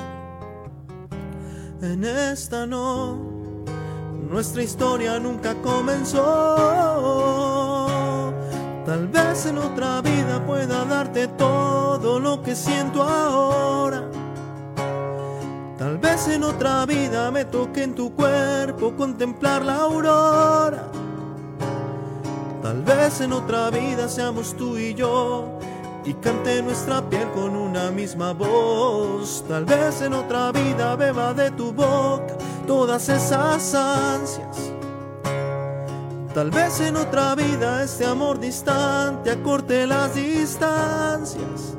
En 1.80 2.02
esta 2.02 2.66
no, 2.66 3.20
nuestra 4.28 4.64
historia 4.64 5.20
nunca 5.20 5.54
comenzó. 5.62 6.26
Tal 8.84 9.06
vez 9.06 9.46
en 9.46 9.58
otra 9.58 10.00
vida 10.00 10.44
pueda 10.44 10.84
darte 10.86 11.28
todo 11.28 12.18
lo 12.18 12.42
que 12.42 12.56
siento 12.56 13.00
ahora. 13.04 14.10
Vez 16.10 16.26
en 16.26 16.42
otra 16.42 16.86
vida 16.86 17.30
me 17.30 17.44
toque 17.44 17.84
en 17.84 17.94
tu 17.94 18.12
cuerpo 18.12 18.96
contemplar 18.96 19.64
la 19.64 19.76
aurora. 19.76 20.88
Tal 22.60 22.82
vez 22.82 23.20
en 23.20 23.32
otra 23.32 23.70
vida 23.70 24.08
seamos 24.08 24.56
tú 24.56 24.76
y 24.76 24.92
yo 24.94 25.60
y 26.04 26.14
cante 26.14 26.62
nuestra 26.62 27.08
piel 27.08 27.30
con 27.30 27.54
una 27.54 27.92
misma 27.92 28.32
voz. 28.32 29.44
Tal 29.46 29.64
vez 29.64 30.02
en 30.02 30.14
otra 30.14 30.50
vida 30.50 30.96
beba 30.96 31.32
de 31.32 31.52
tu 31.52 31.72
boca 31.72 32.36
todas 32.66 33.08
esas 33.08 33.72
ansias. 33.72 34.72
Tal 36.34 36.50
vez 36.50 36.80
en 36.80 36.96
otra 36.96 37.36
vida 37.36 37.84
este 37.84 38.04
amor 38.04 38.40
distante 38.40 39.30
acorte 39.30 39.86
las 39.86 40.16
distancias. 40.16 41.76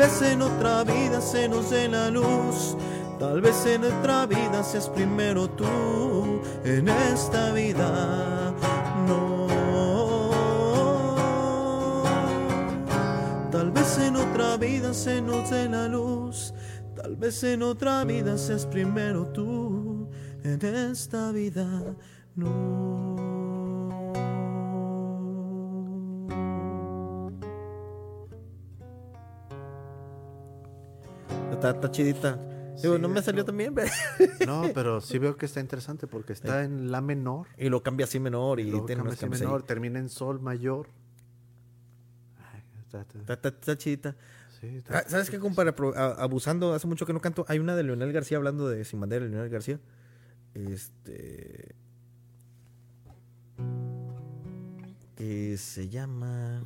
Vez 0.00 0.22
en 0.22 0.40
otra 0.40 0.82
vida 0.82 1.20
se 1.20 1.46
nos 1.46 1.68
dé 1.68 1.86
la 1.86 2.08
luz. 2.08 2.74
Tal 3.18 3.42
vez 3.42 3.66
en 3.66 3.84
otra 3.84 4.24
vida 4.24 4.64
seas 4.64 4.88
primero 4.88 5.50
tú. 5.50 6.40
En 6.64 6.88
esta 6.88 7.52
vida 7.52 8.54
no. 9.06 9.46
Tal 13.52 13.70
vez 13.72 13.98
en 13.98 14.16
otra 14.16 14.56
vida 14.56 14.94
se 14.94 15.20
nos 15.20 15.50
dé 15.50 15.68
la 15.68 15.86
luz. 15.86 16.54
Tal 16.96 17.16
vez 17.16 17.44
en 17.44 17.62
otra 17.62 18.02
vida 18.04 18.38
seas 18.38 18.64
primero 18.64 19.26
tú. 19.26 20.08
En 20.42 20.64
esta 20.64 21.30
vida 21.30 21.68
no. 22.36 23.39
Está, 31.60 31.70
está 31.72 31.90
chidita. 31.90 32.36
Digo, 32.82 32.96
Sí, 32.96 33.02
no 33.02 33.08
me 33.10 33.20
salió 33.20 33.44
lo- 33.44 33.74
pero- 33.74 33.90
No, 34.46 34.62
pero 34.74 35.02
sí 35.02 35.18
veo 35.18 35.36
que 35.36 35.44
está 35.44 35.60
interesante 35.60 36.06
porque 36.06 36.32
está 36.32 36.64
en 36.64 36.90
la 36.90 37.02
menor. 37.02 37.48
Y 37.58 37.68
lo 37.68 37.82
cambia 37.82 38.04
así 38.04 38.18
menor 38.18 38.60
y 38.60 38.70
tiene 38.86 39.02
cambia 39.02 39.16
ahí. 39.20 39.28
menor, 39.44 39.62
termina 39.64 39.98
en 39.98 40.08
sol 40.08 40.40
mayor. 40.40 40.88
Ay, 42.38 42.62
está- 42.86 43.02
está- 43.02 43.32
Está, 43.34 43.48
está- 43.48 43.76
chidita. 43.76 44.16
sí, 44.58 44.68
está- 44.68 45.00
Ah, 45.00 45.04
¿Sabes 45.06 45.28
qué, 45.28 45.38
compadre? 45.38 45.74
Abusando, 45.96 46.72
hace 46.72 46.86
mucho 46.86 47.04
que 47.04 47.12
no 47.12 47.20
canto. 47.20 47.44
Hay 47.48 47.58
una 47.58 47.76
de 47.76 47.82
Leonel 47.82 48.10
García 48.12 48.38
hablando 48.38 48.66
de 48.66 48.82
Sin 48.86 48.98
Bandera, 48.98 49.26
de 49.26 49.30
Leonel 49.30 49.50
García. 49.50 49.78
Este. 50.54 51.74
Que 55.16 55.58
se 55.58 55.90
llama. 55.90 56.62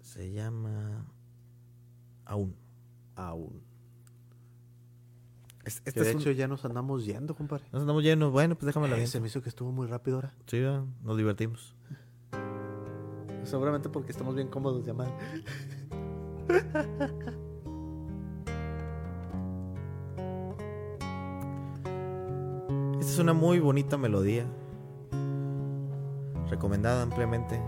Se 0.00 0.32
llama. 0.32 1.04
Aún. 2.26 2.54
Aún. 3.14 3.62
Es- 5.64 5.82
Este 5.84 6.00
de 6.00 6.10
es 6.10 6.14
un- 6.14 6.20
hecho 6.20 6.30
ya 6.32 6.46
nos 6.46 6.64
andamos 6.64 7.04
yendo, 7.06 7.34
compadre. 7.34 7.64
Nos 7.72 7.80
andamos 7.80 8.02
llenos. 8.02 8.30
Bueno, 8.30 8.54
pues 8.54 8.66
déjame 8.66 8.88
la 8.88 8.98
Eh, 8.98 9.06
se 9.06 9.20
me 9.20 9.26
hizo 9.28 9.42
que 9.42 9.48
estuvo 9.48 9.72
muy 9.72 9.86
rápido 9.86 10.16
ahora. 10.18 10.34
Sí, 10.46 10.60
nos 11.02 11.16
divertimos. 11.16 11.74
Seguramente 13.44 13.88
porque 13.88 14.10
estamos 14.12 14.34
bien 14.34 14.48
cómodos 14.48 14.84
de 14.84 14.90
amar. 14.90 15.08
Esta 23.00 23.12
es 23.12 23.18
una 23.18 23.32
muy 23.32 23.60
bonita 23.60 23.96
melodía. 23.96 24.44
Recomendada 26.48 27.02
ampliamente. 27.02 27.60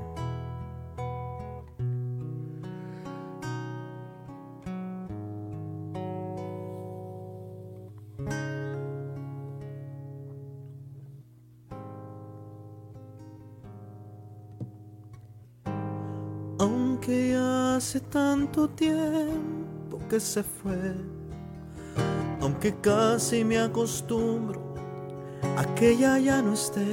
Tanto 18.48 18.68
tiempo 18.70 19.98
que 20.08 20.18
se 20.18 20.42
fue, 20.42 20.94
aunque 22.40 22.74
casi 22.80 23.44
me 23.44 23.58
acostumbro 23.58 24.74
a 25.56 25.64
que 25.74 25.90
ella 25.90 26.18
ya 26.18 26.40
no 26.40 26.54
esté, 26.54 26.86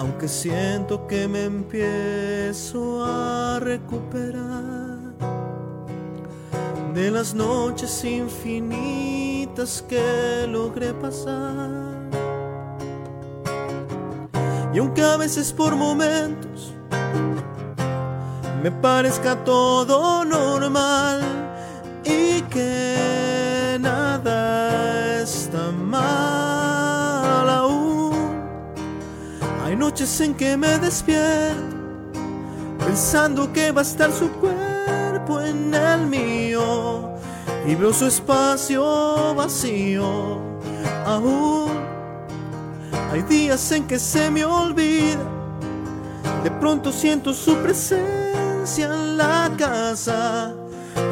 aunque 0.00 0.28
siento 0.28 1.06
que 1.06 1.26
me 1.28 1.44
empiezo 1.44 3.04
a 3.04 3.58
recuperar 3.60 4.98
de 6.94 7.10
las 7.10 7.34
noches 7.34 8.04
infinitas 8.04 9.82
que 9.88 10.46
logré 10.48 10.92
pasar. 10.92 11.96
Y 14.74 14.78
aunque 14.78 15.02
a 15.02 15.16
veces 15.16 15.54
por 15.54 15.74
momentos 15.74 16.75
me 18.66 18.72
parezca 18.72 19.36
todo 19.44 20.24
normal 20.24 21.20
y 22.02 22.42
que 22.50 23.78
nada 23.80 25.22
está 25.22 25.70
mal 25.70 27.48
aún. 27.48 28.12
Hay 29.64 29.76
noches 29.76 30.20
en 30.20 30.34
que 30.34 30.56
me 30.56 30.78
despierto 30.80 31.62
pensando 32.84 33.52
que 33.52 33.70
va 33.70 33.82
a 33.82 33.84
estar 33.84 34.10
su 34.10 34.28
cuerpo 34.32 35.40
en 35.40 35.72
el 35.72 36.08
mío 36.08 37.14
y 37.68 37.76
veo 37.76 37.92
su 37.92 38.06
espacio 38.06 39.32
vacío 39.36 40.40
aún. 41.04 41.70
Hay 43.12 43.22
días 43.22 43.70
en 43.70 43.86
que 43.86 44.00
se 44.00 44.28
me 44.28 44.44
olvida, 44.44 45.22
de 46.42 46.50
pronto 46.50 46.90
siento 46.90 47.32
su 47.32 47.54
presencia 47.58 48.25
en 48.74 49.16
la 49.16 49.48
casa. 49.56 50.52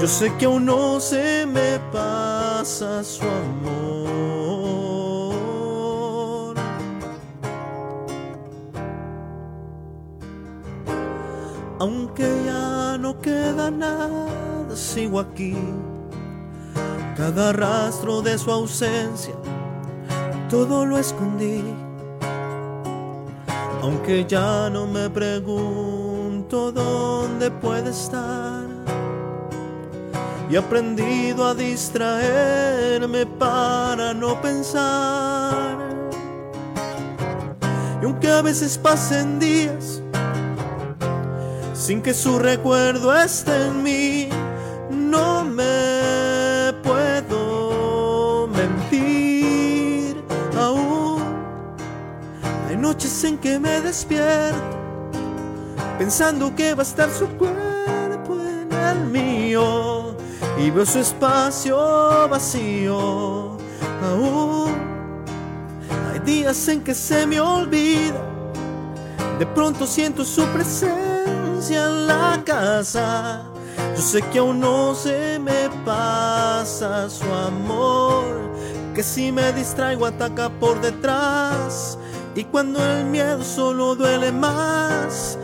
Yo 0.00 0.08
sé 0.08 0.34
que 0.38 0.46
aún 0.46 0.64
no 0.64 0.98
se 0.98 1.46
me 1.46 1.78
pasa 1.92 3.04
su 3.04 3.22
amor. 3.22 3.74
Aunque 11.78 12.42
ya 12.44 12.98
no 12.98 13.20
queda 13.20 13.70
nada, 13.70 14.26
sigo 14.74 15.20
aquí. 15.20 15.54
Cada 17.16 17.52
rastro 17.52 18.20
de 18.20 18.36
su 18.36 18.50
ausencia, 18.50 19.34
todo 20.50 20.84
lo 20.84 20.98
escondí. 20.98 21.62
Aunque 23.80 24.24
ya 24.26 24.68
no 24.70 24.88
me 24.88 25.08
pregunto 25.08 26.03
dónde 26.54 27.50
puede 27.50 27.90
estar. 27.90 28.64
Y 30.48 30.54
he 30.54 30.58
aprendido 30.58 31.46
a 31.46 31.54
distraerme 31.54 33.26
para 33.26 34.14
no 34.14 34.40
pensar. 34.40 35.78
Y 38.00 38.04
aunque 38.04 38.28
a 38.30 38.42
veces 38.42 38.78
pasen 38.78 39.38
días 39.38 40.00
sin 41.72 42.00
que 42.02 42.14
su 42.14 42.38
recuerdo 42.38 43.14
esté 43.14 43.66
en 43.66 43.82
mí, 43.82 44.28
no 44.90 45.44
me 45.44 46.72
puedo 46.82 48.48
mentir 48.48 50.16
aún. 50.58 51.22
Hay 52.68 52.76
noches 52.76 53.24
en 53.24 53.38
que 53.38 53.58
me 53.58 53.80
despierto 53.80 54.73
pensando 55.98 56.54
que 56.54 56.74
va 56.74 56.82
a 56.82 56.86
estar 56.86 57.10
su 57.10 57.26
cuerpo 57.36 58.36
en 58.40 58.72
el 58.72 59.04
mío 59.06 60.16
y 60.58 60.70
veo 60.70 60.86
su 60.86 60.98
espacio 60.98 62.28
vacío 62.28 63.56
aún. 64.02 64.74
días 66.24 66.68
en 66.68 66.82
que 66.82 66.94
se 66.94 67.26
me 67.26 67.38
olvida. 67.38 68.20
De 69.38 69.46
pronto 69.46 69.86
siento 69.86 70.24
su 70.24 70.44
presencia 70.46 71.84
en 71.84 72.06
la 72.06 72.40
casa. 72.44 73.42
Yo 73.94 74.00
sé 74.00 74.22
que 74.22 74.38
aún 74.38 74.60
no 74.60 74.94
se 74.94 75.38
me 75.38 75.68
pasa 75.84 77.10
su 77.10 77.24
amor. 77.24 78.24
Que 78.94 79.02
si 79.02 79.32
me 79.32 79.52
distraigo 79.52 80.06
ataca 80.06 80.48
por 80.48 80.80
detrás. 80.80 81.98
Y 82.34 82.44
cuando 82.44 82.84
el 82.84 83.04
miedo 83.04 83.42
solo 83.44 83.94
duele 83.94 84.32
más. 84.32 85.38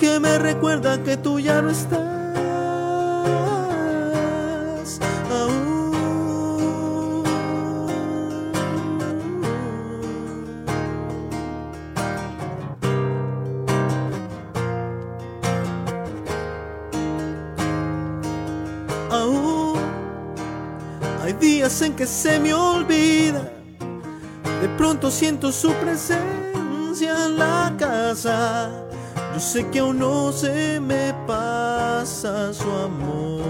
Que 0.00 0.18
me 0.18 0.38
recuerda 0.38 1.02
que 1.02 1.18
tú 1.18 1.38
ya 1.38 1.60
no 1.60 1.68
estás. 1.68 2.00
Aún 19.10 19.78
hay 21.22 21.34
días 21.34 21.82
en 21.82 21.92
que 21.94 22.06
se 22.06 22.40
me 22.40 22.54
olvida. 22.54 23.42
De 24.62 24.68
pronto 24.78 25.10
siento 25.10 25.52
su 25.52 25.74
presencia 25.74 27.26
en 27.26 27.36
la 27.36 27.74
casa. 27.78 28.89
Sé 29.40 29.68
que 29.70 29.78
aún 29.78 29.98
no 29.98 30.32
se 30.32 30.78
me 30.80 31.14
pasa 31.26 32.52
su 32.52 32.70
amor. 32.70 33.40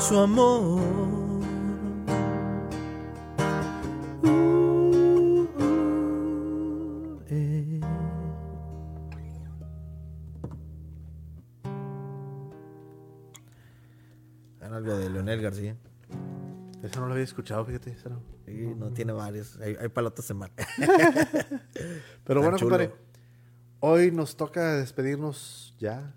Su 0.00 0.18
amor. 0.18 0.80
Algo 14.62 14.96
de 14.96 15.10
Leonel 15.10 15.42
García. 15.42 15.76
Eso 16.92 17.00
no 17.00 17.06
lo 17.06 17.12
había 17.14 17.24
escuchado, 17.24 17.64
fíjate. 17.64 17.90
eso 17.92 18.10
no. 18.10 18.22
Sí, 18.46 18.52
no 18.76 18.92
tiene 18.92 19.12
varios. 19.12 19.58
Hay, 19.60 19.76
hay 19.80 19.88
para 19.88 20.02
la 20.04 20.08
otra 20.10 20.22
semana. 20.24 20.52
Pero 22.24 22.40
bueno, 22.42 22.56
chulo. 22.58 22.70
compadre. 22.76 22.92
Hoy 23.80 24.10
nos 24.12 24.36
toca 24.36 24.74
despedirnos 24.76 25.74
ya. 25.78 26.14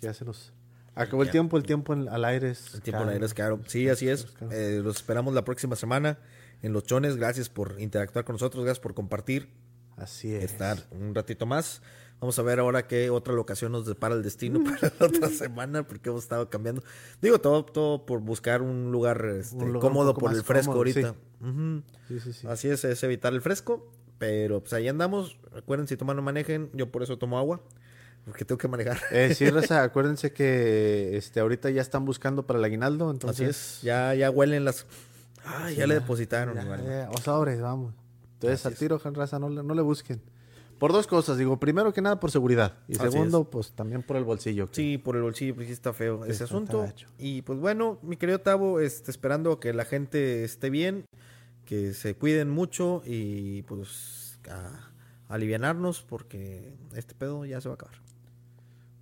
Ya 0.00 0.12
se 0.14 0.24
nos 0.24 0.52
acabó 0.94 1.22
el 1.22 1.30
tiempo. 1.30 1.56
El 1.56 1.62
tiempo 1.64 1.92
en- 1.92 2.08
al 2.08 2.24
aire 2.24 2.50
es. 2.50 2.74
El 2.74 2.82
tiempo 2.82 2.98
caro. 2.98 3.06
la 3.06 3.12
aire 3.12 3.26
es 3.26 3.34
caro. 3.34 3.60
Sí, 3.66 3.88
así 3.88 4.08
es. 4.08 4.26
Eh, 4.50 4.80
los 4.82 4.96
esperamos 4.96 5.32
la 5.34 5.44
próxima 5.44 5.76
semana 5.76 6.18
en 6.62 6.72
Los 6.72 6.84
Chones. 6.84 7.16
Gracias 7.16 7.48
por 7.48 7.80
interactuar 7.80 8.24
con 8.24 8.34
nosotros. 8.34 8.64
Gracias 8.64 8.80
por 8.82 8.94
compartir. 8.94 9.48
Así 9.96 10.34
es. 10.34 10.44
Estar 10.44 10.78
un 10.90 11.14
ratito 11.14 11.46
más. 11.46 11.82
Vamos 12.20 12.38
a 12.38 12.42
ver 12.42 12.60
ahora 12.60 12.86
qué 12.86 13.08
otra 13.08 13.32
locación 13.32 13.72
nos 13.72 13.86
depara 13.86 14.14
el 14.14 14.22
destino 14.22 14.62
para 14.64 14.92
la 14.98 15.06
otra 15.06 15.28
semana, 15.30 15.86
porque 15.86 16.10
hemos 16.10 16.22
estado 16.22 16.50
cambiando. 16.50 16.82
Digo, 17.22 17.40
todo, 17.40 17.64
todo 17.64 18.04
por 18.04 18.20
buscar 18.20 18.60
un 18.60 18.92
lugar, 18.92 19.24
este, 19.24 19.56
Un 19.56 19.72
lugar 19.72 19.76
un 19.76 19.80
cómodo 19.80 20.14
poco 20.14 20.26
por 20.26 20.34
el 20.34 20.42
fresco 20.42 20.72
cómodo, 20.72 20.78
ahorita. 20.78 21.14
Sí, 22.08 22.20
sí, 22.20 22.32
sí. 22.32 22.46
Así 22.46 22.68
es, 22.68 22.84
es 22.84 23.02
evitar 23.02 23.32
el 23.32 23.40
fresco. 23.40 23.90
Pero 24.20 24.60
pues 24.60 24.74
ahí 24.74 24.86
andamos. 24.86 25.38
Recuerden, 25.50 25.88
si 25.88 25.96
toman 25.96 26.14
no 26.14 26.20
manejen. 26.20 26.68
Yo 26.74 26.92
por 26.92 27.02
eso 27.02 27.16
tomo 27.16 27.38
agua. 27.38 27.62
Porque 28.26 28.44
tengo 28.44 28.58
que 28.58 28.68
manejar. 28.68 29.00
Eh, 29.10 29.34
sí, 29.34 29.48
Raza, 29.50 29.82
acuérdense 29.82 30.34
que 30.34 31.16
este, 31.16 31.40
ahorita 31.40 31.70
ya 31.70 31.80
están 31.80 32.04
buscando 32.04 32.46
para 32.46 32.58
el 32.58 32.64
aguinaldo. 32.66 33.06
Así 33.06 33.14
Entonces, 33.14 33.48
es. 33.48 33.82
Ya, 33.82 34.14
ya 34.14 34.30
huelen 34.30 34.66
las. 34.66 34.84
Ah, 35.42 35.70
ya 35.70 35.86
le 35.86 35.94
depositaron. 35.94 36.54
Ya, 36.54 36.64
igual. 36.64 36.84
ya, 36.84 37.08
o 37.10 37.18
sobres, 37.18 37.62
vamos. 37.62 37.94
Entonces, 38.34 38.66
Así 38.66 38.68
al 38.68 38.78
tiro, 38.78 38.98
Raza, 38.98 39.38
no, 39.38 39.48
no 39.48 39.74
le 39.74 39.80
busquen. 39.80 40.20
Por 40.80 40.92
dos 40.92 41.06
cosas, 41.06 41.36
digo, 41.36 41.60
primero 41.60 41.92
que 41.92 42.00
nada 42.00 42.18
por 42.18 42.30
seguridad. 42.30 42.78
Y 42.88 42.96
Así 42.96 43.10
segundo, 43.10 43.44
pues 43.44 43.72
también 43.72 44.02
por 44.02 44.16
el 44.16 44.24
bolsillo. 44.24 44.70
que- 44.70 44.76
Sí, 44.76 44.96
por 44.96 45.14
el 45.14 45.20
bolsillo, 45.20 45.52
porque 45.54 45.66
sí 45.66 45.74
está 45.74 45.92
feo 45.92 46.24
Sí, 46.24 46.30
ese 46.30 46.44
está 46.44 46.44
asunto. 46.44 46.86
Y 47.18 47.42
pues 47.42 47.58
bueno, 47.60 47.98
mi 48.00 48.16
querido 48.16 48.38
Tavo, 48.40 48.80
este, 48.80 49.10
esperando 49.10 49.60
que 49.60 49.74
la 49.74 49.84
gente 49.84 50.42
esté 50.42 50.70
bien, 50.70 51.04
que 51.66 51.92
se 51.92 52.14
cuiden 52.14 52.48
mucho 52.48 53.02
y 53.04 53.60
pues 53.64 54.40
a, 54.50 54.90
alivianarnos 55.28 56.00
porque 56.00 56.72
este 56.96 57.14
pedo 57.14 57.44
ya 57.44 57.60
se 57.60 57.68
va 57.68 57.74
a 57.74 57.76
acabar. 57.76 57.96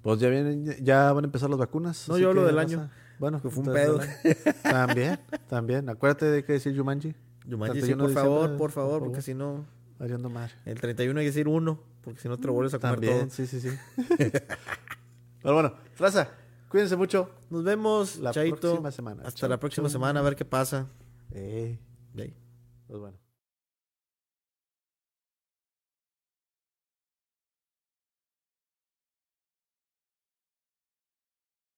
Pues 0.03 0.19
ya 0.19 0.31
vienen, 0.31 0.65
ya 0.85 1.13
van 1.13 1.23
a 1.23 1.29
empezar 1.29 1.49
las 1.49 1.61
vacunas. 1.61 2.09
No, 2.09 2.19
yo 2.19 2.31
hablo 2.31 2.41
que, 2.41 2.47
del 2.49 2.59
año, 2.59 2.91
Bueno, 3.21 3.41
que 3.41 3.51
fue 3.51 3.63
un 3.63 3.77
año. 3.77 3.99
También, 4.65 5.21
también. 5.49 5.89
Acuérdate 5.89 6.27
de 6.27 6.43
qué 6.43 6.55
decir 6.55 6.73
Yumanji. 6.73 7.15
Yumanji, 7.47 7.81
sí, 7.83 7.87
31 7.95 8.03
por 8.03 8.13
favor, 8.13 8.57
por 8.57 8.71
favor, 8.73 8.99
por 8.99 9.09
porque 9.09 9.23
si 9.23 9.35
no, 9.35 9.65
Variando 9.99 10.31
mar. 10.31 10.51
el 10.65 10.81
31 10.81 11.19
hay 11.19 11.27
que 11.27 11.31
decir 11.31 11.49
uno, 11.49 11.81
porque 12.03 12.21
si 12.21 12.29
no 12.29 12.39
te 12.39 12.47
lo 12.47 12.53
vuelves 12.53 12.75
a 12.75 12.79
comer 12.79 12.95
También, 12.97 13.21
todo. 13.29 13.31
sí, 13.31 13.47
sí, 13.47 13.61
sí. 13.61 13.71
Pero 15.43 15.55
bueno, 15.55 15.75
Raza, 15.99 16.31
cuídense 16.69 16.97
mucho. 16.97 17.31
Nos 17.51 17.65
vemos, 17.65 18.17
La 18.19 18.31
Chaito. 18.33 18.57
próxima 18.61 18.91
semana. 18.93 19.23
Hasta 19.25 19.49
la 19.49 19.59
próxima 19.59 19.89
semana, 19.89 20.21
a 20.21 20.23
ver 20.23 20.37
qué 20.37 20.45
pasa. 20.45 20.87
Eh, 21.33 21.79
pues 22.87 23.01
bueno. 23.01 23.19